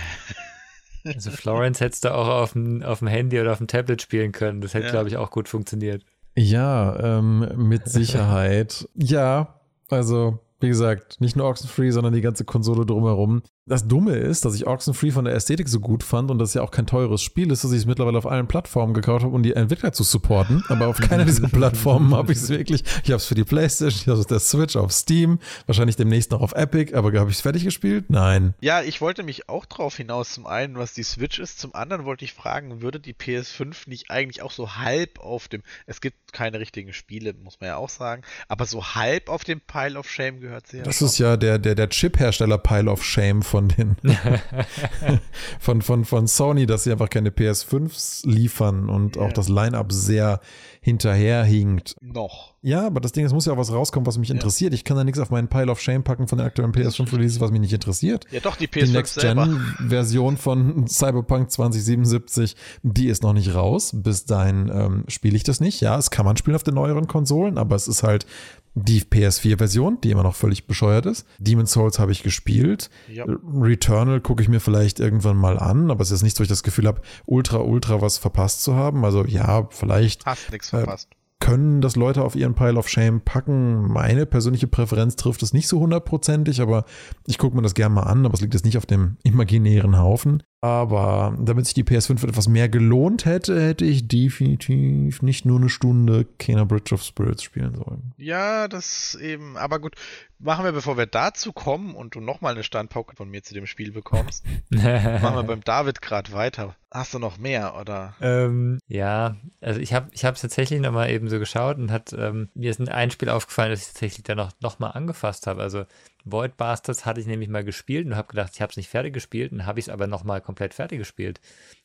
Also 1.03 1.31
Florence 1.31 1.79
hättest 1.79 2.05
du 2.05 2.13
auch 2.13 2.27
auf 2.27 2.53
dem, 2.53 2.83
auf 2.83 2.99
dem 2.99 3.07
Handy 3.07 3.41
oder 3.41 3.53
auf 3.53 3.57
dem 3.57 3.65
Tablet 3.65 4.03
spielen 4.03 4.31
können. 4.31 4.61
Das 4.61 4.75
hätte, 4.75 4.85
ja. 4.85 4.91
glaube 4.91 5.09
ich, 5.09 5.17
auch 5.17 5.31
gut 5.31 5.49
funktioniert. 5.49 6.05
Ja, 6.35 7.17
ähm, 7.17 7.51
mit 7.55 7.89
Sicherheit. 7.89 8.87
ja, 8.93 9.59
also 9.89 10.39
wie 10.61 10.67
gesagt, 10.67 11.19
nicht 11.19 11.35
nur 11.35 11.47
Oxenfree, 11.47 11.89
sondern 11.89 12.13
die 12.13 12.21
ganze 12.21 12.45
Konsole 12.45 12.85
drumherum. 12.85 13.41
Das 13.71 13.87
Dumme 13.87 14.17
ist, 14.17 14.43
dass 14.43 14.53
ich 14.53 14.67
Oxenfree 14.67 15.11
von 15.11 15.23
der 15.23 15.33
Ästhetik 15.33 15.69
so 15.69 15.79
gut 15.79 16.03
fand 16.03 16.29
und 16.29 16.39
das 16.39 16.53
ja 16.53 16.61
auch 16.61 16.71
kein 16.71 16.85
teures 16.85 17.21
Spiel 17.21 17.49
ist, 17.51 17.63
dass 17.63 17.71
ich 17.71 17.77
es 17.77 17.85
mittlerweile 17.85 18.17
auf 18.17 18.25
allen 18.25 18.45
Plattformen 18.45 18.93
gekauft 18.93 19.23
habe, 19.23 19.33
um 19.33 19.43
die 19.43 19.53
Entwickler 19.53 19.93
zu 19.93 20.03
supporten. 20.03 20.61
Aber 20.67 20.87
auf 20.87 20.97
keiner 20.99 21.23
dieser 21.23 21.47
Plattformen 21.47 22.13
habe 22.13 22.33
ich 22.33 22.39
es 22.39 22.49
wirklich. 22.49 22.83
Ich 23.05 23.11
habe 23.11 23.15
es 23.15 23.25
für 23.25 23.35
die 23.35 23.45
Playstation, 23.45 24.01
ich 24.01 24.07
habe 24.07 24.19
es 24.19 24.25
auf 24.25 24.27
der 24.27 24.39
Switch, 24.41 24.75
auf 24.75 24.91
Steam, 24.91 25.39
wahrscheinlich 25.67 25.95
demnächst 25.95 26.31
noch 26.31 26.41
auf 26.41 26.51
Epic, 26.51 26.93
aber 26.93 27.17
habe 27.17 27.29
ich 27.29 27.37
es 27.37 27.41
fertig 27.41 27.63
gespielt? 27.63 28.09
Nein. 28.09 28.55
Ja, 28.59 28.81
ich 28.81 28.99
wollte 28.99 29.23
mich 29.23 29.47
auch 29.47 29.65
drauf 29.65 29.95
hinaus. 29.95 30.33
Zum 30.33 30.47
einen, 30.47 30.75
was 30.77 30.93
die 30.93 31.03
Switch 31.03 31.39
ist, 31.39 31.57
zum 31.57 31.73
anderen 31.73 32.03
wollte 32.03 32.25
ich 32.25 32.33
fragen, 32.33 32.81
würde 32.81 32.99
die 32.99 33.13
PS5 33.13 33.87
nicht 33.87 34.11
eigentlich 34.11 34.41
auch 34.41 34.51
so 34.51 34.75
halb 34.75 35.21
auf 35.21 35.47
dem, 35.47 35.63
es 35.85 36.01
gibt 36.01 36.33
keine 36.33 36.59
richtigen 36.59 36.91
Spiele, 36.91 37.33
muss 37.41 37.61
man 37.61 37.69
ja 37.69 37.77
auch 37.77 37.87
sagen, 37.87 38.23
aber 38.49 38.65
so 38.65 38.95
halb 38.95 39.29
auf 39.29 39.45
dem 39.45 39.61
Pile 39.61 39.97
of 39.97 40.09
Shame 40.09 40.41
gehört 40.41 40.67
sie 40.67 40.79
ja. 40.79 40.83
Das 40.83 41.01
ist 41.01 41.19
ja 41.19 41.37
der, 41.37 41.57
der, 41.57 41.75
der 41.75 41.87
Chip-Hersteller 41.87 42.57
Pile 42.57 42.91
of 42.91 43.01
Shame 43.05 43.43
von 43.43 43.60
den 43.67 43.95
von, 45.59 45.81
von, 45.81 46.05
von 46.05 46.27
Sony, 46.27 46.65
dass 46.65 46.83
sie 46.83 46.91
einfach 46.91 47.09
keine 47.09 47.29
PS5s 47.29 48.27
liefern 48.27 48.89
und 48.89 49.15
yeah. 49.15 49.25
auch 49.25 49.33
das 49.33 49.49
Line-up 49.49 49.91
sehr 49.91 50.39
hinterherhinkt. 50.81 51.95
Noch. 52.01 52.55
Ja, 52.63 52.87
aber 52.87 52.99
das 52.99 53.11
Ding, 53.11 53.23
es 53.23 53.33
muss 53.33 53.45
ja 53.45 53.53
auch 53.53 53.57
was 53.57 53.71
rauskommen, 53.71 54.07
was 54.07 54.17
mich 54.17 54.29
ja. 54.29 54.35
interessiert. 54.35 54.73
Ich 54.73 54.83
kann 54.83 54.97
da 54.97 55.03
nichts 55.03 55.19
auf 55.19 55.29
meinen 55.29 55.47
Pile 55.47 55.71
of 55.71 55.79
Shame 55.79 56.03
packen 56.03 56.27
von 56.27 56.39
den 56.39 56.47
aktuellen 56.47 56.71
PS5-Releases, 56.71 57.39
was 57.39 57.51
mich 57.51 57.61
nicht 57.61 57.73
interessiert. 57.73 58.25
Ja, 58.31 58.39
doch, 58.39 58.55
die 58.55 58.67
PS5 58.67 58.85
Die 58.85 58.91
Next-Gen-Version 58.91 60.37
von 60.37 60.87
Cyberpunk 60.87 61.51
2077, 61.51 62.55
die 62.81 63.07
ist 63.07 63.21
noch 63.21 63.33
nicht 63.33 63.53
raus. 63.53 63.91
Bis 63.93 64.25
dahin 64.25 64.71
ähm, 64.73 65.03
spiele 65.07 65.35
ich 65.35 65.43
das 65.43 65.59
nicht. 65.59 65.81
Ja, 65.81 65.97
es 65.97 66.09
kann 66.09 66.25
man 66.25 66.37
spielen 66.37 66.55
auf 66.55 66.63
den 66.63 66.75
neueren 66.75 67.07
Konsolen, 67.07 67.57
aber 67.59 67.75
es 67.75 67.87
ist 67.87 68.01
halt 68.01 68.25
die 68.73 69.01
PS4-Version, 69.01 69.99
die 70.01 70.11
immer 70.11 70.23
noch 70.23 70.35
völlig 70.35 70.65
bescheuert 70.65 71.05
ist. 71.05 71.27
Demon's 71.39 71.73
Souls 71.73 71.99
habe 71.99 72.11
ich 72.11 72.23
gespielt. 72.23 72.89
Ja. 73.07 73.25
Returnal 73.27 74.21
gucke 74.21 74.41
ich 74.41 74.49
mir 74.49 74.59
vielleicht 74.59 74.99
irgendwann 74.99 75.37
mal 75.37 75.59
an, 75.59 75.91
aber 75.91 76.01
es 76.01 76.11
ist 76.11 76.23
nicht 76.23 76.37
so, 76.37 76.43
dass 76.43 76.47
ich 76.47 76.49
das 76.49 76.63
Gefühl 76.63 76.87
habe, 76.87 77.01
ultra, 77.25 77.57
ultra 77.57 78.01
was 78.01 78.17
verpasst 78.17 78.63
zu 78.63 78.75
haben. 78.75 79.03
Also 79.03 79.25
ja, 79.25 79.67
vielleicht. 79.71 80.25
Hast 80.25 80.51
nichts 80.51 80.69
verpasst. 80.69 81.09
Äh, 81.11 81.15
können 81.41 81.81
das 81.81 81.95
Leute 81.95 82.23
auf 82.23 82.35
ihren 82.35 82.53
Pile 82.53 82.77
of 82.77 82.87
Shame 82.87 83.19
packen. 83.19 83.91
Meine 83.91 84.25
persönliche 84.25 84.67
Präferenz 84.67 85.15
trifft 85.17 85.41
es 85.43 85.53
nicht 85.53 85.67
so 85.67 85.79
hundertprozentig, 85.79 86.61
aber 86.61 86.85
ich 87.25 87.39
gucke 87.39 87.55
mir 87.55 87.63
das 87.63 87.73
gerne 87.73 87.95
mal 87.95 88.03
an, 88.03 88.25
aber 88.25 88.35
es 88.35 88.41
liegt 88.41 88.53
jetzt 88.53 88.63
nicht 88.63 88.77
auf 88.77 88.85
dem 88.85 89.17
imaginären 89.23 89.97
Haufen. 89.97 90.43
Aber 90.63 91.35
damit 91.39 91.65
sich 91.65 91.73
die 91.73 91.83
PS5 91.83 92.27
etwas 92.27 92.47
mehr 92.47 92.69
gelohnt 92.69 93.25
hätte, 93.25 93.59
hätte 93.59 93.83
ich 93.83 94.07
definitiv 94.07 95.23
nicht 95.23 95.43
nur 95.43 95.59
eine 95.59 95.69
Stunde 95.69 96.27
Kena 96.37 96.65
Bridge 96.65 96.93
of 96.93 97.01
Spirits 97.01 97.41
spielen 97.41 97.73
sollen. 97.73 98.13
Ja, 98.17 98.67
das 98.67 99.15
eben, 99.15 99.57
aber 99.57 99.79
gut, 99.79 99.95
machen 100.37 100.63
wir, 100.63 100.71
bevor 100.71 100.97
wir 100.97 101.07
dazu 101.07 101.51
kommen 101.51 101.95
und 101.95 102.13
du 102.13 102.21
nochmal 102.21 102.53
eine 102.53 102.63
Standpauke 102.63 103.15
von 103.15 103.27
mir 103.27 103.41
zu 103.41 103.55
dem 103.55 103.65
Spiel 103.65 103.91
bekommst, 103.91 104.45
machen 104.69 105.35
wir 105.35 105.43
beim 105.43 105.61
David 105.61 105.99
gerade 105.99 106.31
weiter. 106.31 106.75
Hast 106.91 107.13
du 107.13 107.19
noch 107.19 107.39
mehr, 107.39 107.75
oder? 107.79 108.15
Ähm, 108.21 108.77
ja, 108.87 109.37
also 109.61 109.79
ich 109.79 109.93
habe 109.93 110.09
ich 110.11 110.23
es 110.23 110.41
tatsächlich 110.41 110.79
nochmal 110.79 111.09
eben 111.09 111.29
so 111.29 111.39
geschaut 111.39 111.77
und 111.77 111.89
hat 111.89 112.13
ähm, 112.13 112.49
mir 112.53 112.69
ist 112.69 112.87
ein 112.87 113.11
Spiel 113.11 113.29
aufgefallen, 113.29 113.71
das 113.71 113.81
ich 113.81 113.87
tatsächlich 113.87 114.23
dann 114.23 114.37
noch, 114.37 114.51
noch 114.59 114.77
mal 114.77 114.89
angefasst 114.89 115.47
habe. 115.47 115.61
Also 115.61 115.85
Void 116.25 116.57
Bastards 116.57 117.05
hatte 117.05 117.19
ich 117.19 117.27
nämlich 117.27 117.49
mal 117.49 117.63
gespielt 117.63 118.05
und 118.05 118.15
habe 118.15 118.27
gedacht, 118.27 118.51
ich 118.53 118.61
habe 118.61 118.69
es 118.69 118.77
nicht 118.77 118.89
fertig 118.89 119.13
gespielt 119.13 119.51
und 119.51 119.65
habe 119.65 119.79
ich 119.79 119.85
es 119.85 119.89
aber 119.89 120.07
nochmal 120.07 120.41
komplett 120.41 120.73
fertig 120.73 120.99
gespielt. 120.99 121.39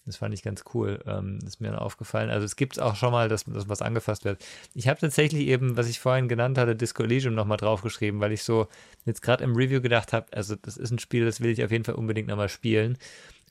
Das 0.04 0.16
fand 0.16 0.34
ich 0.34 0.42
ganz 0.42 0.64
cool. 0.74 1.02
Ähm, 1.06 1.38
ist 1.46 1.60
mir 1.60 1.70
dann 1.70 1.78
aufgefallen. 1.78 2.30
Also 2.30 2.44
es 2.44 2.56
gibt 2.56 2.80
auch 2.80 2.96
schon 2.96 3.12
mal, 3.12 3.28
dass, 3.28 3.44
dass 3.44 3.68
was 3.68 3.82
angefasst 3.82 4.24
wird. 4.24 4.44
Ich 4.74 4.88
habe 4.88 5.00
tatsächlich 5.00 5.46
eben, 5.48 5.76
was 5.76 5.88
ich 5.88 5.98
vorhin 5.98 6.28
genannt 6.28 6.58
hatte, 6.58 6.76
Disco 6.76 7.02
Elysium 7.02 7.34
nochmal 7.34 7.56
draufgeschrieben, 7.56 8.20
weil 8.20 8.32
ich 8.32 8.42
so 8.42 8.68
jetzt 9.04 9.22
gerade 9.22 9.42
im 9.42 9.56
Review 9.56 9.80
gedacht 9.80 10.12
habe, 10.12 10.26
also 10.32 10.54
das 10.54 10.76
ist 10.76 10.90
ein 10.90 10.98
Spiel, 10.98 11.24
das 11.24 11.40
will 11.40 11.50
ich 11.50 11.64
auf 11.64 11.70
jeden 11.70 11.84
Fall 11.84 11.96
unbedingt 11.96 12.28
nochmal 12.28 12.48
spielen. 12.48 12.98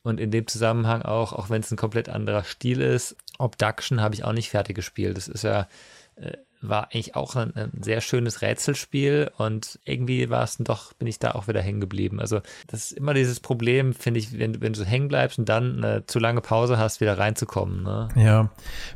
Und 0.03 0.19
in 0.19 0.29
dem 0.29 0.45
Zusammenhang 0.45 1.01
auch, 1.01 1.33
auch 1.33 1.49
wenn 1.49 1.61
es 1.61 1.71
ein 1.71 1.77
komplett 1.77 2.09
anderer 2.09 2.43
Stil 2.43 2.79
ist, 2.79 3.17
Obduction 3.39 4.01
habe 4.01 4.13
ich 4.13 4.23
auch 4.23 4.33
nicht 4.33 4.51
fertig 4.51 4.75
gespielt. 4.75 5.17
Das 5.17 5.27
ist 5.27 5.43
ja 5.43 5.67
äh, 6.15 6.37
war 6.61 6.85
eigentlich 6.85 7.15
auch 7.15 7.35
ein, 7.35 7.55
ein, 7.55 7.71
sehr 7.81 8.01
schönes 8.01 8.41
Rätselspiel 8.41 9.31
und 9.37 9.79
irgendwie 9.85 10.29
war 10.29 10.43
es 10.43 10.57
dann 10.57 10.65
doch, 10.65 10.93
bin 10.93 11.07
ich 11.07 11.19
da 11.19 11.31
auch 11.31 11.47
wieder 11.47 11.61
hängen 11.61 11.79
geblieben. 11.79 12.19
Also 12.19 12.41
das 12.67 12.85
ist 12.85 12.91
immer 12.93 13.13
dieses 13.13 13.39
Problem, 13.39 13.93
finde 13.93 14.19
ich, 14.19 14.37
wenn, 14.37 14.61
wenn 14.61 14.73
du 14.73 14.83
hängen 14.83 15.07
bleibst 15.07 15.39
und 15.39 15.49
dann 15.49 15.83
eine 15.83 16.05
zu 16.05 16.19
lange 16.19 16.41
Pause 16.41 16.77
hast, 16.77 17.01
wieder 17.01 17.17
reinzukommen. 17.17 17.83
Ne? 17.83 18.09
Ja, 18.15 18.49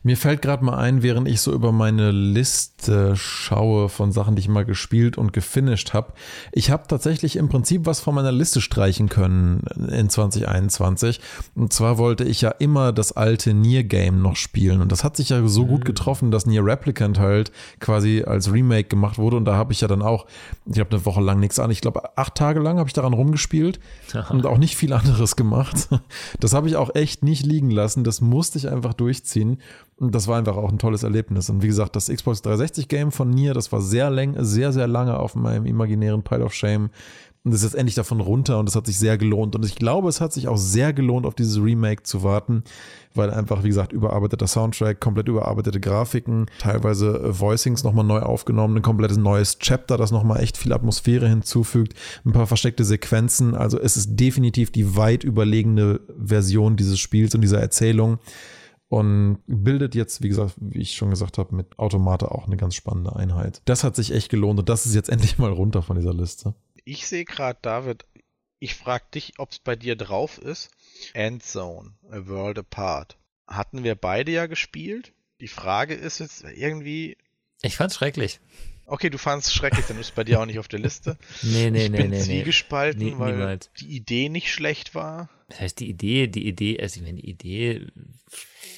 mir 0.04 0.18
fällt 0.18 0.42
gerade 0.42 0.64
mal 0.64 0.78
ein, 0.78 1.04
während 1.04 1.28
ich 1.28 1.42
so 1.42 1.54
über 1.54 1.72
meine 1.72 2.12
Liste 2.12 3.16
schaue 3.16 3.90
von 3.90 4.12
Sachen, 4.12 4.36
die 4.36 4.42
ich 4.42 4.50
mal 4.50 4.66
gespielt 4.66 5.18
und 5.18 5.34
gefinisht 5.34 5.94
habe. 5.94 6.14
Ich 6.52 6.72
habe 6.72 6.88
tatsächlich 6.88 7.36
im 7.36 7.50
Prinzip 7.50 7.86
was 7.86 8.00
von 8.00 8.16
meiner 8.16 8.32
Liste 8.32 8.62
streichen 8.62 9.10
können 9.10 9.62
in 9.92 10.10
2021. 10.10 11.20
Und 11.56 11.74
zwar 11.74 11.98
wollte 11.98 12.24
ich 12.24 12.42
ja 12.42 12.50
immer 12.52 12.92
das 12.92 13.12
alte 13.12 13.54
Nier 13.54 13.84
Game 13.84 14.22
noch 14.22 14.36
spielen 14.36 14.82
und 14.82 14.92
das 14.92 15.04
hat 15.04 15.18
sich 15.18 15.30
ja 15.30 15.46
so 15.48 15.64
mhm. 15.64 15.68
gut 15.68 15.86
getroffen, 15.86 16.32
dass 16.32 16.46
Nier 16.46 16.66
Replicant 16.66 17.20
halt 17.20 17.49
quasi 17.80 18.24
als 18.26 18.52
Remake 18.52 18.90
gemacht 18.90 19.18
wurde. 19.18 19.38
Und 19.38 19.46
da 19.46 19.56
habe 19.56 19.74
ich 19.74 19.82
ja 19.82 19.88
dann 19.88 20.02
auch, 20.02 20.26
ich 20.66 20.80
habe 20.80 20.92
eine 20.92 21.06
Woche 21.06 21.22
lang 21.22 21.40
nichts 21.40 21.60
an. 21.60 21.72
Ich 21.72 21.82
glaube, 21.82 22.18
acht 22.18 22.36
Tage 22.36 22.60
lang 22.60 22.78
habe 22.78 22.88
ich 22.88 22.94
daran 22.94 23.14
rumgespielt 23.14 23.80
Aha. 24.14 24.34
und 24.34 24.46
auch 24.46 24.58
nicht 24.58 24.76
viel 24.76 24.94
anderes 24.94 25.36
gemacht. 25.36 25.90
Das 26.40 26.54
habe 26.54 26.68
ich 26.68 26.76
auch 26.76 26.96
echt 26.96 27.24
nicht 27.24 27.46
liegen 27.46 27.72
lassen. 27.72 28.04
Das 28.04 28.22
musste 28.22 28.58
ich 28.58 28.70
einfach 28.70 28.94
durchziehen. 28.94 29.60
Und 29.98 30.16
das 30.16 30.28
war 30.28 30.38
einfach 30.38 30.56
auch 30.56 30.72
ein 30.72 30.80
tolles 30.80 31.04
Erlebnis. 31.04 31.50
Und 31.50 31.62
wie 31.62 31.68
gesagt, 31.68 31.96
das 31.96 32.08
Xbox 32.08 32.42
360 32.42 32.88
Game 32.88 33.12
von 33.12 33.30
Nier, 33.30 33.54
das 33.54 33.72
war 33.72 33.82
sehr, 33.82 34.10
lang, 34.10 34.36
sehr, 34.40 34.72
sehr 34.72 34.88
lange 34.88 35.20
auf 35.20 35.36
meinem 35.36 35.66
imaginären 35.66 36.24
Pile 36.24 36.46
of 36.46 36.54
Shame. 36.54 36.90
Und 37.46 37.54
es 37.54 37.60
ist 37.60 37.72
jetzt 37.72 37.80
endlich 37.80 37.96
davon 37.96 38.20
runter 38.20 38.60
und 38.60 38.68
es 38.68 38.76
hat 38.76 38.86
sich 38.86 39.00
sehr 39.00 39.18
gelohnt. 39.18 39.56
Und 39.56 39.66
ich 39.66 39.76
glaube, 39.76 40.10
es 40.10 40.20
hat 40.20 40.34
sich 40.34 40.50
auch 40.50 40.58
sehr 40.58 40.92
gelohnt, 40.92 41.26
auf 41.26 41.36
dieses 41.36 41.62
Remake 41.62 42.04
zu 42.04 42.22
warten, 42.22 42.64
weil 43.14 43.32
einfach, 43.32 43.64
wie 43.64 43.70
gesagt, 43.70 43.94
überarbeiteter 43.94 44.46
Soundtrack, 44.46 45.00
komplett 45.00 45.30
überarbeitete 45.30 45.80
Grafiken, 45.80 46.48
teilweise 46.60 47.40
Voicings 47.40 47.86
nochmal 47.86 48.04
neu 48.04 48.20
aufgenommen, 48.20 48.78
ein 48.78 48.82
komplettes 48.82 49.18
neues 49.18 49.58
Chapter, 49.58 49.96
das 49.96 50.12
nochmal 50.12 50.42
echt 50.42 50.58
viel 50.58 50.74
Atmosphäre 50.74 51.30
hinzufügt, 51.30 51.94
ein 52.26 52.34
paar 52.34 52.48
versteckte 52.48 52.84
Sequenzen. 52.84 53.56
Also 53.56 53.80
es 53.80 53.96
ist 53.96 54.18
definitiv 54.18 54.72
die 54.72 54.98
weit 54.98 55.24
überlegene 55.24 56.02
Version 56.22 56.76
dieses 56.76 57.00
Spiels 57.00 57.34
und 57.36 57.42
dieser 57.42 57.62
Erzählung 57.62 58.20
und 58.90 59.38
bildet 59.46 59.94
jetzt, 59.94 60.24
wie 60.24 60.30
gesagt, 60.30 60.56
wie 60.58 60.80
ich 60.80 60.96
schon 60.96 61.12
gesagt 61.12 61.38
habe, 61.38 61.56
mit 61.56 61.78
Automate 61.78 62.32
auch 62.32 62.48
eine 62.48 62.58
ganz 62.58 62.74
spannende 62.76 63.16
Einheit. 63.16 63.62
Das 63.66 63.84
hat 63.84 63.96
sich 63.96 64.12
echt 64.12 64.30
gelohnt 64.30 64.60
und 64.60 64.68
das 64.68 64.86
ist 64.86 64.96
jetzt 64.96 65.10
endlich 65.14 65.38
mal 65.38 65.52
runter 65.52 65.82
von 65.84 65.96
dieser 65.96 66.14
Liste. 66.14 66.56
Ich 66.86 67.08
sehe 67.08 67.26
gerade, 67.26 67.60
David, 67.62 68.06
ich 68.60 68.76
frage 68.76 69.06
dich, 69.14 69.34
ob 69.38 69.52
es 69.52 69.60
bei 69.60 69.76
dir 69.76 69.96
drauf 69.96 70.38
ist. 70.38 70.72
Endzone, 71.14 71.94
A 72.12 72.28
World 72.28 72.60
Apart. 72.60 73.18
Hatten 73.48 73.84
wir 73.84 73.96
beide 73.96 74.32
ja 74.32 74.46
gespielt. 74.48 75.14
Die 75.42 75.48
Frage 75.48 75.94
ist 75.94 76.20
jetzt 76.20 76.44
irgendwie. 76.44 77.18
Ich 77.62 77.78
fand's 77.78 77.96
schrecklich. 77.96 78.40
Okay, 78.86 79.10
du 79.10 79.20
fandest 79.20 79.50
es 79.50 79.54
schrecklich, 79.56 79.86
dann 79.86 79.98
ist 80.00 80.08
es 80.08 80.12
bei 80.12 80.24
dir 80.24 80.42
auch 80.42 80.46
nicht 80.46 80.60
auf 80.60 80.68
der 80.68 80.80
Liste. 80.80 81.18
Nee, 81.44 81.70
nee, 81.70 81.86
ich 81.86 81.92
nee, 81.92 81.98
bin 81.98 82.10
nee. 82.10 82.20
zwiegespalten, 82.20 83.04
nee. 83.04 83.14
weil 83.18 83.34
niemals. 83.38 83.70
die 83.80 83.96
Idee 83.96 84.30
nicht 84.30 84.52
schlecht 84.52 84.96
war. 84.96 85.30
Das 85.48 85.62
heißt, 85.62 85.80
die 85.80 85.90
Idee, 85.90 86.28
die 86.28 86.48
Idee, 86.48 86.80
also 86.82 87.00
ich 87.00 87.06
meine, 87.06 87.22
die 87.22 87.30
Idee, 87.30 87.88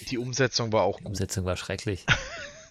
Die 0.10 0.18
Umsetzung 0.18 0.74
war 0.74 0.84
auch 0.84 0.98
die 0.98 1.04
gut. 1.04 1.12
Umsetzung 1.12 1.46
war 1.46 1.58
schrecklich. 1.58 2.06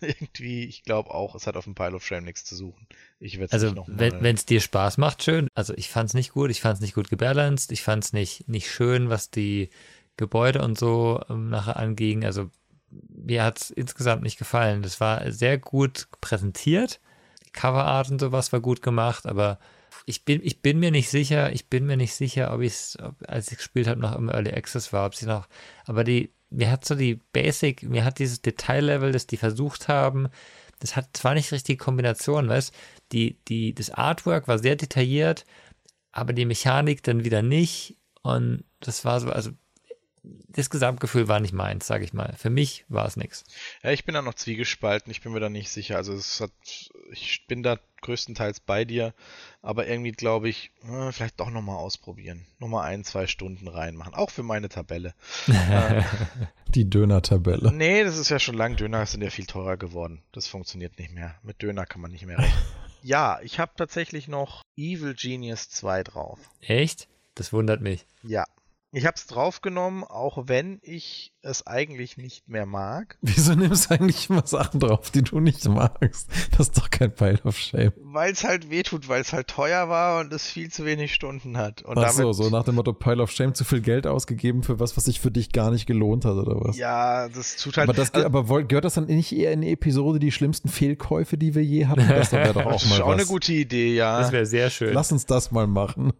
Irgendwie, 0.21 0.65
ich 0.65 0.83
glaube 0.83 1.11
auch, 1.11 1.35
es 1.35 1.47
hat 1.47 1.57
auf 1.57 1.65
dem 1.65 1.75
Pile 1.75 1.95
of 1.95 2.05
Shame 2.05 2.25
nichts 2.25 2.45
zu 2.45 2.57
suchen. 2.57 2.87
Ich 3.19 3.39
werde 3.39 3.55
es 3.57 3.65
Also, 3.65 3.85
wenn 3.89 4.35
es 4.35 4.47
dir 4.47 4.61
Spaß 4.61 4.99
macht, 4.99 5.23
schön. 5.23 5.49
Also, 5.55 5.75
ich 5.75 5.89
fand's 5.89 6.15
nicht 6.15 6.33
gut, 6.33 6.51
ich 6.51 6.61
fand's 6.61 6.81
nicht 6.81 6.95
gut 6.95 7.11
gebalanced, 7.11 7.73
ich 7.73 7.83
fand's 7.83 8.13
nicht, 8.13 8.49
nicht 8.49 8.71
schön, 8.71 9.11
was 9.11 9.31
die 9.31 9.71
Gebäude 10.17 10.63
und 10.63 10.79
so 10.79 11.21
ähm, 11.29 11.49
nachher 11.51 11.77
anging. 11.77 12.25
Also, 12.25 12.51
mir 12.91 13.45
hat's 13.45 13.71
insgesamt 13.71 14.23
nicht 14.23 14.39
gefallen. 14.39 14.83
Das 14.83 15.01
war 15.01 15.31
sehr 15.33 15.59
gut 15.59 16.09
präsentiert. 16.21 17.01
Die 17.47 17.53
Coverart 17.53 18.11
und 18.11 18.21
sowas 18.21 18.53
war 18.53 18.61
gut 18.61 18.83
gemacht, 18.83 19.27
aber 19.27 19.59
ich 20.07 20.25
bin, 20.25 20.41
ich 20.43 20.63
bin 20.63 20.79
mir 20.79 20.91
nicht 20.91 21.11
sicher, 21.11 21.53
ich 21.53 21.69
bin 21.69 21.87
mir 21.87 21.97
nicht 21.97 22.15
sicher, 22.15 22.53
ob 22.53 22.61
ich 22.61 22.73
es, 22.73 22.99
als 23.27 23.51
ich 23.51 23.59
gespielt 23.59 23.87
habe, 23.87 24.01
noch 24.01 24.17
im 24.17 24.29
Early 24.29 24.53
Access 24.53 24.93
war, 24.93 25.07
ob 25.07 25.15
sie 25.15 25.27
noch, 25.27 25.49
aber 25.85 26.05
die, 26.05 26.33
mir 26.51 26.71
hat 26.71 26.85
so 26.85 26.95
die 26.95 27.21
Basic, 27.33 27.83
mir 27.83 28.05
hat 28.05 28.19
dieses 28.19 28.43
Detaillevel, 28.43 29.13
das 29.13 29.27
die 29.27 29.37
versucht 29.37 29.89
haben, 29.89 30.29
das 30.81 30.97
hat 30.97 31.17
zwar 31.17 31.35
nicht 31.35 31.53
richtig 31.53 31.79
Kombination, 31.79 32.49
weißt 32.49 32.75
die, 33.13 33.39
die, 33.49 33.75
das 33.75 33.91
Artwork 33.91 34.49
war 34.49 34.59
sehr 34.59 34.77
detailliert, 34.77 35.45
aber 36.13 36.33
die 36.33 36.47
Mechanik 36.47 37.03
dann 37.03 37.25
wieder 37.25 37.43
nicht 37.43 37.97
und 38.23 38.65
das 38.81 39.05
war 39.05 39.21
so, 39.21 39.31
also 39.31 39.51
das 40.23 40.69
Gesamtgefühl 40.69 41.29
war 41.29 41.41
nicht 41.41 41.53
meins, 41.55 41.87
sage 41.87 42.05
ich 42.05 42.13
mal. 42.13 42.35
Für 42.37 42.51
mich 42.51 42.85
war 42.89 43.07
es 43.07 43.17
nichts. 43.17 43.45
Ja, 43.83 43.91
ich 43.91 44.05
bin 44.05 44.15
da 44.15 44.23
noch 44.23 44.35
zwiegespalten, 44.35 45.11
ich 45.11 45.23
bin 45.23 45.33
mir 45.33 45.41
da 45.41 45.49
nicht 45.49 45.71
sicher. 45.71 45.97
Also 45.97 46.13
es 46.13 46.41
hat, 46.41 46.53
ich 47.11 47.47
bin 47.47 47.63
da 47.63 47.79
größtenteils 48.03 48.61
bei 48.61 48.85
dir, 48.85 49.15
aber 49.63 49.87
irgendwie 49.87 50.13
glaube 50.13 50.49
ich, 50.49 50.73
äh, 50.85 51.13
vielleicht 51.13 51.41
doch 51.41 51.51
nochmal 51.51 51.77
ausprobieren. 51.77 52.47
Nochmal 52.59 52.87
ein, 52.87 53.05
zwei 53.05 53.27
Stunden 53.27 53.69
reinmachen. 53.69 54.15
Auch 54.15 54.31
für 54.31 54.43
meine 54.43 54.69
Tabelle. 54.69 55.15
äh, 55.47 56.03
Die 56.69 56.89
Döner-Tabelle. 56.89 57.73
nee, 57.73 58.05
das 58.05 58.19
ist 58.19 58.29
ja 58.31 58.39
schon 58.39 58.57
lang. 58.57 58.77
Döner 58.77 59.07
sind 59.07 59.23
ja 59.23 59.31
viel 59.31 59.47
teurer 59.47 59.77
geworden. 59.77 60.23
Das 60.33 60.47
funktioniert 60.47 60.99
nicht 60.99 61.13
mehr. 61.13 61.35
Mit 61.43 61.63
Döner 61.63 61.87
kann 61.87 62.01
man 62.01 62.11
nicht 62.11 62.27
mehr 62.27 62.39
rechnen. 62.39 62.63
ja, 63.03 63.41
ich 63.43 63.59
habe 63.59 63.73
tatsächlich 63.77 64.29
noch 64.29 64.63
Evil 64.77 65.15
Genius 65.15 65.69
2 65.71 66.05
drauf. 66.05 66.39
Echt? 66.61 67.09
Das 67.35 67.53
wundert 67.53 67.81
mich. 67.81 68.07
Ja. 68.23 68.45
Ich 68.93 69.07
habe 69.07 69.15
es 69.17 69.27
draufgenommen, 69.29 70.03
auch 70.03 70.49
wenn 70.49 70.81
ich 70.83 71.33
es 71.43 71.65
eigentlich 71.65 72.17
nicht 72.17 72.49
mehr 72.49 72.67
mag. 72.67 73.19
Wieso 73.23 73.55
nimmst 73.55 73.89
du 73.89 73.95
eigentlich 73.95 74.29
immer 74.29 74.45
Sachen 74.45 74.81
drauf, 74.81 75.13
die 75.13 75.23
du 75.23 75.39
nicht 75.39 75.65
magst? 75.69 76.29
Das 76.57 76.69
ist 76.69 76.79
doch 76.79 76.91
kein 76.91 77.15
Pile 77.15 77.41
of 77.45 77.57
Shame. 77.57 77.93
Weil 78.03 78.33
es 78.33 78.43
halt 78.43 78.69
wehtut, 78.69 79.09
weil 79.09 79.21
es 79.21 79.33
halt 79.33 79.47
teuer 79.47 79.89
war 79.89 80.21
und 80.21 80.33
es 80.33 80.47
viel 80.47 80.71
zu 80.71 80.85
wenig 80.85 81.15
Stunden 81.15 81.57
hat. 81.57 81.83
Und 81.83 81.99
Ach 81.99 82.11
so, 82.11 82.23
damit, 82.23 82.35
so 82.35 82.51
nach 82.51 82.65
dem 82.65 82.75
Motto 82.75 82.93
Pile 82.93 83.23
of 83.23 83.31
Shame 83.31 83.55
zu 83.55 83.65
viel 83.65 83.81
Geld 83.81 84.09
ausgegeben 84.09 84.65
für 84.65 84.81
was, 84.81 84.97
was 84.97 85.05
sich 85.05 85.21
für 85.21 85.31
dich 85.31 85.53
gar 85.53 85.71
nicht 85.71 85.87
gelohnt 85.87 86.25
hat, 86.25 86.35
oder 86.35 86.61
was? 86.61 86.77
Ja, 86.77 87.29
das 87.29 87.57
tut 87.57 87.77
halt. 87.77 87.89
Aber, 87.89 87.97
das, 87.97 88.13
also, 88.13 88.27
aber 88.27 88.65
gehört 88.65 88.85
das 88.85 88.95
dann 88.95 89.07
nicht 89.07 89.31
eher 89.33 89.53
in 89.53 89.61
die 89.61 89.71
Episode 89.71 90.19
die 90.19 90.33
schlimmsten 90.33 90.69
Fehlkäufe, 90.69 91.39
die 91.39 91.55
wir 91.55 91.65
je 91.65 91.87
hatten? 91.87 92.07
Das 92.09 92.33
wäre 92.33 92.53
doch 92.53 92.67
auch 92.67 92.73
das 92.73 92.83
ist 92.83 92.91
mal 92.91 93.03
auch 93.03 93.09
was. 93.09 93.15
eine 93.15 93.27
gute 93.27 93.53
Idee, 93.53 93.95
ja. 93.95 94.19
Das 94.21 94.33
wäre 94.33 94.47
sehr 94.47 94.69
schön. 94.69 94.93
Lass 94.93 95.13
uns 95.13 95.27
das 95.27 95.53
mal 95.53 95.69
machen. 95.69 96.13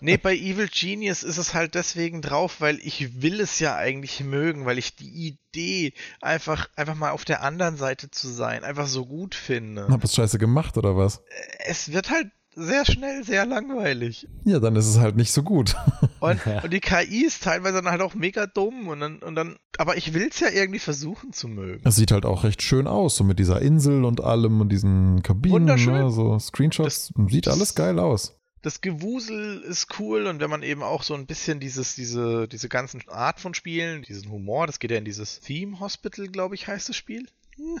Nee, 0.00 0.16
bei 0.16 0.34
Evil 0.34 0.68
Genius 0.68 1.22
ist 1.22 1.36
es 1.36 1.52
halt 1.54 1.74
deswegen 1.74 1.97
drauf, 2.22 2.60
weil 2.60 2.78
ich 2.82 3.20
will 3.22 3.40
es 3.40 3.58
ja 3.58 3.76
eigentlich 3.76 4.22
mögen, 4.22 4.64
weil 4.64 4.78
ich 4.78 4.96
die 4.96 5.36
Idee, 5.54 5.92
einfach, 6.20 6.68
einfach 6.76 6.94
mal 6.94 7.10
auf 7.10 7.24
der 7.24 7.42
anderen 7.42 7.76
Seite 7.76 8.10
zu 8.10 8.28
sein, 8.28 8.64
einfach 8.64 8.86
so 8.86 9.04
gut 9.04 9.34
finde. 9.34 9.88
Hab 9.88 10.00
das 10.00 10.14
scheiße 10.14 10.38
gemacht, 10.38 10.76
oder 10.78 10.96
was? 10.96 11.22
Es 11.66 11.92
wird 11.92 12.10
halt 12.10 12.28
sehr 12.60 12.84
schnell 12.84 13.22
sehr 13.24 13.46
langweilig. 13.46 14.26
Ja, 14.44 14.58
dann 14.58 14.74
ist 14.74 14.86
es 14.88 14.98
halt 14.98 15.16
nicht 15.16 15.32
so 15.32 15.42
gut. 15.44 15.76
Und, 16.20 16.40
und 16.64 16.72
die 16.72 16.80
KI 16.80 17.24
ist 17.24 17.44
teilweise 17.44 17.80
dann 17.80 17.92
halt 17.92 18.00
auch 18.02 18.16
mega 18.16 18.46
dumm 18.48 18.88
und 18.88 18.98
dann, 18.98 19.18
und 19.20 19.36
dann, 19.36 19.54
aber 19.76 19.96
ich 19.96 20.14
will 20.14 20.26
es 20.28 20.40
ja 20.40 20.48
irgendwie 20.50 20.80
versuchen 20.80 21.32
zu 21.32 21.46
mögen. 21.46 21.80
Es 21.84 21.94
sieht 21.94 22.10
halt 22.10 22.26
auch 22.26 22.42
recht 22.42 22.60
schön 22.60 22.88
aus, 22.88 23.14
so 23.14 23.22
mit 23.22 23.38
dieser 23.38 23.62
Insel 23.62 24.04
und 24.04 24.20
allem 24.20 24.60
und 24.60 24.70
diesen 24.70 25.22
Kabinen, 25.22 25.52
Wunderschön. 25.60 25.92
ne, 25.94 26.10
so 26.10 26.36
Screenshots. 26.40 27.12
sieht 27.28 27.46
das- 27.46 27.54
alles 27.54 27.76
geil 27.76 28.00
aus. 28.00 28.37
Das 28.62 28.80
Gewusel 28.80 29.60
ist 29.60 29.98
cool 29.98 30.26
und 30.26 30.40
wenn 30.40 30.50
man 30.50 30.62
eben 30.62 30.82
auch 30.82 31.02
so 31.02 31.14
ein 31.14 31.26
bisschen 31.26 31.60
dieses, 31.60 31.94
diese, 31.94 32.48
diese 32.48 32.68
ganzen 32.68 33.08
Art 33.08 33.40
von 33.40 33.54
Spielen, 33.54 34.02
diesen 34.02 34.30
Humor, 34.30 34.66
das 34.66 34.78
geht 34.78 34.90
ja 34.90 34.98
in 34.98 35.04
dieses 35.04 35.40
Theme 35.40 35.80
Hospital, 35.80 36.28
glaube 36.28 36.54
ich, 36.54 36.66
heißt 36.66 36.88
das 36.88 36.96
Spiel. 36.96 37.26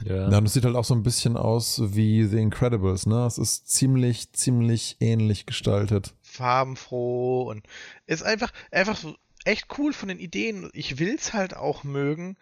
Ja. 0.04 0.30
Ja, 0.30 0.38
und 0.38 0.46
es 0.46 0.54
sieht 0.54 0.64
halt 0.64 0.76
auch 0.76 0.84
so 0.84 0.94
ein 0.94 1.02
bisschen 1.02 1.36
aus 1.36 1.80
wie 1.94 2.24
The 2.24 2.38
Incredibles, 2.38 3.06
ne? 3.06 3.24
Es 3.26 3.38
ist 3.38 3.68
ziemlich, 3.68 4.32
ziemlich 4.32 4.96
ähnlich 5.00 5.46
gestaltet. 5.46 6.14
Farbenfroh 6.22 7.42
und 7.48 7.64
ist 8.06 8.22
einfach, 8.22 8.52
einfach 8.72 8.96
so 8.96 9.14
echt 9.44 9.66
cool 9.78 9.92
von 9.92 10.08
den 10.08 10.18
Ideen. 10.18 10.68
Ich 10.72 10.98
will's 10.98 11.32
halt 11.32 11.56
auch 11.56 11.84
mögen, 11.84 12.36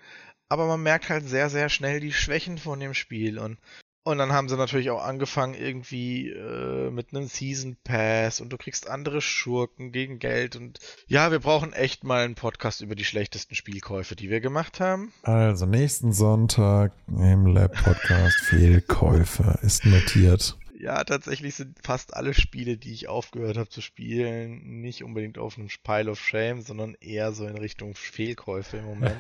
aber 0.49 0.67
man 0.67 0.83
merkt 0.83 1.09
halt 1.11 1.29
sehr, 1.29 1.51
sehr 1.51 1.69
schnell 1.69 2.01
die 2.01 2.13
Schwächen 2.13 2.59
von 2.59 2.81
dem 2.81 2.95
Spiel 2.95 3.39
und 3.39 3.59
und 4.07 4.19
dann 4.19 4.33
haben 4.33 4.49
sie 4.49 4.57
natürlich 4.57 4.91
auch 4.91 5.03
angefangen 5.03 5.55
irgendwie 5.55 6.31
äh, 6.31 6.91
mit 6.93 7.13
einem 7.13 7.27
Season 7.27 7.77
Pass 7.83 8.41
und 8.41 8.51
du 8.51 8.57
kriegst 8.57 8.89
andere 8.89 9.21
Schurken 9.21 9.91
gegen 9.91 10.21
Geld 10.21 10.55
und 10.55 10.79
ja, 11.09 11.33
wir 11.33 11.41
brauchen 11.41 11.73
echt 11.73 12.05
mal 12.05 12.25
einen 12.25 12.37
Podcast 12.37 12.83
über 12.83 12.95
die 12.95 13.05
schlechtesten 13.05 13.57
Spielkäufe, 13.57 14.15
die 14.15 14.31
wir 14.31 14.41
gemacht 14.41 14.79
haben. 14.79 15.13
Also 15.25 15.67
nächsten 15.67 16.13
Sonntag 16.13 16.93
im 17.09 17.47
Lab-Podcast 17.47 18.37
Fehlkäufe 18.43 19.59
ist 19.63 19.85
notiert. 19.85 20.57
Ja, 20.79 21.03
tatsächlich 21.03 21.57
sind 21.57 21.77
fast 21.83 22.15
alle 22.15 22.33
Spiele, 22.33 22.77
die 22.77 22.93
ich 22.93 23.09
aufgehört 23.09 23.57
habe 23.57 23.71
zu 23.71 23.81
spielen, 23.81 24.83
nicht 24.83 25.03
unbedingt 25.03 25.37
auf 25.37 25.59
einem 25.59 25.69
Pile 25.83 26.13
of 26.13 26.21
Shame, 26.21 26.61
sondern 26.61 26.95
eher 27.01 27.33
so 27.33 27.45
in 27.45 27.59
Richtung 27.59 27.97
Fehlkäufe 27.97 28.77
im 28.77 28.85
Moment. 28.85 29.17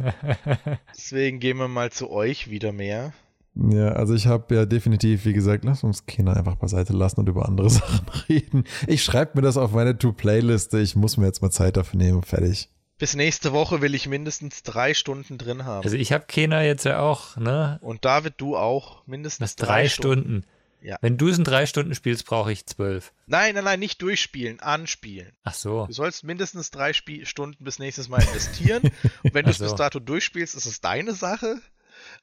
Deswegen 0.97 1.41
gehen 1.41 1.57
wir 1.57 1.67
mal 1.67 1.91
zu 1.91 2.09
euch 2.09 2.51
wieder 2.51 2.73
mehr. 2.73 3.13
Ja, 3.57 3.93
also 3.93 4.15
ich 4.15 4.27
habe 4.27 4.55
ja 4.55 4.67
definitiv, 4.67 5.25
wie 5.25 5.33
gesagt, 5.33 5.65
lass 5.65 5.83
uns 5.83 6.05
Kinder 6.07 6.37
einfach 6.37 6.57
beiseite 6.57 6.93
lassen 6.93 7.21
und 7.21 7.29
über 7.29 7.47
andere 7.49 7.71
Sachen 7.71 8.07
reden. 8.29 8.65
Ich 8.87 9.03
schreibe 9.03 9.33
mir 9.35 9.43
das 9.43 9.57
auf 9.57 9.73
meine 9.73 9.97
To-Play-Liste. 9.97 10.79
Ich 10.81 10.95
muss 10.95 11.17
mir 11.17 11.27
jetzt 11.27 11.43
mal 11.43 11.51
Zeit 11.51 11.77
dafür 11.77 11.99
nehmen. 11.99 12.23
Fertig. 12.23 12.69
Bis 12.99 13.15
nächste 13.15 13.53
Woche 13.53 13.83
will 13.83 13.95
ich 13.95 14.09
mindestens 14.09 14.63
drei 14.63 14.95
Stunden 14.95 15.37
drin 15.37 15.65
haben. 15.65 15.85
Also 15.85 15.97
ich 15.97 16.13
habe 16.13 16.25
Kena 16.27 16.63
jetzt 16.63 16.85
ja 16.85 17.01
auch, 17.01 17.37
ne? 17.37 17.79
Und 17.83 18.05
David, 18.07 18.35
du 18.39 18.57
auch. 18.57 19.07
Mindestens 19.07 19.57
Das 19.57 19.67
drei 19.67 19.89
Stunden. 19.89 20.45
Ja. 20.81 20.99
Wenn 21.01 21.19
du 21.19 21.29
es 21.29 21.37
in 21.37 21.45
drei 21.45 21.67
Stunden 21.67 21.95
spielst, 21.95 22.27
brauche 22.27 22.53
ich 22.53 22.65
zwölf. 22.65 23.13
Nein, 23.27 23.55
nein, 23.55 23.65
nein, 23.65 23.81
nicht 23.81 24.01
durchspielen, 24.01 24.61
anspielen. 24.61 25.33
Ach 25.43 25.55
so. 25.55 25.87
Du 25.87 25.93
sollst 25.93 26.25
mindestens 26.25 26.71
drei 26.71 26.93
Spie 26.93 27.27
Stunden 27.27 27.65
bis 27.65 27.79
nächstes 27.79 28.09
Mal 28.09 28.23
investieren. 28.23 28.83
und 29.23 29.35
wenn 29.35 29.45
du 29.45 29.51
es 29.51 29.59
so. 29.59 29.65
bis 29.65 29.75
dato 29.75 29.99
durchspielst, 29.99 30.55
ist 30.55 30.67
es 30.67 30.81
deine 30.81 31.13
Sache. 31.13 31.61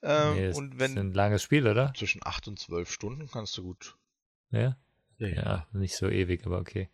Ähm, 0.04 0.36
Nee, 0.36 0.52
und 0.52 0.74
ist 0.74 0.80
wenn 0.80 0.98
ein 0.98 1.13
langes 1.13 1.42
Spiel, 1.42 1.68
oder? 1.68 1.94
zwischen 1.96 2.22
acht 2.24 2.48
und 2.48 2.60
zwölf 2.60 2.92
Stunden 2.92 3.30
kannst 3.32 3.58
du 3.58 3.63
gut. 3.63 3.96
Ja? 4.52 4.78
Ja, 5.18 5.28
Ja, 5.28 5.68
nicht 5.72 5.96
so 5.96 6.10
ewig, 6.10 6.46
aber 6.46 6.60
okay. 6.60 6.89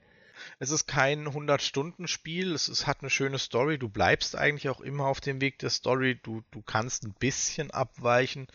Es 0.60 0.72
ist 0.72 0.88
kein 0.88 1.28
100-Stunden-Spiel, 1.28 2.54
es, 2.54 2.70
es 2.70 2.88
hat 2.88 3.02
eine 3.02 3.10
schöne 3.10 3.38
Story, 3.40 3.78
du 3.78 3.90
bleibst 3.90 4.38
eigentlich 4.38 4.70
auch 4.70 4.80
immer 4.80 5.08
auf 5.08 5.20
dem 5.20 5.42
Weg 5.42 5.60
der 5.60 5.70
Story, 5.70 6.20
du, 6.22 6.44
du 6.52 6.62
kannst 6.62 7.04
ein 7.04 7.14
bisschen 7.14 7.72
abweichen, 7.72 8.48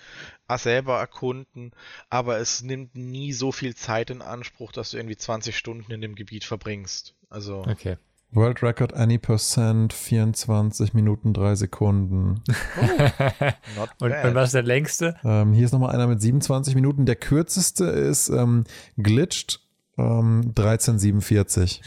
äh, 0.48 0.56
selber 0.56 0.98
erkunden, 0.98 1.72
aber 2.08 2.38
es 2.38 2.62
nimmt 2.62 2.94
nie 2.94 3.32
so 3.34 3.52
viel 3.52 3.74
Zeit 3.74 4.08
in 4.08 4.22
Anspruch, 4.22 4.72
dass 4.72 4.90
du 4.90 4.96
irgendwie 4.96 5.16
20 5.16 5.56
Stunden 5.58 5.92
in 5.92 6.00
dem 6.00 6.14
Gebiet 6.14 6.44
verbringst. 6.44 7.14
Also, 7.28 7.62
Okay. 7.66 7.98
World 8.34 8.62
Record 8.62 8.94
any 8.94 9.18
percent 9.18 9.92
24 9.92 10.92
Minuten 10.94 11.32
3 11.32 11.54
Sekunden. 11.54 12.42
Not 13.76 13.90
Und, 14.00 14.12
und 14.12 14.34
was 14.34 14.46
ist 14.46 14.54
der 14.54 14.62
längste? 14.62 15.16
ähm, 15.24 15.52
hier 15.52 15.64
ist 15.64 15.72
nochmal 15.72 15.94
einer 15.94 16.06
mit 16.06 16.20
27 16.20 16.74
Minuten. 16.74 17.06
Der 17.06 17.16
kürzeste 17.16 17.84
ist 17.84 18.28
ähm, 18.28 18.64
glitched 18.96 19.60
ähm, 19.98 20.52
1347. 20.56 21.82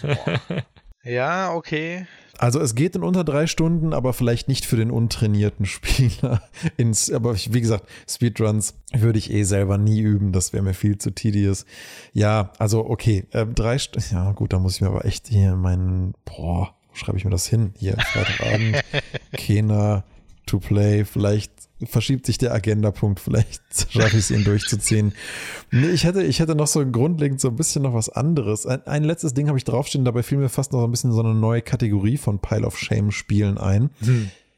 ja, 1.07 1.53
okay. 1.53 2.05
Also 2.39 2.59
es 2.61 2.75
geht 2.75 2.95
in 2.95 3.01
unter 3.03 3.23
drei 3.23 3.47
Stunden, 3.47 3.93
aber 3.93 4.13
vielleicht 4.13 4.47
nicht 4.47 4.65
für 4.65 4.75
den 4.75 4.91
untrainierten 4.91 5.65
Spieler. 5.65 6.43
Ins, 6.77 7.11
aber 7.11 7.33
ich- 7.33 7.51
wie 7.53 7.61
gesagt, 7.61 7.85
Speedruns 8.07 8.75
würde 8.93 9.17
ich 9.17 9.31
eh 9.31 9.43
selber 9.43 9.77
nie 9.79 9.99
üben. 10.01 10.31
Das 10.33 10.53
wäre 10.53 10.63
mir 10.63 10.75
viel 10.75 10.97
zu 10.99 11.11
tedious. 11.11 11.65
Ja, 12.13 12.51
also 12.59 12.85
okay, 12.87 13.25
äh, 13.31 13.45
drei 13.47 13.79
Stunden. 13.79 14.07
Ja 14.11 14.31
gut, 14.33 14.53
da 14.53 14.59
muss 14.59 14.75
ich 14.75 14.81
mir 14.81 14.87
aber 14.89 15.05
echt 15.05 15.27
hier 15.27 15.55
meinen, 15.55 16.13
boah, 16.25 16.75
wo 16.89 16.95
schreibe 16.95 17.17
ich 17.17 17.25
mir 17.25 17.31
das 17.31 17.47
hin? 17.47 17.73
Hier, 17.79 17.97
Freitagabend, 17.97 18.83
Kena, 19.33 20.03
to 20.45 20.59
play, 20.59 21.05
vielleicht 21.05 21.51
verschiebt 21.85 22.25
sich 22.25 22.37
der 22.37 22.53
Agendapunkt, 22.53 23.19
vielleicht 23.19 23.61
schaffe 23.89 24.17
ich 24.17 24.23
es 24.23 24.31
ihn 24.31 24.43
durchzuziehen. 24.43 25.13
Nee, 25.71 25.89
ich 25.89 26.05
hätte, 26.05 26.23
ich 26.23 26.39
hätte 26.39 26.55
noch 26.55 26.67
so 26.67 26.85
grundlegend 26.85 27.39
so 27.39 27.49
ein 27.49 27.55
bisschen 27.55 27.83
noch 27.83 27.93
was 27.93 28.09
anderes. 28.09 28.65
Ein, 28.65 28.85
ein 28.87 29.03
letztes 29.03 29.33
Ding 29.33 29.47
habe 29.47 29.57
ich 29.57 29.63
draufstehen, 29.63 30.05
dabei 30.05 30.23
fiel 30.23 30.37
mir 30.37 30.49
fast 30.49 30.73
noch 30.73 30.79
so 30.79 30.87
ein 30.87 30.91
bisschen 30.91 31.11
so 31.11 31.19
eine 31.19 31.35
neue 31.35 31.61
Kategorie 31.61 32.17
von 32.17 32.39
Pile 32.39 32.65
of 32.65 32.77
Shame 32.77 33.11
Spielen 33.11 33.57
ein. 33.57 33.89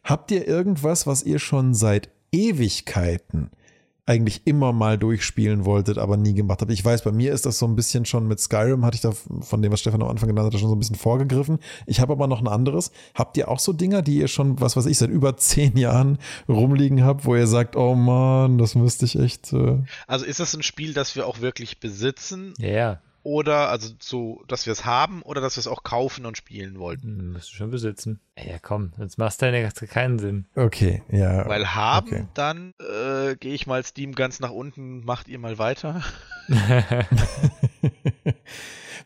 Habt 0.03 0.31
ihr 0.31 0.47
irgendwas, 0.47 1.07
was 1.07 1.23
ihr 1.23 1.39
schon 1.39 1.73
seit 1.73 2.09
Ewigkeiten 2.31 3.51
eigentlich 4.09 4.41
immer 4.45 4.73
mal 4.73 4.97
durchspielen 4.97 5.65
wolltet, 5.65 5.99
aber 5.99 6.17
nie 6.17 6.33
gemacht 6.33 6.61
habt? 6.61 6.71
Ich 6.71 6.83
weiß, 6.83 7.03
bei 7.03 7.11
mir 7.11 7.31
ist 7.31 7.45
das 7.45 7.59
so 7.59 7.67
ein 7.67 7.75
bisschen 7.75 8.05
schon 8.05 8.27
mit 8.27 8.39
Skyrim, 8.39 8.83
hatte 8.83 8.95
ich 8.95 9.01
da 9.01 9.11
von 9.11 9.61
dem, 9.61 9.71
was 9.71 9.81
Stefan 9.81 10.01
am 10.01 10.09
Anfang 10.09 10.27
genannt 10.27 10.47
hatte, 10.47 10.57
schon 10.57 10.69
so 10.69 10.75
ein 10.75 10.79
bisschen 10.79 10.95
vorgegriffen. 10.95 11.59
Ich 11.85 11.99
habe 11.99 12.13
aber 12.13 12.25
noch 12.25 12.41
ein 12.41 12.47
anderes. 12.47 12.91
Habt 13.13 13.37
ihr 13.37 13.49
auch 13.49 13.59
so 13.59 13.71
Dinger, 13.71 14.01
die 14.01 14.17
ihr 14.17 14.27
schon, 14.27 14.59
was 14.59 14.75
weiß 14.75 14.87
ich, 14.87 14.97
seit 14.97 15.11
über 15.11 15.37
zehn 15.37 15.77
Jahren 15.77 16.17
rumliegen 16.47 17.03
habt, 17.03 17.25
wo 17.25 17.35
ihr 17.35 17.45
sagt, 17.45 17.75
oh 17.75 17.93
man, 17.93 18.57
das 18.57 18.73
müsste 18.73 19.05
ich 19.05 19.19
echt. 19.19 19.53
Äh 19.53 19.83
Also 20.07 20.25
ist 20.25 20.39
das 20.39 20.55
ein 20.55 20.63
Spiel, 20.63 20.93
das 20.93 21.15
wir 21.15 21.27
auch 21.27 21.41
wirklich 21.41 21.79
besitzen 21.79 22.53
Ja, 22.57 22.69
ja. 22.69 23.01
Oder 23.23 23.69
also 23.69 23.93
so, 23.99 24.43
dass 24.47 24.65
wir 24.65 24.73
es 24.73 24.85
haben 24.85 25.21
oder 25.21 25.41
dass 25.41 25.57
wir 25.57 25.61
es 25.61 25.67
auch 25.67 25.83
kaufen 25.83 26.25
und 26.25 26.37
spielen 26.37 26.79
wollten? 26.79 27.19
Hm, 27.19 27.33
Musst 27.33 27.51
du 27.51 27.55
schon 27.55 27.71
besitzen. 27.71 28.19
Ja, 28.37 28.59
komm, 28.59 28.93
sonst 28.97 29.17
machst 29.17 29.41
du 29.41 29.51
ja 29.51 29.69
keinen 29.69 30.19
Sinn. 30.19 30.45
okay, 30.55 31.03
ja. 31.11 31.47
Weil 31.47 31.75
haben, 31.75 32.07
okay. 32.07 32.27
dann 32.33 32.73
äh, 32.79 33.35
gehe 33.35 33.53
ich 33.53 33.67
mal 33.67 33.83
Steam 33.83 34.13
ganz 34.13 34.39
nach 34.39 34.51
unten, 34.51 35.03
macht 35.03 35.27
ihr 35.27 35.39
mal 35.39 35.57
weiter. 35.57 36.01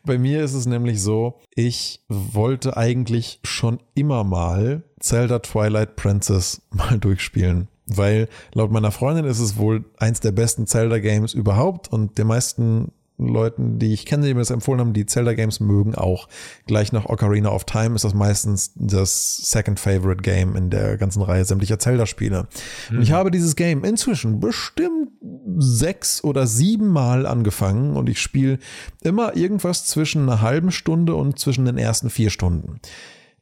Bei 0.06 0.18
mir 0.18 0.44
ist 0.44 0.52
es 0.52 0.66
nämlich 0.66 1.00
so, 1.02 1.40
ich 1.54 2.04
wollte 2.08 2.76
eigentlich 2.76 3.40
schon 3.42 3.80
immer 3.94 4.22
mal 4.22 4.82
Zelda 5.00 5.38
Twilight 5.38 5.96
Princess 5.96 6.62
mal 6.70 6.98
durchspielen. 6.98 7.68
Weil 7.86 8.28
laut 8.52 8.70
meiner 8.70 8.92
Freundin 8.92 9.24
ist 9.26 9.40
es 9.40 9.56
wohl 9.56 9.84
eins 9.98 10.20
der 10.20 10.32
besten 10.32 10.66
Zelda-Games 10.66 11.34
überhaupt 11.34 11.88
und 11.88 12.16
der 12.16 12.24
meisten 12.24 12.92
Leuten, 13.16 13.78
die 13.78 13.92
ich 13.92 14.06
kenne, 14.06 14.26
die 14.26 14.34
mir 14.34 14.40
das 14.40 14.50
empfohlen 14.50 14.80
haben, 14.80 14.92
die 14.92 15.06
Zelda-Games 15.06 15.60
mögen 15.60 15.94
auch. 15.94 16.28
Gleich 16.66 16.92
nach 16.92 17.06
Ocarina 17.06 17.50
of 17.50 17.64
Time 17.64 17.94
ist 17.94 18.04
das 18.04 18.14
meistens 18.14 18.72
das 18.74 19.36
Second 19.36 19.78
Favorite 19.78 20.22
Game 20.22 20.56
in 20.56 20.70
der 20.70 20.96
ganzen 20.96 21.22
Reihe 21.22 21.44
sämtlicher 21.44 21.78
Zelda-Spiele. 21.78 22.48
Und 22.90 23.02
ich 23.02 23.12
habe 23.12 23.30
dieses 23.30 23.54
Game 23.54 23.84
inzwischen 23.84 24.40
bestimmt 24.40 25.10
sechs 25.56 26.24
oder 26.24 26.46
sieben 26.46 26.88
Mal 26.88 27.26
angefangen 27.26 27.96
und 27.96 28.08
ich 28.08 28.20
spiele 28.20 28.58
immer 29.02 29.36
irgendwas 29.36 29.86
zwischen 29.86 30.22
einer 30.22 30.40
halben 30.40 30.72
Stunde 30.72 31.14
und 31.14 31.38
zwischen 31.38 31.64
den 31.64 31.78
ersten 31.78 32.10
vier 32.10 32.30
Stunden. 32.30 32.80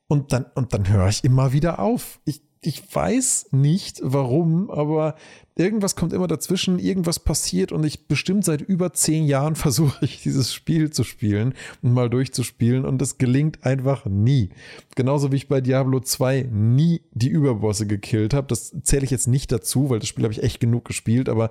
Und 0.06 0.32
dann, 0.32 0.44
und 0.54 0.74
dann 0.74 0.88
höre 0.88 1.08
ich 1.08 1.24
immer 1.24 1.54
wieder 1.54 1.78
auf. 1.78 2.20
Ich, 2.26 2.42
ich 2.64 2.82
weiß 2.94 3.48
nicht 3.50 4.00
warum, 4.04 4.70
aber 4.70 5.16
irgendwas 5.56 5.96
kommt 5.96 6.12
immer 6.12 6.28
dazwischen, 6.28 6.78
irgendwas 6.78 7.18
passiert 7.18 7.72
und 7.72 7.84
ich 7.84 8.06
bestimmt 8.06 8.44
seit 8.44 8.60
über 8.62 8.92
zehn 8.92 9.26
Jahren 9.26 9.56
versuche 9.56 10.04
ich 10.04 10.22
dieses 10.22 10.54
Spiel 10.54 10.90
zu 10.90 11.02
spielen 11.02 11.54
und 11.82 11.92
mal 11.92 12.08
durchzuspielen 12.08 12.84
und 12.84 13.02
es 13.02 13.18
gelingt 13.18 13.66
einfach 13.66 14.06
nie. 14.06 14.50
Genauso 14.94 15.32
wie 15.32 15.36
ich 15.36 15.48
bei 15.48 15.60
Diablo 15.60 15.98
2 15.98 16.48
nie 16.52 17.02
die 17.10 17.28
Überbosse 17.28 17.88
gekillt 17.88 18.32
habe. 18.32 18.46
Das 18.46 18.72
zähle 18.84 19.04
ich 19.04 19.10
jetzt 19.10 19.26
nicht 19.26 19.50
dazu, 19.50 19.90
weil 19.90 19.98
das 19.98 20.08
Spiel 20.08 20.24
habe 20.24 20.32
ich 20.32 20.44
echt 20.44 20.60
genug 20.60 20.84
gespielt, 20.84 21.28
aber 21.28 21.50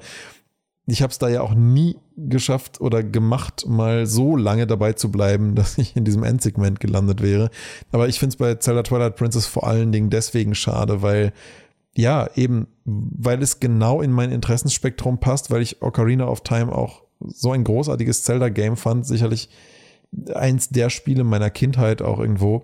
ich 0.88 1.02
habe 1.02 1.12
es 1.12 1.20
da 1.20 1.30
ja 1.30 1.42
auch 1.42 1.54
nie 1.54 1.98
geschafft 2.18 2.82
oder 2.82 3.04
gemacht, 3.04 3.66
mal 3.68 4.06
so 4.06 4.36
lange 4.36 4.68
dabei 4.68 4.94
zu 4.94 5.12
bleiben, 5.12 5.56
dass 5.56 5.78
ich 5.78 5.96
in 5.96 6.06
diesem 6.06 6.24
Endsegment 6.24 6.80
gelandet 6.80 7.22
wäre. 7.22 7.50
Aber 7.92 8.08
ich 8.08 8.20
finde 8.20 8.34
es 8.34 8.38
bei 8.38 8.56
Zelda 8.56 8.84
Twilight 8.84 9.16
Princess 9.16 9.46
vor 9.46 9.68
allen 9.68 9.92
Dingen 9.92 10.10
deswegen 10.10 10.56
schade, 10.56 11.02
weil 11.02 11.34
ja, 11.94 12.30
eben, 12.36 12.68
weil 12.86 13.44
es 13.44 13.60
genau 13.60 14.02
in 14.02 14.12
mein 14.12 14.32
Interessenspektrum 14.32 15.20
passt, 15.20 15.52
weil 15.52 15.62
ich 15.62 15.82
Ocarina 15.82 16.26
of 16.26 16.42
Time 16.42 16.74
auch 16.74 17.04
so 17.20 17.52
ein 17.52 17.66
großartiges 17.66 18.24
Zelda-Game 18.24 18.78
fand, 18.78 19.06
sicherlich 19.06 19.50
eins 20.34 20.70
der 20.70 20.90
Spiele 20.90 21.26
meiner 21.26 21.50
Kindheit 21.50 22.02
auch 22.02 22.20
irgendwo. 22.20 22.64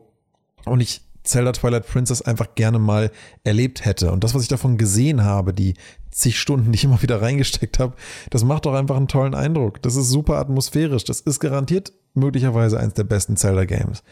Und 0.66 0.80
ich 0.80 1.02
Zelda 1.24 1.52
Twilight 1.52 1.88
Princess 1.88 2.22
einfach 2.22 2.56
gerne 2.56 2.80
mal 2.80 3.12
erlebt 3.44 3.86
hätte. 3.86 4.12
Und 4.12 4.24
das, 4.24 4.34
was 4.34 4.44
ich 4.44 4.48
davon 4.48 4.78
gesehen 4.78 5.24
habe, 5.24 5.54
die 5.54 5.76
zig 6.18 6.40
Stunden, 6.40 6.72
die 6.72 6.78
ich 6.78 6.84
immer 6.84 7.02
wieder 7.02 7.22
reingesteckt 7.22 7.80
habe, 7.80 7.96
das 8.30 8.44
macht 8.44 8.66
doch 8.66 8.74
einfach 8.74 8.98
einen 8.98 9.08
tollen 9.08 9.36
Eindruck. 9.36 9.82
Das 9.82 9.96
ist 9.96 10.10
super 10.10 10.38
atmosphärisch. 10.38 11.04
Das 11.04 11.22
ist 11.22 11.40
garantiert 11.40 11.94
möglicherweise 12.14 12.80
eins 12.80 12.96
der 12.96 13.04
besten 13.04 13.38
Zelda-Games. 13.38 14.04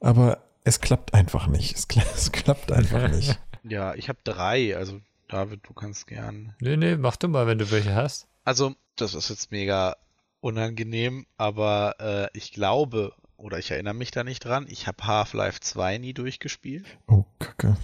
Aber 0.00 0.38
es 0.64 0.80
klappt 0.80 1.14
einfach 1.14 1.46
nicht. 1.46 1.76
Es, 1.76 1.88
kla 1.88 2.02
es 2.14 2.32
klappt 2.32 2.72
einfach 2.72 3.10
nicht. 3.10 3.38
Ja, 3.68 3.96
ich 3.96 4.08
habe 4.08 4.20
drei, 4.22 4.76
also 4.76 5.00
David, 5.26 5.58
du 5.66 5.74
kannst 5.74 6.06
gern. 6.06 6.54
Nee, 6.60 6.76
nee, 6.76 6.94
mach 6.96 7.16
du 7.16 7.26
mal, 7.26 7.48
wenn 7.48 7.58
du 7.58 7.68
welche 7.72 7.96
hast. 7.96 8.28
Also, 8.44 8.76
das 8.94 9.14
ist 9.14 9.28
jetzt 9.28 9.50
mega 9.50 9.96
unangenehm, 10.38 11.26
aber 11.36 11.96
äh, 11.98 12.28
ich 12.32 12.52
glaube, 12.52 13.12
oder 13.36 13.58
ich 13.58 13.72
erinnere 13.72 13.94
mich 13.94 14.12
da 14.12 14.22
nicht 14.22 14.44
dran, 14.44 14.66
ich 14.68 14.86
habe 14.86 15.04
Half-Life 15.04 15.58
2 15.58 15.98
nie 15.98 16.14
durchgespielt. 16.14 16.86
Oh, 17.08 17.24
Kacke. 17.40 17.76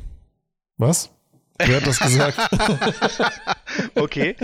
Was? 0.76 1.10
Wer 1.66 1.76
hat 1.80 1.86
das 1.86 1.98
gesagt? 2.00 2.38
okay. 3.94 4.36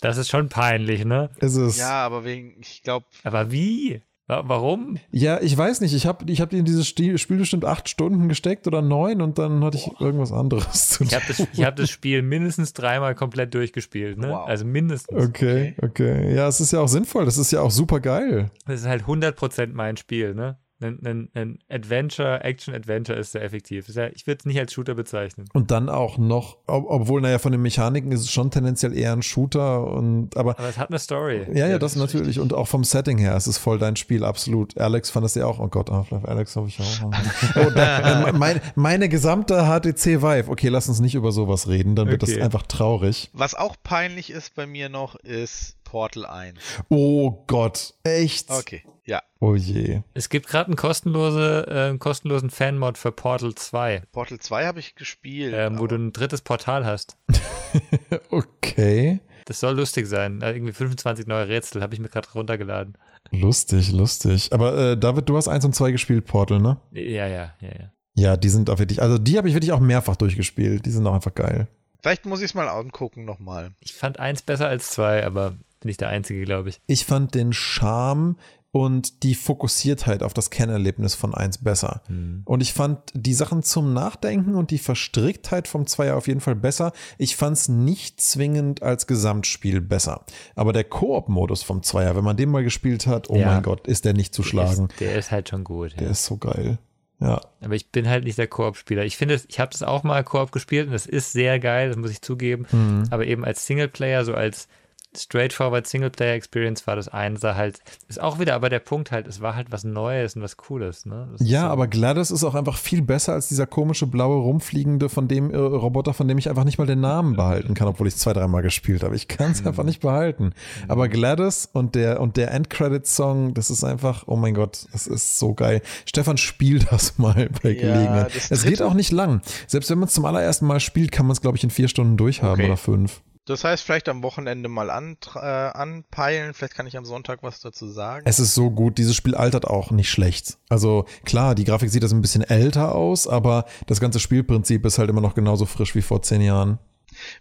Das 0.00 0.16
ist 0.16 0.28
schon 0.30 0.48
peinlich, 0.48 1.04
ne? 1.04 1.30
ist 1.38 1.56
es. 1.56 1.78
Ja, 1.78 2.04
aber 2.06 2.24
wegen, 2.24 2.56
ich 2.60 2.82
glaube, 2.82 3.06
Aber 3.24 3.50
wie? 3.50 4.02
Wa- 4.26 4.44
Warum? 4.46 4.98
Ja, 5.10 5.40
ich 5.40 5.56
weiß 5.58 5.80
nicht. 5.80 5.92
Ich 5.92 6.06
habe 6.06 6.30
ich 6.30 6.40
hab 6.40 6.52
in 6.52 6.64
dieses 6.64 6.86
Spiel 6.86 7.18
bestimmt 7.38 7.64
acht 7.64 7.88
Stunden 7.88 8.28
gesteckt 8.28 8.68
oder 8.68 8.80
neun 8.80 9.22
und 9.22 9.38
dann 9.38 9.64
hatte 9.64 9.76
ich 9.76 9.90
irgendwas 10.00 10.30
anderes 10.30 10.90
zu 10.90 11.02
Ich 11.02 11.12
habe 11.14 11.24
das, 11.26 11.40
ich 11.52 11.64
hab 11.64 11.74
das 11.74 11.90
Spiel 11.90 12.22
mindestens 12.22 12.72
dreimal 12.72 13.16
komplett 13.16 13.52
durchgespielt, 13.54 14.18
ne? 14.18 14.30
Wow. 14.30 14.46
Also 14.48 14.64
mindestens. 14.64 15.20
Okay, 15.30 15.74
okay. 15.82 16.32
Ja, 16.32 16.46
es 16.46 16.60
ist 16.60 16.70
ja 16.72 16.78
auch 16.78 16.86
sinnvoll. 16.86 17.24
Das 17.24 17.38
ist 17.38 17.50
ja 17.50 17.60
auch 17.60 17.72
super 17.72 17.98
geil. 17.98 18.52
Das 18.66 18.80
ist 18.82 18.86
halt 18.86 19.02
100% 19.02 19.70
mein 19.72 19.96
Spiel, 19.96 20.34
ne? 20.34 20.58
Ein, 20.80 20.98
ein, 21.04 21.28
ein 21.34 21.58
Adventure, 21.68 22.42
Action-Adventure 22.42 23.18
ist 23.18 23.32
sehr 23.32 23.42
effektiv. 23.42 23.88
Ist 23.88 23.96
ja, 23.96 24.08
ich 24.08 24.26
würde 24.26 24.38
es 24.40 24.44
nicht 24.46 24.58
als 24.58 24.72
Shooter 24.72 24.94
bezeichnen. 24.94 25.46
Und 25.52 25.70
dann 25.70 25.88
auch 25.88 26.16
noch, 26.16 26.56
ob, 26.66 26.86
obwohl, 26.88 27.20
naja, 27.20 27.38
von 27.38 27.52
den 27.52 27.60
Mechaniken 27.60 28.12
ist 28.12 28.20
es 28.20 28.30
schon 28.30 28.50
tendenziell 28.50 28.96
eher 28.96 29.12
ein 29.12 29.22
Shooter 29.22 29.86
und 29.86 30.36
aber. 30.36 30.58
Aber 30.58 30.68
es 30.68 30.78
hat 30.78 30.88
eine 30.88 30.98
Story. 30.98 31.46
Ja, 31.52 31.66
ja, 31.66 31.78
das 31.78 31.90
das, 31.90 31.92
ist 31.92 31.98
natürlich. 31.98 32.28
richtig. 32.28 32.42
Und 32.42 32.54
auch 32.54 32.68
vom 32.68 32.84
Setting 32.84 33.18
her, 33.18 33.36
es 33.36 33.46
ist 33.46 33.58
voll 33.58 33.78
dein 33.78 33.96
Spiel, 33.96 34.24
absolut. 34.24 34.78
Alex 34.78 35.10
fand 35.10 35.24
das 35.24 35.34
ja 35.34 35.46
auch, 35.46 35.58
oh 35.58 35.68
Gott, 35.68 35.90
Half-Life 35.90 36.26
Alex 36.28 36.56
habe 36.56 36.68
ich 36.68 36.78
auch. 36.80 37.12
oh, 37.56 37.70
da, 37.74 38.28
äh, 38.28 38.32
mein, 38.32 38.60
meine 38.74 39.08
gesamte 39.08 39.64
HTC 39.66 40.22
Vive. 40.22 40.48
Okay, 40.50 40.68
lass 40.68 40.88
uns 40.88 41.00
nicht 41.00 41.14
über 41.14 41.32
sowas 41.32 41.68
reden, 41.68 41.96
dann 41.96 42.08
wird 42.08 42.22
Okay. 42.22 42.34
das 42.34 42.42
einfach 42.44 42.62
traurig. 42.64 43.30
was 43.32 43.54
auch 43.54 43.76
peinlich 43.82 44.30
ist 44.30 44.54
bei 44.54 44.66
mir 44.66 44.88
noch, 44.88 45.16
ist 45.16 45.76
Portal 45.90 46.24
1. 46.24 46.56
Oh 46.88 47.42
Gott, 47.48 47.94
echt? 48.04 48.48
Okay, 48.48 48.84
ja. 49.04 49.20
Oh 49.40 49.56
je. 49.56 50.02
Es 50.14 50.28
gibt 50.28 50.46
gerade 50.46 50.66
einen, 50.66 50.76
kostenlose, 50.76 51.66
äh, 51.68 51.88
einen 51.88 51.98
kostenlosen 51.98 52.48
Fan-Mod 52.48 52.96
für 52.96 53.10
Portal 53.10 53.56
2, 53.56 54.04
Portal 54.12 54.38
2 54.38 54.66
habe 54.66 54.78
ich 54.78 54.94
gespielt. 54.94 55.52
ähm, 55.56 55.80
wo 55.80 55.88
du 55.88 55.96
ein 55.96 56.12
drittes 56.12 56.42
Portal 56.42 56.86
hast. 56.86 57.16
Okay. 58.30 59.20
Das 59.46 59.60
soll 59.60 59.76
lustig 59.76 60.06
sein. 60.06 60.42
Äh, 60.42 60.52
irgendwie 60.52 60.72
25 60.72 61.26
neue 61.26 61.48
Rätsel 61.48 61.82
habe 61.82 61.94
ich 61.94 62.00
mir 62.00 62.08
gerade 62.08 62.28
runtergeladen. 62.32 62.96
Lustig, 63.32 63.90
lustig. 63.92 64.52
Aber 64.52 64.76
äh, 64.76 64.96
David, 64.96 65.28
du 65.28 65.36
hast 65.36 65.48
eins 65.48 65.64
und 65.64 65.74
zwei 65.74 65.90
gespielt, 65.92 66.24
Portal, 66.26 66.60
ne? 66.60 66.80
Ja, 66.92 67.26
ja, 67.26 67.54
ja, 67.60 67.68
ja. 67.68 67.92
Ja, 68.14 68.36
die 68.36 68.48
sind 68.48 68.70
auch 68.70 68.78
wirklich, 68.78 69.00
also 69.02 69.18
die 69.18 69.38
habe 69.38 69.48
ich 69.48 69.54
wirklich 69.54 69.72
auch 69.72 69.80
mehrfach 69.80 70.16
durchgespielt. 70.16 70.86
Die 70.86 70.90
sind 70.90 71.06
auch 71.06 71.14
einfach 71.14 71.34
geil. 71.34 71.68
Vielleicht 72.02 72.26
muss 72.26 72.40
ich 72.40 72.46
es 72.46 72.54
mal 72.54 72.68
angucken 72.68 73.24
nochmal. 73.24 73.72
Ich 73.80 73.94
fand 73.94 74.18
eins 74.18 74.42
besser 74.42 74.68
als 74.68 74.90
zwei, 74.90 75.24
aber 75.24 75.52
bin 75.80 75.90
ich 75.90 75.96
der 75.96 76.08
Einzige, 76.08 76.44
glaube 76.44 76.68
ich. 76.70 76.80
Ich 76.86 77.04
fand 77.04 77.34
den 77.34 77.52
Charme 77.52 78.36
und 78.72 79.24
die 79.24 79.34
Fokussiertheit 79.34 80.22
auf 80.22 80.32
das 80.32 80.50
Kennerlebnis 80.50 81.16
von 81.16 81.34
1 81.34 81.58
besser. 81.58 82.02
Und 82.44 82.60
ich 82.60 82.72
fand 82.72 83.00
die 83.14 83.34
Sachen 83.34 83.64
zum 83.64 83.92
Nachdenken 83.94 84.54
und 84.54 84.70
die 84.70 84.78
Verstricktheit 84.78 85.66
vom 85.66 85.88
Zweier 85.88 86.16
auf 86.16 86.28
jeden 86.28 86.40
Fall 86.40 86.54
besser. 86.54 86.92
Ich 87.18 87.34
fand 87.34 87.56
es 87.56 87.68
nicht 87.68 88.20
zwingend 88.20 88.80
als 88.84 89.08
Gesamtspiel 89.08 89.80
besser. 89.80 90.24
Aber 90.54 90.72
der 90.72 90.84
Koop-Modus 90.84 91.64
vom 91.64 91.82
Zweier, 91.82 92.14
wenn 92.14 92.22
man 92.22 92.36
den 92.36 92.48
mal 92.50 92.62
gespielt 92.62 93.08
hat, 93.08 93.28
oh 93.28 93.34
Ja. 93.36 93.46
mein 93.54 93.62
Gott, 93.64 93.88
ist 93.88 94.04
der 94.04 94.12
nicht 94.12 94.34
zu 94.34 94.42
Der 94.42 94.48
schlagen. 94.48 94.88
ist, 94.90 95.00
der 95.00 95.14
ist 95.16 95.30
halt 95.32 95.48
schon 95.48 95.64
gut. 95.64 95.94
Der 95.96 96.04
Ja. 96.04 96.10
ist 96.12 96.24
so 96.24 96.36
geil. 96.36 96.78
Ja. 97.20 97.40
Aber 97.60 97.74
ich 97.74 97.90
bin 97.90 98.08
halt 98.08 98.24
nicht 98.24 98.38
der 98.38 98.46
Koop-Spieler. 98.46 99.04
Ich 99.04 99.16
finde, 99.16 99.40
ich 99.46 99.60
habe 99.60 99.70
das 99.70 99.82
auch 99.82 100.02
mal 100.02 100.24
Koop 100.24 100.52
gespielt 100.52 100.86
und 100.86 100.92
das 100.92 101.06
ist 101.06 101.32
sehr 101.32 101.60
geil, 101.60 101.88
das 101.88 101.96
muss 101.96 102.10
ich 102.10 102.22
zugeben. 102.22 102.66
Mhm. 102.72 103.04
Aber 103.10 103.26
eben 103.26 103.44
als 103.44 103.66
Singleplayer, 103.66 104.24
so 104.24 104.34
als 104.34 104.68
straightforward 105.16 105.86
Singleplayer 105.86 106.34
Experience 106.34 106.86
war 106.86 106.96
das 106.96 107.08
Einser 107.08 107.56
halt, 107.56 107.80
ist 108.08 108.20
auch 108.20 108.38
wieder 108.38 108.54
aber 108.54 108.68
der 108.68 108.78
Punkt 108.78 109.10
halt, 109.10 109.26
es 109.26 109.40
war 109.40 109.54
halt 109.56 109.72
was 109.72 109.84
Neues 109.84 110.36
und 110.36 110.42
was 110.42 110.56
Cooles, 110.56 111.04
ne? 111.06 111.28
Das 111.32 111.46
Ja, 111.48 111.62
so- 111.62 111.66
aber 111.68 111.86
GLaDOS 111.88 112.30
ist 112.30 112.44
auch 112.44 112.54
einfach 112.54 112.76
viel 112.76 113.02
besser 113.02 113.32
als 113.32 113.48
dieser 113.48 113.66
komische 113.66 114.06
blaue 114.06 114.40
rumfliegende 114.42 115.08
von 115.08 115.26
dem 115.28 115.50
äh, 115.50 115.56
Roboter, 115.56 116.14
von 116.14 116.28
dem 116.28 116.38
ich 116.38 116.48
einfach 116.48 116.64
nicht 116.64 116.78
mal 116.78 116.86
den 116.86 117.00
Namen 117.00 117.36
behalten 117.36 117.74
kann, 117.74 117.88
obwohl 117.88 118.06
ich 118.06 118.14
es 118.14 118.20
zwei, 118.20 118.32
dreimal 118.32 118.62
gespielt 118.62 119.02
habe. 119.02 119.16
Ich 119.16 119.26
kann 119.28 119.50
es 119.52 119.66
einfach 119.66 119.84
nicht 119.84 120.00
behalten. 120.00 120.52
Aber 120.88 121.08
GLaDOS 121.08 121.68
und 121.72 121.94
der 121.94 122.20
und 122.20 122.36
der 122.36 122.52
Endcredit-Song, 122.52 123.54
das 123.54 123.70
ist 123.70 123.84
einfach, 123.84 124.24
oh 124.26 124.36
mein 124.36 124.54
Gott, 124.54 124.86
das 124.92 125.06
ist 125.06 125.38
so 125.38 125.54
geil. 125.54 125.82
Stefan, 126.06 126.36
spiel 126.36 126.78
das 126.90 127.18
mal 127.18 127.48
bei 127.62 127.70
Ja, 127.70 127.80
Gelegenheit. 127.80 128.32
Es 128.50 128.64
geht 128.64 128.80
auch 128.82 128.94
nicht 128.94 129.10
lang. 129.12 129.42
Selbst 129.66 129.90
wenn 129.90 129.98
man 129.98 130.08
es 130.08 130.14
zum 130.14 130.24
allerersten 130.24 130.66
Mal 130.66 130.80
spielt, 130.80 131.12
kann 131.12 131.26
man 131.26 131.32
es, 131.32 131.40
glaube 131.40 131.56
ich, 131.56 131.64
in 131.64 131.70
vier 131.70 131.88
Stunden 131.88 132.16
durchhaben 132.16 132.60
Okay. 132.60 132.66
oder 132.66 132.76
fünf. 132.76 133.22
Das 133.50 133.64
heißt, 133.64 133.82
vielleicht 133.82 134.08
am 134.08 134.22
Wochenende 134.22 134.68
mal 134.68 134.90
an, 134.90 135.16
äh, 135.34 135.38
anpeilen. 135.40 136.54
Vielleicht 136.54 136.74
kann 136.74 136.86
ich 136.86 136.96
am 136.96 137.04
Sonntag 137.04 137.42
was 137.42 137.58
dazu 137.58 137.88
sagen. 137.88 138.24
Es 138.24 138.38
ist 138.38 138.54
so 138.54 138.70
gut, 138.70 138.96
dieses 138.96 139.16
Spiel 139.16 139.34
altert 139.34 139.66
auch 139.66 139.90
nicht 139.90 140.08
schlecht. 140.08 140.56
Also 140.68 141.04
klar, 141.24 141.56
die 141.56 141.64
Grafik 141.64 141.90
sieht 141.90 142.04
das 142.04 142.12
ein 142.12 142.22
bisschen 142.22 142.44
älter 142.44 142.94
aus, 142.94 143.26
aber 143.26 143.64
das 143.88 143.98
ganze 143.98 144.20
Spielprinzip 144.20 144.86
ist 144.86 144.98
halt 144.98 145.10
immer 145.10 145.20
noch 145.20 145.34
genauso 145.34 145.66
frisch 145.66 145.96
wie 145.96 146.02
vor 146.02 146.22
zehn 146.22 146.42
Jahren. 146.42 146.78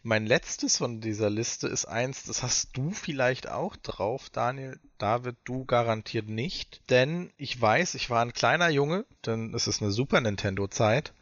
Mein 0.02 0.26
letztes 0.26 0.78
von 0.78 1.00
dieser 1.00 1.30
Liste 1.30 1.68
ist 1.68 1.86
eins, 1.86 2.24
das 2.24 2.42
hast 2.42 2.76
du 2.76 2.90
vielleicht 2.90 3.48
auch 3.48 3.76
drauf, 3.76 4.32
Daniel. 4.32 4.80
David, 4.98 5.36
du 5.44 5.64
garantiert 5.66 6.28
nicht. 6.28 6.82
Denn 6.90 7.30
ich 7.38 7.62
weiß, 7.62 7.94
ich 7.94 8.10
war 8.10 8.24
ein 8.24 8.34
kleiner 8.34 8.70
Junge, 8.70 9.06
denn 9.28 9.54
es 9.54 9.68
ist 9.68 9.84
eine 9.84 9.92
Super 9.92 10.22
Nintendo-Zeit. 10.22 11.14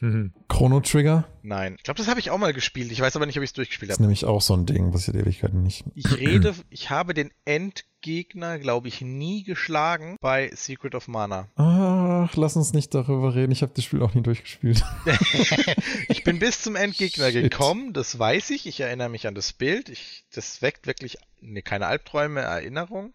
Mhm. 0.00 0.32
Chrono 0.48 0.80
Trigger 0.80 1.26
Nein, 1.42 1.74
ich 1.76 1.82
glaube, 1.82 1.98
das 1.98 2.08
habe 2.08 2.20
ich 2.20 2.30
auch 2.30 2.38
mal 2.38 2.52
gespielt. 2.52 2.92
Ich 2.92 3.00
weiß 3.00 3.16
aber 3.16 3.24
nicht, 3.26 3.36
ob 3.38 3.42
ich 3.42 3.50
es 3.50 3.54
durchgespielt 3.54 3.90
ist 3.90 3.96
habe. 3.96 4.02
nämlich 4.02 4.24
auch 4.26 4.40
so 4.42 4.54
ein 4.54 4.66
Ding, 4.66 4.92
was 4.92 5.08
ich 5.08 5.12
die 5.14 5.18
Ewigkeiten 5.20 5.62
nicht. 5.62 5.84
Ich 5.94 6.16
rede, 6.18 6.54
ich 6.70 6.90
habe 6.90 7.14
den 7.14 7.30
Endgegner, 7.46 8.58
glaube 8.58 8.88
ich, 8.88 9.00
nie 9.00 9.44
geschlagen 9.44 10.16
bei 10.20 10.50
Secret 10.54 10.94
of 10.94 11.08
Mana. 11.08 11.48
Ach, 11.56 12.34
lass 12.36 12.54
uns 12.56 12.72
nicht 12.74 12.94
darüber 12.94 13.34
reden. 13.34 13.50
Ich 13.52 13.62
habe 13.62 13.72
das 13.74 13.84
Spiel 13.84 14.02
auch 14.02 14.14
nie 14.14 14.22
durchgespielt. 14.22 14.84
ich 16.08 16.22
bin 16.24 16.38
bis 16.38 16.62
zum 16.62 16.76
Endgegner 16.76 17.30
Shit. 17.30 17.50
gekommen, 17.50 17.92
das 17.92 18.18
weiß 18.18 18.50
ich. 18.50 18.66
Ich 18.66 18.80
erinnere 18.80 19.08
mich 19.08 19.26
an 19.26 19.34
das 19.34 19.52
Bild. 19.52 19.88
Ich, 19.88 20.24
das 20.34 20.62
weckt 20.62 20.86
wirklich 20.86 21.18
ne, 21.40 21.62
keine 21.62 21.86
Albträume, 21.86 22.40
Erinnerung. 22.40 23.14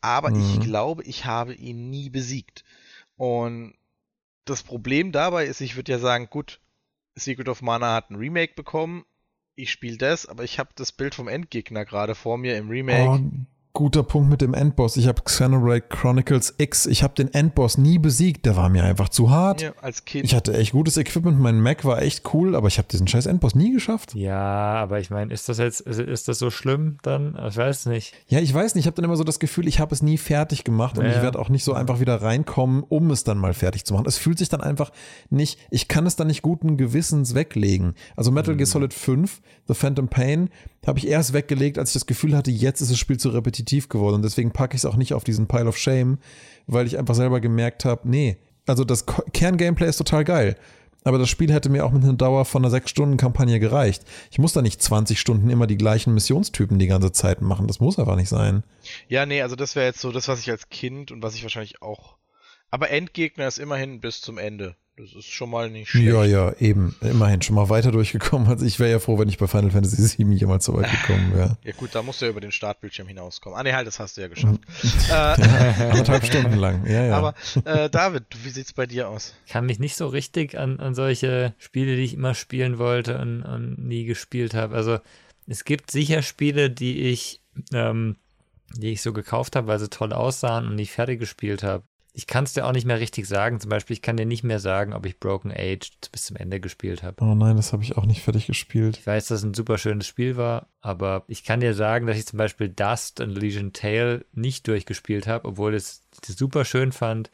Aber 0.00 0.30
ich 0.30 0.56
Mhm. 0.56 0.60
glaube, 0.60 1.02
ich 1.04 1.24
habe 1.24 1.54
ihn 1.54 1.90
nie 1.90 2.10
besiegt. 2.10 2.64
Und 3.16 3.74
das 4.44 4.62
Problem 4.62 5.12
dabei 5.12 5.46
ist, 5.46 5.60
ich 5.60 5.76
würde 5.76 5.92
ja 5.92 5.98
sagen, 5.98 6.28
gut, 6.30 6.60
Secret 7.14 7.48
of 7.48 7.62
Mana 7.62 7.94
hat 7.94 8.10
ein 8.10 8.16
Remake 8.16 8.54
bekommen. 8.54 9.04
Ich 9.54 9.70
spiele 9.70 9.98
das, 9.98 10.26
aber 10.26 10.44
ich 10.44 10.58
habe 10.58 10.70
das 10.74 10.92
Bild 10.92 11.14
vom 11.14 11.28
Endgegner 11.28 11.84
gerade 11.84 12.14
vor 12.14 12.38
mir 12.38 12.56
im 12.56 12.70
Remake. 12.70 13.10
Oh, 13.10 13.20
guter 13.72 14.02
Punkt 14.02 14.28
mit 14.28 14.40
dem 14.40 14.52
Endboss. 14.52 14.96
Ich 14.96 15.06
habe 15.06 15.22
Xenoblade 15.22 15.82
Chronicles 15.82 16.54
X. 16.58 16.86
Ich 16.86 17.02
habe 17.02 17.14
den 17.14 17.32
Endboss 17.32 17.78
nie 17.78 17.98
besiegt. 17.98 18.44
Der 18.44 18.56
war 18.56 18.68
mir 18.68 18.82
einfach 18.84 19.08
zu 19.08 19.30
hart. 19.30 19.62
Ja, 19.62 19.72
als 19.80 20.04
Kind. 20.04 20.24
Ich 20.24 20.34
hatte 20.34 20.56
echt 20.56 20.72
gutes 20.72 20.96
Equipment. 20.96 21.38
Mein 21.38 21.60
Mac 21.60 21.84
war 21.84 22.02
echt 22.02 22.34
cool, 22.34 22.56
aber 22.56 22.68
ich 22.68 22.78
habe 22.78 22.88
diesen 22.88 23.06
scheiß 23.06 23.26
Endboss 23.26 23.54
nie 23.54 23.72
geschafft. 23.72 24.14
Ja, 24.14 24.36
aber 24.74 24.98
ich 24.98 25.10
meine, 25.10 25.32
ist 25.32 25.48
das 25.48 25.58
jetzt, 25.58 25.80
ist, 25.82 26.28
das 26.28 26.38
so 26.38 26.50
schlimm 26.50 26.98
dann? 27.02 27.38
Ich 27.48 27.56
weiß 27.56 27.86
nicht. 27.86 28.14
Ja, 28.26 28.40
ich 28.40 28.52
weiß 28.52 28.74
nicht. 28.74 28.82
Ich 28.82 28.86
habe 28.86 28.96
dann 28.96 29.04
immer 29.04 29.16
so 29.16 29.24
das 29.24 29.38
Gefühl, 29.38 29.68
ich 29.68 29.78
habe 29.78 29.94
es 29.94 30.02
nie 30.02 30.18
fertig 30.18 30.64
gemacht 30.64 30.98
und 30.98 31.04
Ja, 31.04 31.12
ich 31.12 31.22
werde 31.22 31.38
auch 31.38 31.48
nicht 31.48 31.64
so 31.64 31.72
einfach 31.72 32.00
wieder 32.00 32.20
reinkommen, 32.22 32.82
um 32.88 33.10
es 33.10 33.24
dann 33.24 33.38
mal 33.38 33.54
fertig 33.54 33.84
zu 33.84 33.94
machen. 33.94 34.06
Es 34.06 34.18
fühlt 34.18 34.38
sich 34.38 34.48
dann 34.48 34.60
einfach 34.60 34.90
nicht, 35.30 35.58
ich 35.70 35.86
kann 35.86 36.06
es 36.06 36.16
dann 36.16 36.26
nicht 36.26 36.42
guten 36.42 36.76
Gewissens 36.76 37.34
weglegen. 37.34 37.94
Also 38.16 38.30
Metal 38.30 38.54
Mhm. 38.54 38.58
Gear 38.58 38.66
Solid 38.66 38.92
5, 38.92 39.40
The 39.68 39.74
Phantom 39.74 40.08
Pain, 40.08 40.50
habe 40.86 40.98
ich 40.98 41.06
erst 41.08 41.32
weggelegt, 41.32 41.78
als 41.78 41.90
ich 41.90 41.94
das 41.94 42.06
Gefühl 42.06 42.36
hatte, 42.36 42.50
jetzt 42.50 42.80
ist 42.80 42.90
das 42.90 42.98
Spiel 42.98 43.18
zu 43.18 43.30
repetitiv 43.30 43.88
geworden. 43.88 44.16
Und 44.16 44.22
deswegen 44.22 44.52
packe 44.52 44.76
ich 44.76 44.80
es 44.80 44.86
auch 44.86 44.96
nicht 44.96 45.14
auf 45.14 45.24
diesen 45.24 45.46
Pile 45.46 45.66
of 45.66 45.76
Shame, 45.76 46.18
weil 46.66 46.86
ich 46.86 46.98
einfach 46.98 47.14
selber 47.14 47.40
gemerkt 47.40 47.84
habe, 47.84 48.08
nee, 48.08 48.38
also 48.66 48.84
das 48.84 49.04
Kerngameplay 49.06 49.88
ist 49.88 49.96
total 49.96 50.24
geil. 50.24 50.56
Aber 51.02 51.18
das 51.18 51.30
Spiel 51.30 51.52
hätte 51.52 51.70
mir 51.70 51.84
auch 51.84 51.92
mit 51.92 52.04
einer 52.04 52.12
Dauer 52.12 52.44
von 52.44 52.64
einer 52.64 52.74
6-Stunden-Kampagne 52.74 53.58
gereicht. 53.58 54.04
Ich 54.30 54.38
muss 54.38 54.52
da 54.52 54.60
nicht 54.60 54.82
20 54.82 55.18
Stunden 55.18 55.48
immer 55.48 55.66
die 55.66 55.78
gleichen 55.78 56.12
Missionstypen 56.12 56.78
die 56.78 56.88
ganze 56.88 57.12
Zeit 57.12 57.40
machen. 57.40 57.66
Das 57.66 57.80
muss 57.80 57.98
einfach 57.98 58.16
nicht 58.16 58.28
sein. 58.28 58.64
Ja, 59.08 59.24
nee, 59.24 59.40
also 59.40 59.56
das 59.56 59.76
wäre 59.76 59.86
jetzt 59.86 60.00
so 60.00 60.12
das, 60.12 60.28
was 60.28 60.40
ich 60.40 60.50
als 60.50 60.68
Kind 60.68 61.10
und 61.10 61.22
was 61.22 61.34
ich 61.34 61.42
wahrscheinlich 61.42 61.80
auch. 61.80 62.16
Aber 62.70 62.90
Endgegner 62.90 63.48
ist 63.48 63.58
immerhin 63.58 64.00
bis 64.00 64.20
zum 64.20 64.36
Ende. 64.36 64.76
Das 65.00 65.14
ist 65.14 65.30
schon 65.30 65.48
mal 65.48 65.70
nicht 65.70 65.88
schlecht. 65.88 66.08
Ja, 66.08 66.24
ja, 66.24 66.52
eben. 66.58 66.94
Immerhin 67.00 67.40
schon 67.40 67.56
mal 67.56 67.70
weiter 67.70 67.90
durchgekommen. 67.90 68.48
Also 68.48 68.66
ich 68.66 68.78
wäre 68.78 68.90
ja 68.90 68.98
froh, 68.98 69.18
wenn 69.18 69.30
ich 69.30 69.38
bei 69.38 69.46
Final 69.46 69.70
Fantasy 69.70 70.18
VII 70.18 70.34
jemals 70.34 70.66
so 70.66 70.74
weit 70.74 70.90
gekommen 71.06 71.34
wäre. 71.34 71.56
Ja 71.64 71.72
gut, 71.72 71.94
da 71.94 72.02
musst 72.02 72.20
du 72.20 72.26
ja 72.26 72.30
über 72.30 72.42
den 72.42 72.52
Startbildschirm 72.52 73.08
hinauskommen. 73.08 73.58
Ah 73.58 73.62
nee, 73.62 73.72
halt, 73.72 73.86
das 73.86 73.98
hast 73.98 74.18
du 74.18 74.20
ja 74.20 74.28
geschafft. 74.28 74.60
äh, 75.10 75.12
Anderthalb 75.12 76.26
Stunden 76.26 76.56
lang. 76.56 76.86
Ja, 76.86 77.06
ja. 77.06 77.16
Aber 77.16 77.34
äh, 77.64 77.88
David, 77.88 78.24
wie 78.42 78.50
sieht's 78.50 78.74
bei 78.74 78.84
dir 78.84 79.08
aus? 79.08 79.34
Ich 79.46 79.52
kann 79.52 79.64
mich 79.64 79.78
nicht 79.78 79.96
so 79.96 80.06
richtig 80.06 80.58
an, 80.58 80.80
an 80.80 80.94
solche 80.94 81.54
Spiele, 81.56 81.96
die 81.96 82.02
ich 82.02 82.14
immer 82.14 82.34
spielen 82.34 82.78
wollte 82.78 83.18
und, 83.18 83.42
und 83.42 83.78
nie 83.78 84.04
gespielt 84.04 84.52
habe. 84.52 84.74
Also 84.74 84.98
es 85.46 85.64
gibt 85.64 85.90
sicher 85.90 86.20
Spiele, 86.20 86.68
die 86.68 87.08
ich, 87.08 87.40
ähm, 87.72 88.16
die 88.76 88.92
ich 88.92 89.00
so 89.00 89.14
gekauft 89.14 89.56
habe, 89.56 89.66
weil 89.66 89.78
sie 89.78 89.88
toll 89.88 90.12
aussahen 90.12 90.66
und 90.66 90.74
nicht 90.74 90.92
fertig 90.92 91.20
gespielt 91.20 91.62
habe. 91.62 91.84
Ich 92.12 92.26
kann 92.26 92.44
es 92.44 92.52
dir 92.52 92.66
auch 92.66 92.72
nicht 92.72 92.86
mehr 92.86 93.00
richtig 93.00 93.28
sagen. 93.28 93.60
Zum 93.60 93.70
Beispiel, 93.70 93.94
ich 93.94 94.02
kann 94.02 94.16
dir 94.16 94.26
nicht 94.26 94.42
mehr 94.42 94.58
sagen, 94.58 94.92
ob 94.92 95.06
ich 95.06 95.20
Broken 95.20 95.52
Age 95.52 95.90
bis 96.10 96.26
zum 96.26 96.36
Ende 96.36 96.60
gespielt 96.60 97.02
habe. 97.02 97.22
oh 97.22 97.34
nein, 97.34 97.56
das 97.56 97.72
habe 97.72 97.82
ich 97.82 97.96
auch 97.96 98.06
nicht 98.06 98.22
fertig 98.22 98.46
gespielt. 98.46 98.98
Ich 98.98 99.06
weiß, 99.06 99.28
dass 99.28 99.40
es 99.40 99.44
ein 99.44 99.54
super 99.54 99.78
schönes 99.78 100.06
Spiel 100.06 100.36
war, 100.36 100.66
aber 100.80 101.24
ich 101.28 101.44
kann 101.44 101.60
dir 101.60 101.74
sagen, 101.74 102.06
dass 102.06 102.16
ich 102.16 102.26
zum 102.26 102.38
Beispiel 102.38 102.68
Dust 102.68 103.20
und 103.20 103.30
Legion 103.30 103.72
Tale 103.72 104.24
nicht 104.32 104.66
durchgespielt 104.66 105.26
habe, 105.26 105.48
obwohl 105.48 105.74
ich 105.74 105.82
es 105.82 106.02
super 106.26 106.64
schön 106.64 106.92
fand. 106.92 107.30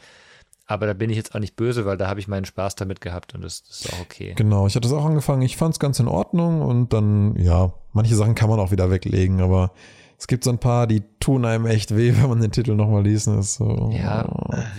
Aber 0.68 0.86
da 0.86 0.94
bin 0.94 1.10
ich 1.10 1.16
jetzt 1.16 1.34
auch 1.34 1.38
nicht 1.38 1.54
böse, 1.54 1.86
weil 1.86 1.96
da 1.96 2.08
habe 2.08 2.18
ich 2.18 2.26
meinen 2.26 2.44
Spaß 2.44 2.74
damit 2.74 3.00
gehabt 3.00 3.34
und 3.34 3.42
das, 3.42 3.62
das 3.62 3.82
ist 3.82 3.92
auch 3.92 4.00
okay. 4.00 4.34
Genau, 4.36 4.66
ich 4.66 4.74
hatte 4.74 4.88
es 4.88 4.94
auch 4.94 5.04
angefangen. 5.04 5.42
Ich 5.42 5.56
fand 5.56 5.74
es 5.74 5.78
ganz 5.78 6.00
in 6.00 6.08
Ordnung 6.08 6.60
und 6.60 6.92
dann, 6.92 7.36
ja, 7.36 7.72
manche 7.92 8.16
Sachen 8.16 8.34
kann 8.34 8.50
man 8.50 8.58
auch 8.58 8.72
wieder 8.72 8.90
weglegen, 8.90 9.40
aber 9.40 9.70
es 10.18 10.26
gibt 10.26 10.44
so 10.44 10.50
ein 10.50 10.58
paar, 10.58 10.86
die 10.86 11.02
tun 11.20 11.44
einem 11.44 11.66
echt 11.66 11.94
weh, 11.94 12.12
wenn 12.16 12.28
man 12.28 12.40
den 12.40 12.52
Titel 12.52 12.74
nochmal 12.74 13.04
liest. 13.04 13.26
Das 13.26 13.46
ist 13.46 13.54
so, 13.56 13.90
Ja, 13.94 14.28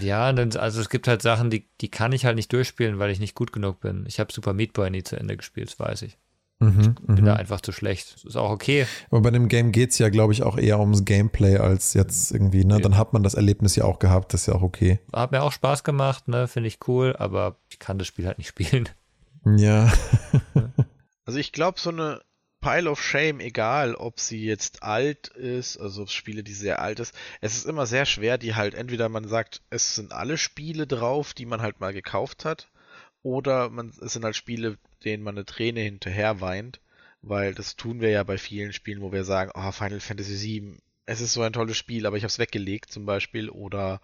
ja, 0.02 0.26
also 0.26 0.82
es 0.82 0.90
gibt 0.90 1.08
halt 1.08 1.22
Sachen, 1.22 1.50
die, 1.50 1.68
die 1.82 1.90
kann 1.90 2.12
ich 2.12 2.26
halt 2.26 2.36
nicht 2.36 2.52
durchspielen, 2.52 3.00
weil 3.00 3.12
ich 3.12 3.20
nicht 3.20 3.36
gut 3.36 3.52
genug 3.52 3.80
bin. 3.80 4.06
Ich 4.08 4.20
habe 4.20 4.32
Super 4.32 4.54
Meat 4.54 4.74
Boy 4.74 4.90
nie 4.90 5.04
zu 5.04 5.16
Ende 5.16 5.38
gespielt, 5.38 5.70
das 5.70 5.80
weiß 5.80 6.02
ich. 6.04 6.18
Mhm, 6.60 6.96
Bin 7.06 7.16
mhm. 7.22 7.26
da 7.26 7.36
einfach 7.36 7.62
zu 7.62 7.72
schlecht. 7.72 8.16
Das 8.16 8.24
ist 8.24 8.36
auch 8.36 8.50
okay. 8.50 8.88
Aber 9.12 9.22
bei 9.22 9.30
dem 9.30 9.48
Game 9.48 9.72
geht 9.72 9.92
es 9.92 10.00
ja, 10.00 10.10
glaube 10.10 10.34
ich, 10.34 10.42
auch 10.42 10.58
eher 10.58 10.80
ums 10.80 11.06
Gameplay 11.06 11.58
als 11.58 11.94
jetzt 11.94 12.32
irgendwie, 12.32 12.66
ne? 12.66 12.82
Dann 12.82 12.98
hat 12.98 13.14
man 13.14 13.22
das 13.22 13.36
Erlebnis 13.36 13.76
ja 13.76 13.84
auch 13.84 14.00
gehabt, 14.00 14.34
das 14.34 14.42
ist 14.42 14.48
ja 14.48 14.56
auch 14.56 14.64
okay. 14.64 15.00
Hat 15.14 15.32
mir 15.32 15.44
auch 15.44 15.52
Spaß 15.52 15.84
gemacht, 15.84 16.28
ne, 16.28 16.48
finde 16.48 16.68
ich 16.68 16.80
cool, 16.88 17.16
aber 17.18 17.58
ich 17.70 17.78
kann 17.78 18.00
das 18.00 18.08
Spiel 18.08 18.26
halt 18.26 18.40
nicht 18.40 18.48
spielen. 18.58 18.90
Ja. 19.46 19.92
Also 21.28 21.40
ich 21.40 21.52
glaube, 21.52 21.78
so 21.78 21.90
eine 21.90 22.22
Pile 22.60 22.90
of 22.90 23.02
Shame, 23.02 23.40
egal 23.40 23.96
ob 23.96 24.20
sie 24.20 24.44
jetzt 24.44 24.84
alt 24.84 25.28
ist, 25.28 25.78
also 25.78 26.06
Spiele, 26.08 26.44
die 26.44 26.54
sehr 26.54 26.82
alt 26.82 27.00
ist, 27.00 27.14
es 27.40 27.56
ist 27.56 27.66
immer 27.66 27.86
sehr 27.86 28.06
schwer, 28.06 28.38
die 28.38 28.56
halt 28.56 28.74
entweder 28.74 29.10
man 29.10 29.28
sagt, 29.28 29.62
es 29.70 29.96
sind 29.96 30.12
alle 30.12 30.38
Spiele 30.38 30.88
drauf, 30.88 31.34
die 31.34 31.46
man 31.46 31.62
halt 31.62 31.80
mal 31.80 31.94
gekauft 31.94 32.46
hat, 32.46 32.70
oder 33.22 33.70
man, 33.70 33.94
es 34.02 34.14
sind 34.14 34.26
halt 34.26 34.36
Spiele, 34.36 34.78
denen 35.04 35.24
man 35.24 35.36
eine 35.36 35.46
Träne 35.46 35.82
hinterher 35.82 36.42
weint, 36.42 36.80
weil 37.22 37.54
das 37.54 37.76
tun 37.76 38.02
wir 38.02 38.10
ja 38.10 38.24
bei 38.24 38.38
vielen 38.38 38.74
Spielen, 38.74 39.02
wo 39.02 39.12
wir 39.12 39.24
sagen, 39.24 39.52
oh, 39.54 39.72
Final 39.72 40.00
Fantasy 40.00 40.62
VII, 40.62 40.78
es 41.06 41.22
ist 41.22 41.34
so 41.34 41.42
ein 41.42 41.54
tolles 41.54 41.78
Spiel, 41.78 42.06
aber 42.06 42.18
ich 42.18 42.24
habe 42.24 42.30
es 42.30 42.40
weggelegt 42.40 42.92
zum 42.92 43.06
Beispiel, 43.06 43.50
oder 43.50 44.02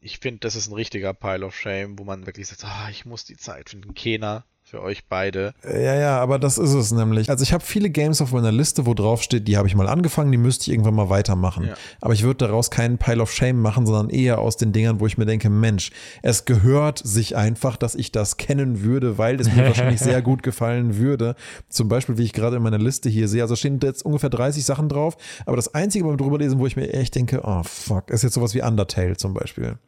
ich 0.00 0.18
finde, 0.18 0.40
das 0.40 0.56
ist 0.56 0.68
ein 0.68 0.74
richtiger 0.74 1.14
Pile 1.14 1.46
of 1.46 1.56
Shame, 1.56 1.98
wo 1.98 2.04
man 2.04 2.26
wirklich 2.26 2.48
sagt, 2.48 2.64
ah, 2.64 2.88
ich 2.90 3.04
muss 3.04 3.24
die 3.24 3.36
Zeit 3.36 3.70
finden. 3.70 3.94
Kena, 3.94 4.44
für 4.70 4.82
euch 4.82 5.04
beide. 5.08 5.52
Ja, 5.64 5.96
ja, 5.96 6.18
aber 6.20 6.38
das 6.38 6.56
ist 6.56 6.74
es 6.74 6.92
nämlich. 6.92 7.28
Also 7.28 7.42
ich 7.42 7.52
habe 7.52 7.64
viele 7.64 7.90
Games 7.90 8.22
auf 8.22 8.30
meiner 8.30 8.52
Liste, 8.52 8.86
wo 8.86 8.94
drauf 8.94 9.20
steht, 9.20 9.48
die 9.48 9.56
habe 9.56 9.66
ich 9.66 9.74
mal 9.74 9.88
angefangen, 9.88 10.30
die 10.30 10.38
müsste 10.38 10.62
ich 10.62 10.68
irgendwann 10.70 10.94
mal 10.94 11.10
weitermachen. 11.10 11.66
Ja. 11.66 11.74
Aber 12.00 12.14
ich 12.14 12.22
würde 12.22 12.46
daraus 12.46 12.70
keinen 12.70 12.96
Pile 12.96 13.20
of 13.20 13.32
Shame 13.32 13.60
machen, 13.60 13.84
sondern 13.84 14.10
eher 14.10 14.38
aus 14.38 14.56
den 14.56 14.72
Dingern, 14.72 15.00
wo 15.00 15.08
ich 15.08 15.18
mir 15.18 15.26
denke, 15.26 15.50
Mensch, 15.50 15.90
es 16.22 16.44
gehört 16.44 17.00
sich 17.04 17.36
einfach, 17.36 17.76
dass 17.76 17.96
ich 17.96 18.12
das 18.12 18.36
kennen 18.36 18.84
würde, 18.84 19.18
weil 19.18 19.40
es 19.40 19.52
mir 19.52 19.64
wahrscheinlich 19.66 19.98
sehr 19.98 20.22
gut 20.22 20.44
gefallen 20.44 20.96
würde. 20.96 21.34
Zum 21.68 21.88
Beispiel, 21.88 22.16
wie 22.16 22.22
ich 22.22 22.32
gerade 22.32 22.56
in 22.56 22.62
meiner 22.62 22.78
Liste 22.78 23.08
hier 23.08 23.26
sehe, 23.26 23.42
also 23.42 23.56
stehen 23.56 23.80
jetzt 23.82 24.04
ungefähr 24.04 24.30
30 24.30 24.64
Sachen 24.64 24.88
drauf, 24.88 25.16
aber 25.46 25.56
das 25.56 25.74
einzige 25.74 26.04
beim 26.04 26.16
drüberlesen, 26.16 26.60
wo 26.60 26.66
ich 26.66 26.76
mir 26.76 26.92
echt 26.92 27.16
denke, 27.16 27.40
oh 27.42 27.64
fuck, 27.64 28.08
ist 28.10 28.22
jetzt 28.22 28.34
sowas 28.34 28.54
wie 28.54 28.62
Undertale 28.62 29.16
zum 29.16 29.34
Beispiel. 29.34 29.78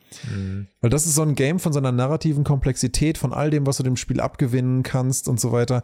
Weil 0.81 0.91
das 0.91 1.07
ist 1.07 1.15
so 1.15 1.23
ein 1.23 1.35
Game 1.35 1.59
von 1.59 1.73
seiner 1.73 1.93
narrativen 1.93 2.45
Komplexität, 2.45 3.17
von 3.17 3.33
all 3.33 3.51
dem, 3.51 3.67
was 3.67 3.77
du 3.77 3.83
dem 3.83 3.97
Spiel 3.97 4.21
abgewinnen 4.21 4.72
kannst 4.83 5.29
und 5.29 5.39
so 5.39 5.53
weiter. 5.53 5.83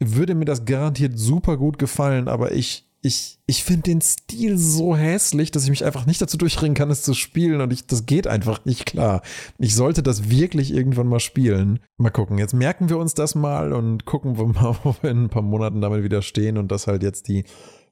Würde 0.00 0.34
mir 0.34 0.46
das 0.46 0.64
garantiert 0.64 1.18
super 1.18 1.56
gut 1.56 1.78
gefallen, 1.78 2.28
aber 2.28 2.52
ich, 2.52 2.88
ich, 3.02 3.38
ich 3.46 3.64
finde 3.64 3.82
den 3.82 4.00
Stil 4.00 4.56
so 4.56 4.96
hässlich, 4.96 5.50
dass 5.50 5.64
ich 5.64 5.70
mich 5.70 5.84
einfach 5.84 6.06
nicht 6.06 6.22
dazu 6.22 6.38
durchringen 6.38 6.74
kann, 6.74 6.90
es 6.90 7.02
zu 7.02 7.12
spielen 7.12 7.60
und 7.60 7.72
ich, 7.72 7.86
das 7.86 8.06
geht 8.06 8.26
einfach 8.26 8.64
nicht 8.64 8.86
klar. 8.86 9.20
Ich 9.58 9.74
sollte 9.74 10.02
das 10.02 10.30
wirklich 10.30 10.72
irgendwann 10.72 11.08
mal 11.08 11.20
spielen. 11.20 11.80
Mal 11.98 12.10
gucken. 12.10 12.38
Jetzt 12.38 12.54
merken 12.54 12.88
wir 12.88 12.96
uns 12.96 13.12
das 13.12 13.34
mal 13.34 13.74
und 13.74 14.06
gucken 14.06 14.38
wir 14.38 14.46
mal, 14.60 14.76
wo 14.82 14.96
wir 15.02 15.10
in 15.10 15.24
ein 15.24 15.28
paar 15.30 15.42
Monaten 15.42 15.82
damit 15.82 16.02
wieder 16.02 16.22
stehen 16.22 16.56
und 16.56 16.72
dass 16.72 16.86
halt 16.86 17.02
jetzt 17.02 17.28
die 17.28 17.44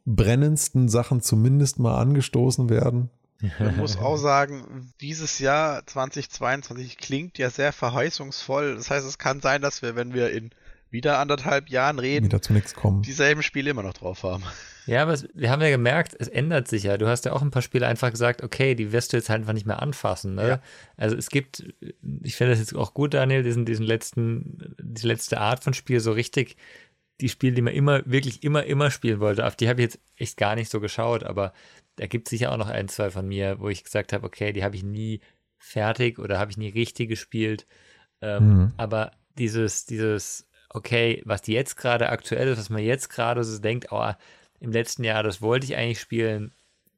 brennendsten 0.07 0.89
Sachen 0.89 1.21
zumindest 1.21 1.79
mal 1.79 1.99
angestoßen 1.99 2.71
werden. 2.71 3.11
Man 3.59 3.77
muss 3.77 3.97
auch 3.97 4.17
sagen, 4.17 4.93
dieses 5.01 5.39
Jahr 5.39 5.87
2022 5.87 6.97
klingt 6.97 7.39
ja 7.39 7.51
sehr 7.51 7.73
verheißungsvoll. 7.73 8.77
Das 8.77 8.91
heißt, 8.91 9.07
es 9.07 9.19
kann 9.19 9.41
sein, 9.41 9.63
dass 9.63 9.83
wir, 9.83 9.97
wenn 9.97 10.15
wir 10.15 10.31
in 10.31 10.51
wieder 10.93 11.19
anderthalb 11.19 11.71
Jahren 11.71 11.99
reden, 11.99 12.27
wieder 12.27 12.43
zu 12.43 12.53
nichts 12.53 12.75
kommen. 12.75 13.03
Dieselben 13.03 13.43
Spiele 13.43 13.71
immer 13.71 13.83
noch 13.83 13.95
drauf 13.95 14.23
haben. 14.23 14.45
Ja, 14.87 15.03
aber 15.03 15.13
es, 15.13 15.27
wir 15.33 15.51
haben 15.51 15.63
ja 15.63 15.71
gemerkt, 15.71 16.15
es 16.19 16.29
ändert 16.29 16.69
sich 16.69 16.83
ja. 16.83 16.99
Du 16.99 17.07
hast 17.07 17.25
ja 17.25 17.33
auch 17.33 17.41
ein 17.41 17.51
paar 17.51 17.63
Spiele 17.63 17.87
einfach 17.87 18.11
gesagt, 18.11 18.43
okay, 18.43 18.75
die 18.75 18.93
wirst 18.93 19.13
du 19.13 19.17
jetzt 19.17 19.31
halt 19.31 19.41
einfach 19.41 19.55
nicht 19.55 19.67
mehr 19.67 19.81
anfassen. 19.81 20.35
Ne? 20.35 20.49
Ja. 20.49 20.63
Also 20.97 21.17
es 21.17 21.31
gibt, 21.31 21.65
ich 22.23 22.37
finde 22.37 22.53
das 22.53 22.59
jetzt 22.59 22.75
auch 22.75 22.93
gut, 22.93 23.15
Daniel, 23.15 23.43
diesen, 23.43 23.65
diesen 23.65 23.87
letzten, 23.87 24.75
die 24.79 25.07
letzte 25.07 25.41
Art 25.41 25.65
von 25.65 25.73
Spiel 25.73 26.01
so 26.01 26.13
richtig, 26.13 26.57
die 27.21 27.29
Spiele, 27.29 27.55
die 27.55 27.63
man 27.63 27.75
immer, 27.75 28.03
wirklich 28.05 28.43
immer, 28.43 28.65
immer 28.65 28.91
spielen 28.91 29.21
wollte, 29.21 29.47
auf 29.47 29.57
die 29.57 29.69
habe 29.69 29.81
ich 29.81 29.85
jetzt 29.85 30.01
echt 30.17 30.37
gar 30.37 30.57
nicht 30.57 30.71
so 30.71 30.81
geschaut, 30.81 31.23
aber 31.23 31.53
gibt 32.07 32.27
es 32.27 32.31
sicher 32.31 32.53
auch 32.53 32.57
noch 32.57 32.69
ein, 32.69 32.89
zwei 32.89 33.11
von 33.11 33.27
mir, 33.27 33.59
wo 33.61 33.69
ich 33.69 33.85
gesagt 33.85 34.13
habe, 34.13 34.27
okay, 34.27 34.53
die 34.53 34.65
habe 34.65 34.77
ich 34.77 34.83
nie 34.83 35.21
fertig 35.59 36.19
oder 36.19 36.39
habe 36.39 36.51
ich 36.51 36.57
nie 36.57 36.71
richtig 36.71 37.09
gespielt. 37.09 37.67
Ähm, 38.21 38.49
mhm. 38.49 38.73
Aber 38.77 39.13
dieses, 39.39 39.87
dieses, 39.87 40.49
okay, 40.71 41.23
was 41.25 41.47
jetzt 41.47 41.77
gerade 41.77 42.09
aktuell 42.09 42.49
ist, 42.49 42.59
was 42.59 42.71
man 42.71 42.83
jetzt 42.83 43.09
gerade 43.09 43.43
so 43.45 43.59
denkt, 43.59 43.89
oh, 43.91 44.13
im 44.61 44.73
letzten 44.73 45.05
Jahr, 45.05 45.23
das 45.23 45.43
wollte 45.43 45.67
ich 45.67 45.77
eigentlich 45.77 46.01
spielen, 46.01 46.55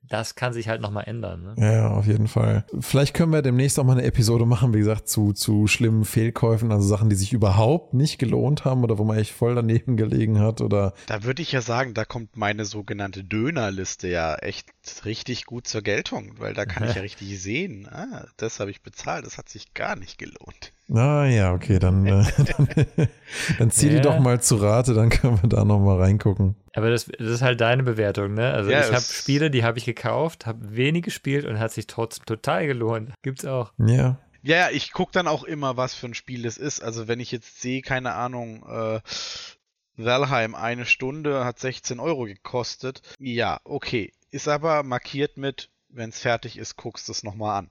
das 0.08 0.34
kann 0.34 0.52
sich 0.52 0.68
halt 0.68 0.80
nochmal 0.80 1.04
ändern. 1.06 1.54
Ne? 1.56 1.74
Ja, 1.74 1.90
auf 1.90 2.06
jeden 2.06 2.28
Fall. 2.28 2.64
Vielleicht 2.80 3.14
können 3.14 3.32
wir 3.32 3.42
demnächst 3.42 3.78
auch 3.78 3.84
mal 3.84 3.92
eine 3.92 4.04
Episode 4.04 4.46
machen, 4.46 4.74
wie 4.74 4.78
gesagt, 4.78 5.08
zu, 5.08 5.32
zu 5.32 5.66
schlimmen 5.66 6.04
Fehlkäufen, 6.04 6.72
also 6.72 6.86
Sachen, 6.86 7.08
die 7.08 7.16
sich 7.16 7.32
überhaupt 7.32 7.94
nicht 7.94 8.18
gelohnt 8.18 8.64
haben 8.64 8.84
oder 8.84 8.98
wo 8.98 9.04
man 9.04 9.18
echt 9.18 9.32
voll 9.32 9.54
daneben 9.54 9.96
gelegen 9.96 10.40
hat 10.40 10.60
oder. 10.60 10.94
Da 11.06 11.24
würde 11.24 11.42
ich 11.42 11.52
ja 11.52 11.60
sagen, 11.60 11.94
da 11.94 12.04
kommt 12.04 12.36
meine 12.36 12.64
sogenannte 12.64 13.24
Dönerliste 13.24 14.08
ja 14.08 14.34
echt 14.36 14.66
richtig 15.04 15.46
gut 15.46 15.66
zur 15.66 15.82
Geltung, 15.82 16.34
weil 16.38 16.54
da 16.54 16.66
kann 16.66 16.88
ich 16.88 16.94
ja 16.94 17.02
richtig 17.02 17.40
sehen, 17.40 17.88
ah, 17.90 18.26
das 18.36 18.60
habe 18.60 18.70
ich 18.70 18.82
bezahlt, 18.82 19.26
das 19.26 19.38
hat 19.38 19.48
sich 19.48 19.74
gar 19.74 19.96
nicht 19.96 20.18
gelohnt. 20.18 20.72
Ah 20.92 21.24
ja, 21.24 21.54
okay, 21.54 21.78
dann, 21.78 22.06
äh, 22.06 22.24
dann, 22.56 22.68
dann 23.58 23.70
zieh 23.70 23.88
ja. 23.88 23.94
die 23.94 24.00
doch 24.02 24.18
mal 24.18 24.40
zu 24.40 24.56
Rate, 24.56 24.94
dann 24.94 25.08
können 25.08 25.40
wir 25.42 25.48
da 25.48 25.64
nochmal 25.64 25.98
reingucken. 26.00 26.56
Aber 26.74 26.90
das, 26.90 27.06
das, 27.06 27.28
ist 27.28 27.42
halt 27.42 27.60
deine 27.60 27.82
Bewertung, 27.82 28.34
ne? 28.34 28.52
Also 28.52 28.70
ja, 28.70 28.80
ich 28.80 28.92
habe 28.92 29.00
Spiele, 29.00 29.50
die 29.50 29.64
habe 29.64 29.78
ich 29.78 29.84
gekauft, 29.84 30.46
habe 30.46 30.76
wenig 30.76 31.04
gespielt 31.04 31.46
und 31.46 31.58
hat 31.58 31.72
sich 31.72 31.86
trotzdem 31.86 32.26
total 32.26 32.66
gelohnt. 32.66 33.12
Gibt's 33.22 33.44
auch. 33.44 33.72
Ja. 33.78 34.18
Ja, 34.42 34.68
ich 34.70 34.92
gucke 34.92 35.12
dann 35.12 35.26
auch 35.26 35.44
immer, 35.44 35.78
was 35.78 35.94
für 35.94 36.06
ein 36.06 36.14
Spiel 36.14 36.44
es 36.44 36.58
ist. 36.58 36.82
Also 36.82 37.08
wenn 37.08 37.18
ich 37.18 37.32
jetzt 37.32 37.62
sehe, 37.62 37.80
keine 37.80 38.12
Ahnung, 38.12 38.62
äh, 38.68 39.00
Valheim 39.96 40.54
eine 40.54 40.84
Stunde 40.84 41.44
hat 41.44 41.58
16 41.58 41.98
Euro 42.00 42.24
gekostet. 42.24 43.00
Ja, 43.18 43.60
okay. 43.64 44.12
Ist 44.30 44.48
aber 44.48 44.82
markiert 44.82 45.38
mit, 45.38 45.70
wenn 45.88 46.10
es 46.10 46.18
fertig 46.18 46.58
ist, 46.58 46.76
guckst 46.76 47.08
du 47.08 47.12
es 47.12 47.22
nochmal 47.22 47.60
an. 47.60 47.70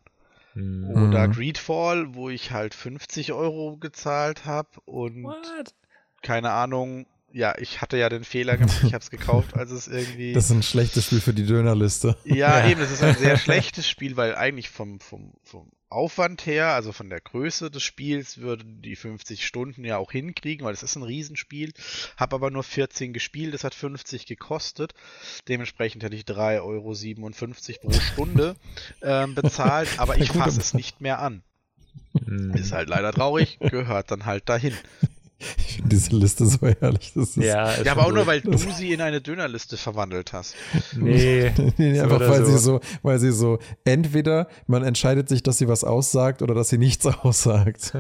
Mhm. 0.55 0.89
Oder 0.89 1.27
Greedfall, 1.27 2.13
wo 2.15 2.29
ich 2.29 2.51
halt 2.51 2.73
50 2.73 3.33
Euro 3.33 3.77
gezahlt 3.77 4.45
habe 4.45 4.69
und 4.85 5.23
What? 5.23 5.73
keine 6.21 6.51
Ahnung, 6.51 7.05
ja, 7.33 7.55
ich 7.57 7.81
hatte 7.81 7.97
ja 7.97 8.09
den 8.09 8.23
Fehler 8.23 8.57
gemacht, 8.57 8.83
ich 8.83 8.93
habe 8.93 9.03
es 9.03 9.09
gekauft, 9.09 9.55
als 9.55 9.71
es 9.71 9.87
irgendwie. 9.87 10.33
Das 10.33 10.45
ist 10.45 10.51
ein 10.51 10.63
schlechtes 10.63 11.05
Spiel 11.05 11.19
für 11.19 11.33
die 11.33 11.45
Dönerliste. 11.45 12.15
Ja, 12.23 12.59
ja. 12.59 12.69
eben, 12.69 12.81
es 12.81 12.91
ist 12.91 13.03
ein 13.03 13.15
sehr 13.15 13.37
schlechtes 13.37 13.89
Spiel, 13.89 14.15
weil 14.17 14.35
eigentlich 14.35 14.69
vom, 14.69 14.99
vom, 14.99 15.33
vom 15.43 15.71
Aufwand 15.93 16.45
her, 16.45 16.67
also 16.69 16.91
von 16.91 17.09
der 17.09 17.21
Größe 17.21 17.71
des 17.71 17.83
Spiels, 17.83 18.39
würden 18.39 18.81
die 18.81 18.95
50 18.95 19.45
Stunden 19.45 19.85
ja 19.85 19.97
auch 19.97 20.11
hinkriegen, 20.11 20.65
weil 20.65 20.73
es 20.73 20.83
ist 20.83 20.95
ein 20.95 21.03
Riesenspiel. 21.03 21.73
Hab 22.17 22.33
aber 22.33 22.51
nur 22.51 22.63
14 22.63 23.13
gespielt, 23.13 23.53
es 23.53 23.63
hat 23.63 23.75
50 23.75 24.25
gekostet. 24.25 24.93
Dementsprechend 25.47 26.03
hätte 26.03 26.15
ich 26.15 26.23
3,57 26.23 26.61
Euro 26.61 27.89
pro 27.89 27.99
Stunde 27.99 28.55
ähm, 29.01 29.35
bezahlt, 29.35 29.89
aber 29.97 30.17
ich 30.17 30.31
fasse 30.31 30.59
es 30.59 30.73
nicht 30.73 31.01
mehr 31.01 31.19
an. 31.19 31.43
Hm. 32.25 32.53
Ist 32.55 32.71
halt 32.71 32.89
leider 32.89 33.11
traurig, 33.11 33.59
gehört 33.59 34.11
dann 34.11 34.25
halt 34.25 34.49
dahin. 34.49 34.73
Ich 35.57 35.75
finde 35.75 35.89
diese 35.89 36.15
Liste 36.15 36.45
so 36.45 36.59
herrlich. 36.61 37.13
Das 37.15 37.29
ist 37.29 37.37
ja, 37.37 37.81
ja 37.81 37.91
aber 37.91 38.05
auch 38.05 38.11
nur, 38.11 38.27
weil 38.27 38.41
du 38.41 38.57
sie 38.57 38.93
in 38.93 39.01
eine 39.01 39.21
Dönerliste 39.21 39.77
verwandelt 39.77 40.33
hast. 40.33 40.55
Nee. 40.95 41.51
nee 41.77 41.99
einfach 41.99 42.19
weil 42.19 42.45
so. 42.45 42.51
sie 42.51 42.57
so, 42.57 42.79
weil 43.01 43.19
sie 43.19 43.31
so, 43.31 43.59
entweder 43.85 44.47
man 44.67 44.83
entscheidet 44.83 45.29
sich, 45.29 45.43
dass 45.43 45.57
sie 45.57 45.67
was 45.67 45.83
aussagt 45.83 46.41
oder 46.41 46.53
dass 46.53 46.69
sie 46.69 46.77
nichts 46.77 47.05
aussagt. 47.23 47.93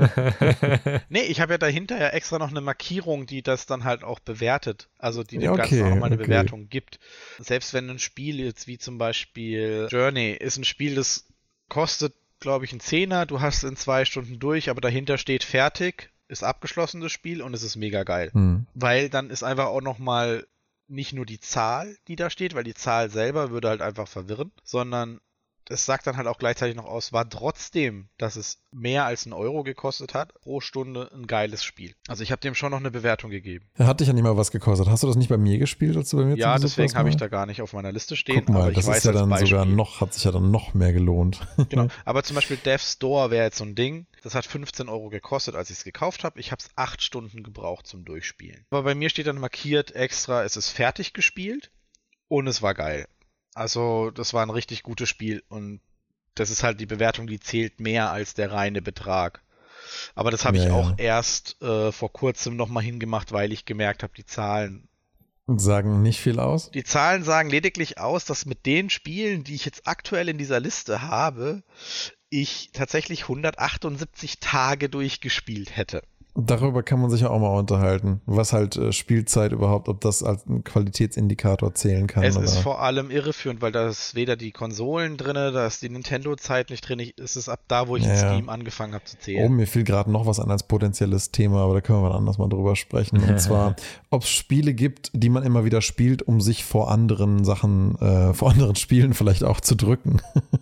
nee, 1.09 1.21
ich 1.21 1.41
habe 1.41 1.53
ja 1.53 1.57
dahinter 1.57 1.99
ja 1.99 2.09
extra 2.09 2.39
noch 2.39 2.49
eine 2.49 2.61
Markierung, 2.61 3.25
die 3.25 3.41
das 3.41 3.65
dann 3.65 3.83
halt 3.83 4.03
auch 4.03 4.19
bewertet. 4.19 4.89
Also 4.97 5.23
die 5.23 5.37
dem 5.37 5.41
ja, 5.41 5.51
okay, 5.51 5.79
Ganzen 5.79 5.83
auch 5.83 5.99
mal 5.99 6.05
eine 6.07 6.15
okay. 6.15 6.25
Bewertung 6.25 6.69
gibt. 6.69 6.99
Selbst 7.39 7.73
wenn 7.73 7.89
ein 7.89 7.99
Spiel 7.99 8.39
jetzt 8.39 8.67
wie 8.67 8.77
zum 8.77 8.97
Beispiel 8.97 9.87
Journey 9.89 10.31
ist 10.31 10.57
ein 10.57 10.63
Spiel, 10.63 10.95
das 10.95 11.25
kostet 11.69 12.13
glaube 12.43 12.65
ich, 12.65 12.73
ein 12.73 12.81
Zehner, 12.81 13.25
du 13.25 13.39
hast 13.39 13.63
in 13.63 13.77
zwei 13.77 14.05
Stunden 14.05 14.37
durch, 14.37 14.69
aber 14.69 14.81
dahinter 14.81 15.17
steht 15.17 15.43
fertig 15.43 16.11
ist 16.33 16.43
abgeschlossen, 16.43 17.01
das 17.01 17.11
Spiel, 17.11 17.41
und 17.41 17.53
es 17.53 17.63
ist 17.63 17.77
mega 17.77 18.03
geil. 18.03 18.29
Mhm. 18.33 18.67
Weil 18.73 19.09
dann 19.09 19.29
ist 19.29 19.43
einfach 19.43 19.67
auch 19.67 19.81
nochmal 19.81 20.45
nicht 20.87 21.13
nur 21.13 21.25
die 21.25 21.39
Zahl, 21.39 21.95
die 22.07 22.15
da 22.15 22.29
steht, 22.29 22.53
weil 22.55 22.65
die 22.65 22.73
Zahl 22.73 23.09
selber 23.09 23.51
würde 23.51 23.69
halt 23.69 23.81
einfach 23.81 24.07
verwirren, 24.07 24.51
sondern 24.63 25.21
es 25.69 25.85
sagt 25.85 26.07
dann 26.07 26.17
halt 26.17 26.27
auch 26.27 26.37
gleichzeitig 26.37 26.75
noch 26.75 26.85
aus, 26.85 27.13
war 27.13 27.29
trotzdem, 27.29 28.09
dass 28.17 28.35
es 28.35 28.59
mehr 28.71 29.05
als 29.05 29.25
einen 29.25 29.33
Euro 29.33 29.63
gekostet 29.63 30.13
hat, 30.13 30.33
pro 30.41 30.59
Stunde 30.61 31.09
ein 31.13 31.27
geiles 31.27 31.63
Spiel. 31.63 31.95
Also 32.07 32.23
ich 32.23 32.31
habe 32.31 32.41
dem 32.41 32.55
schon 32.55 32.71
noch 32.71 32.79
eine 32.79 32.91
Bewertung 32.91 33.29
gegeben. 33.29 33.69
Hat 33.77 33.99
dich 33.99 34.07
ja 34.07 34.13
nicht 34.13 34.23
mal 34.23 34.37
was 34.37 34.51
gekostet. 34.51 34.87
Hast 34.89 35.03
du 35.03 35.07
das 35.07 35.15
nicht 35.15 35.29
bei 35.29 35.37
mir 35.37 35.57
gespielt, 35.57 35.95
als 35.95 36.09
du 36.09 36.17
bei 36.17 36.25
mir 36.25 36.37
Ja, 36.37 36.57
deswegen 36.57 36.95
habe 36.95 37.09
ich 37.09 37.17
da 37.17 37.27
gar 37.27 37.45
nicht 37.45 37.61
auf 37.61 37.73
meiner 37.73 37.91
Liste 37.91 38.15
stehen. 38.15 38.43
Guck 38.45 38.55
mal, 38.55 38.73
das 38.73 38.87
ist 38.87 39.05
ja 39.05 39.11
dann 39.11 39.29
Beispiel. 39.29 39.49
sogar 39.49 39.65
noch, 39.65 40.01
hat 40.01 40.13
sich 40.13 40.23
ja 40.23 40.31
dann 40.31 40.51
noch 40.51 40.73
mehr 40.73 40.93
gelohnt. 40.93 41.41
Genau. 41.69 41.87
Aber 42.05 42.23
zum 42.23 42.35
Beispiel 42.35 42.57
Death 42.57 42.81
Store 42.81 43.31
wäre 43.31 43.45
jetzt 43.45 43.57
so 43.57 43.63
ein 43.63 43.73
Ding. 43.73 44.05
Das 44.21 44.35
hat 44.35 44.45
15 44.45 44.89
Euro 44.89 45.09
gekostet, 45.09 45.55
als 45.55 45.69
ich 45.69 45.77
es 45.77 45.83
gekauft 45.83 46.23
habe. 46.23 46.39
Ich 46.39 46.51
habe 46.51 46.59
es 46.61 46.69
acht 46.75 47.01
Stunden 47.01 47.41
gebraucht 47.41 47.87
zum 47.87 48.05
Durchspielen. 48.05 48.65
Aber 48.69 48.83
bei 48.83 48.95
mir 48.95 49.09
steht 49.09 49.27
dann 49.27 49.39
markiert 49.39 49.95
extra, 49.95 50.43
es 50.43 50.55
ist 50.57 50.69
fertig 50.69 51.13
gespielt 51.13 51.71
und 52.27 52.47
es 52.47 52.61
war 52.61 52.73
geil. 52.73 53.07
Also, 53.53 54.11
das 54.11 54.33
war 54.33 54.43
ein 54.43 54.49
richtig 54.49 54.83
gutes 54.83 55.09
Spiel 55.09 55.43
und 55.49 55.81
das 56.35 56.49
ist 56.49 56.63
halt 56.63 56.79
die 56.79 56.85
Bewertung, 56.85 57.27
die 57.27 57.39
zählt 57.39 57.79
mehr 57.79 58.11
als 58.11 58.33
der 58.33 58.51
reine 58.51 58.81
Betrag. 58.81 59.41
Aber 60.15 60.31
das 60.31 60.45
habe 60.45 60.57
ja, 60.57 60.65
ich 60.65 60.71
auch 60.71 60.89
ja. 60.91 60.95
erst 60.97 61.61
äh, 61.61 61.91
vor 61.91 62.11
kurzem 62.11 62.55
nochmal 62.55 62.83
hingemacht, 62.83 63.31
weil 63.31 63.51
ich 63.51 63.65
gemerkt 63.65 64.01
habe, 64.03 64.13
die 64.15 64.25
Zahlen 64.25 64.87
sagen 65.47 66.01
nicht 66.01 66.21
viel 66.21 66.39
aus. 66.39 66.71
Die 66.71 66.83
Zahlen 66.83 67.23
sagen 67.23 67.49
lediglich 67.49 67.99
aus, 67.99 68.25
dass 68.25 68.45
mit 68.45 68.65
den 68.65 68.89
Spielen, 68.89 69.43
die 69.43 69.55
ich 69.55 69.65
jetzt 69.65 69.87
aktuell 69.87 70.29
in 70.29 70.37
dieser 70.37 70.59
Liste 70.59 71.01
habe, 71.01 71.63
ich 72.29 72.71
tatsächlich 72.73 73.23
178 73.23 74.39
Tage 74.39 74.89
durchgespielt 74.89 75.75
hätte. 75.75 76.01
Darüber 76.35 76.81
kann 76.81 76.99
man 76.99 77.11
sich 77.11 77.21
ja 77.21 77.29
auch 77.29 77.39
mal 77.39 77.55
unterhalten, 77.55 78.21
was 78.25 78.53
halt 78.53 78.75
äh, 78.75 78.91
Spielzeit 78.91 79.51
überhaupt, 79.51 79.87
ob 79.87 80.01
das 80.01 80.23
als 80.23 80.47
ein 80.47 80.63
Qualitätsindikator 80.63 81.75
zählen 81.75 82.07
kann. 82.07 82.23
Es 82.23 82.35
oder? 82.35 82.45
ist 82.45 82.57
vor 82.57 82.81
allem 82.81 83.11
irreführend, 83.11 83.61
weil 83.61 83.71
da 83.71 83.87
ist 83.87 84.15
weder 84.15 84.35
die 84.35 84.51
Konsolen 84.51 85.17
drin, 85.17 85.35
da 85.35 85.67
ist 85.67 85.83
die 85.83 85.89
Nintendo-Zeit 85.89 86.71
nicht 86.71 86.89
drin. 86.89 87.11
Es 87.17 87.35
ist 87.35 87.49
ab 87.49 87.59
da, 87.67 87.87
wo 87.87 87.97
ich 87.97 88.05
ja, 88.05 88.17
Steam 88.17 88.49
angefangen 88.49 88.95
habe 88.95 89.03
zu 89.03 89.19
zählen. 89.19 89.45
Oh, 89.45 89.49
mir 89.49 89.67
fiel 89.67 89.83
gerade 89.83 90.11
noch 90.11 90.25
was 90.25 90.39
an 90.39 90.49
als 90.49 90.63
potenzielles 90.63 91.29
Thema, 91.29 91.61
aber 91.61 91.75
da 91.75 91.81
können 91.81 92.01
wir 92.01 92.15
anders 92.15 92.39
mal 92.39 92.49
drüber 92.49 92.75
sprechen. 92.75 93.21
Und 93.21 93.39
zwar, 93.39 93.75
ob 94.09 94.23
es 94.23 94.29
Spiele 94.29 94.73
gibt, 94.73 95.11
die 95.13 95.29
man 95.29 95.43
immer 95.43 95.65
wieder 95.65 95.81
spielt, 95.83 96.23
um 96.23 96.41
sich 96.41 96.65
vor 96.65 96.89
anderen 96.89 97.45
Sachen, 97.45 97.95
äh, 97.99 98.33
vor 98.33 98.49
anderen 98.49 98.75
Spielen 98.75 99.13
vielleicht 99.13 99.43
auch 99.43 99.61
zu 99.61 99.75
drücken. 99.75 100.19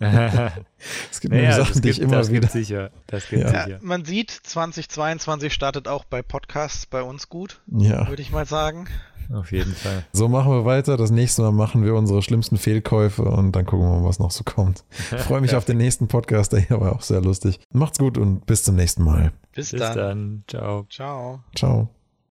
es 1.10 1.20
gibt 1.20 1.34
naja, 1.34 1.52
Sachen, 1.52 1.82
die 1.82 1.90
ich 1.90 2.00
immer 2.00 2.16
das 2.16 2.30
wieder. 2.30 2.40
Gibt 2.40 2.52
sicher. 2.52 2.90
Das 3.06 3.28
gibt 3.28 3.42
ja. 3.42 3.64
sicher. 3.64 3.78
Man 3.82 4.04
sieht, 4.04 4.30
2022 4.30 5.52
startet 5.52 5.88
auch 5.88 6.04
bei 6.04 6.22
Podcasts 6.22 6.86
bei 6.86 7.02
uns 7.02 7.28
gut. 7.28 7.60
Ja. 7.66 8.08
Würde 8.08 8.22
ich 8.22 8.32
mal 8.32 8.46
sagen. 8.46 8.88
Auf 9.32 9.52
jeden 9.52 9.74
Fall. 9.74 10.04
So 10.12 10.28
machen 10.28 10.50
wir 10.52 10.64
weiter. 10.64 10.96
Das 10.96 11.10
nächste 11.10 11.42
Mal 11.42 11.52
machen 11.52 11.84
wir 11.84 11.94
unsere 11.94 12.22
schlimmsten 12.22 12.58
Fehlkäufe 12.58 13.22
und 13.22 13.52
dann 13.52 13.64
gucken 13.64 13.86
wir 13.86 14.00
mal, 14.00 14.04
was 14.08 14.18
noch 14.18 14.30
so 14.30 14.44
kommt. 14.44 14.84
Ich 15.10 15.22
freue 15.22 15.40
mich 15.40 15.54
auf 15.56 15.64
den 15.64 15.78
nächsten 15.78 16.08
Podcast, 16.08 16.52
der 16.52 16.60
hier 16.60 16.80
war 16.80 16.92
auch 16.92 17.02
sehr 17.02 17.20
lustig. 17.20 17.60
Macht's 17.72 17.98
gut 17.98 18.18
und 18.18 18.46
bis 18.46 18.64
zum 18.64 18.76
nächsten 18.76 19.04
Mal. 19.04 19.32
Bis, 19.54 19.70
bis 19.70 19.80
dann. 19.80 19.96
dann. 19.96 20.44
Ciao. 20.48 20.86
Ciao. 20.90 21.40
Ciao. 21.54 22.01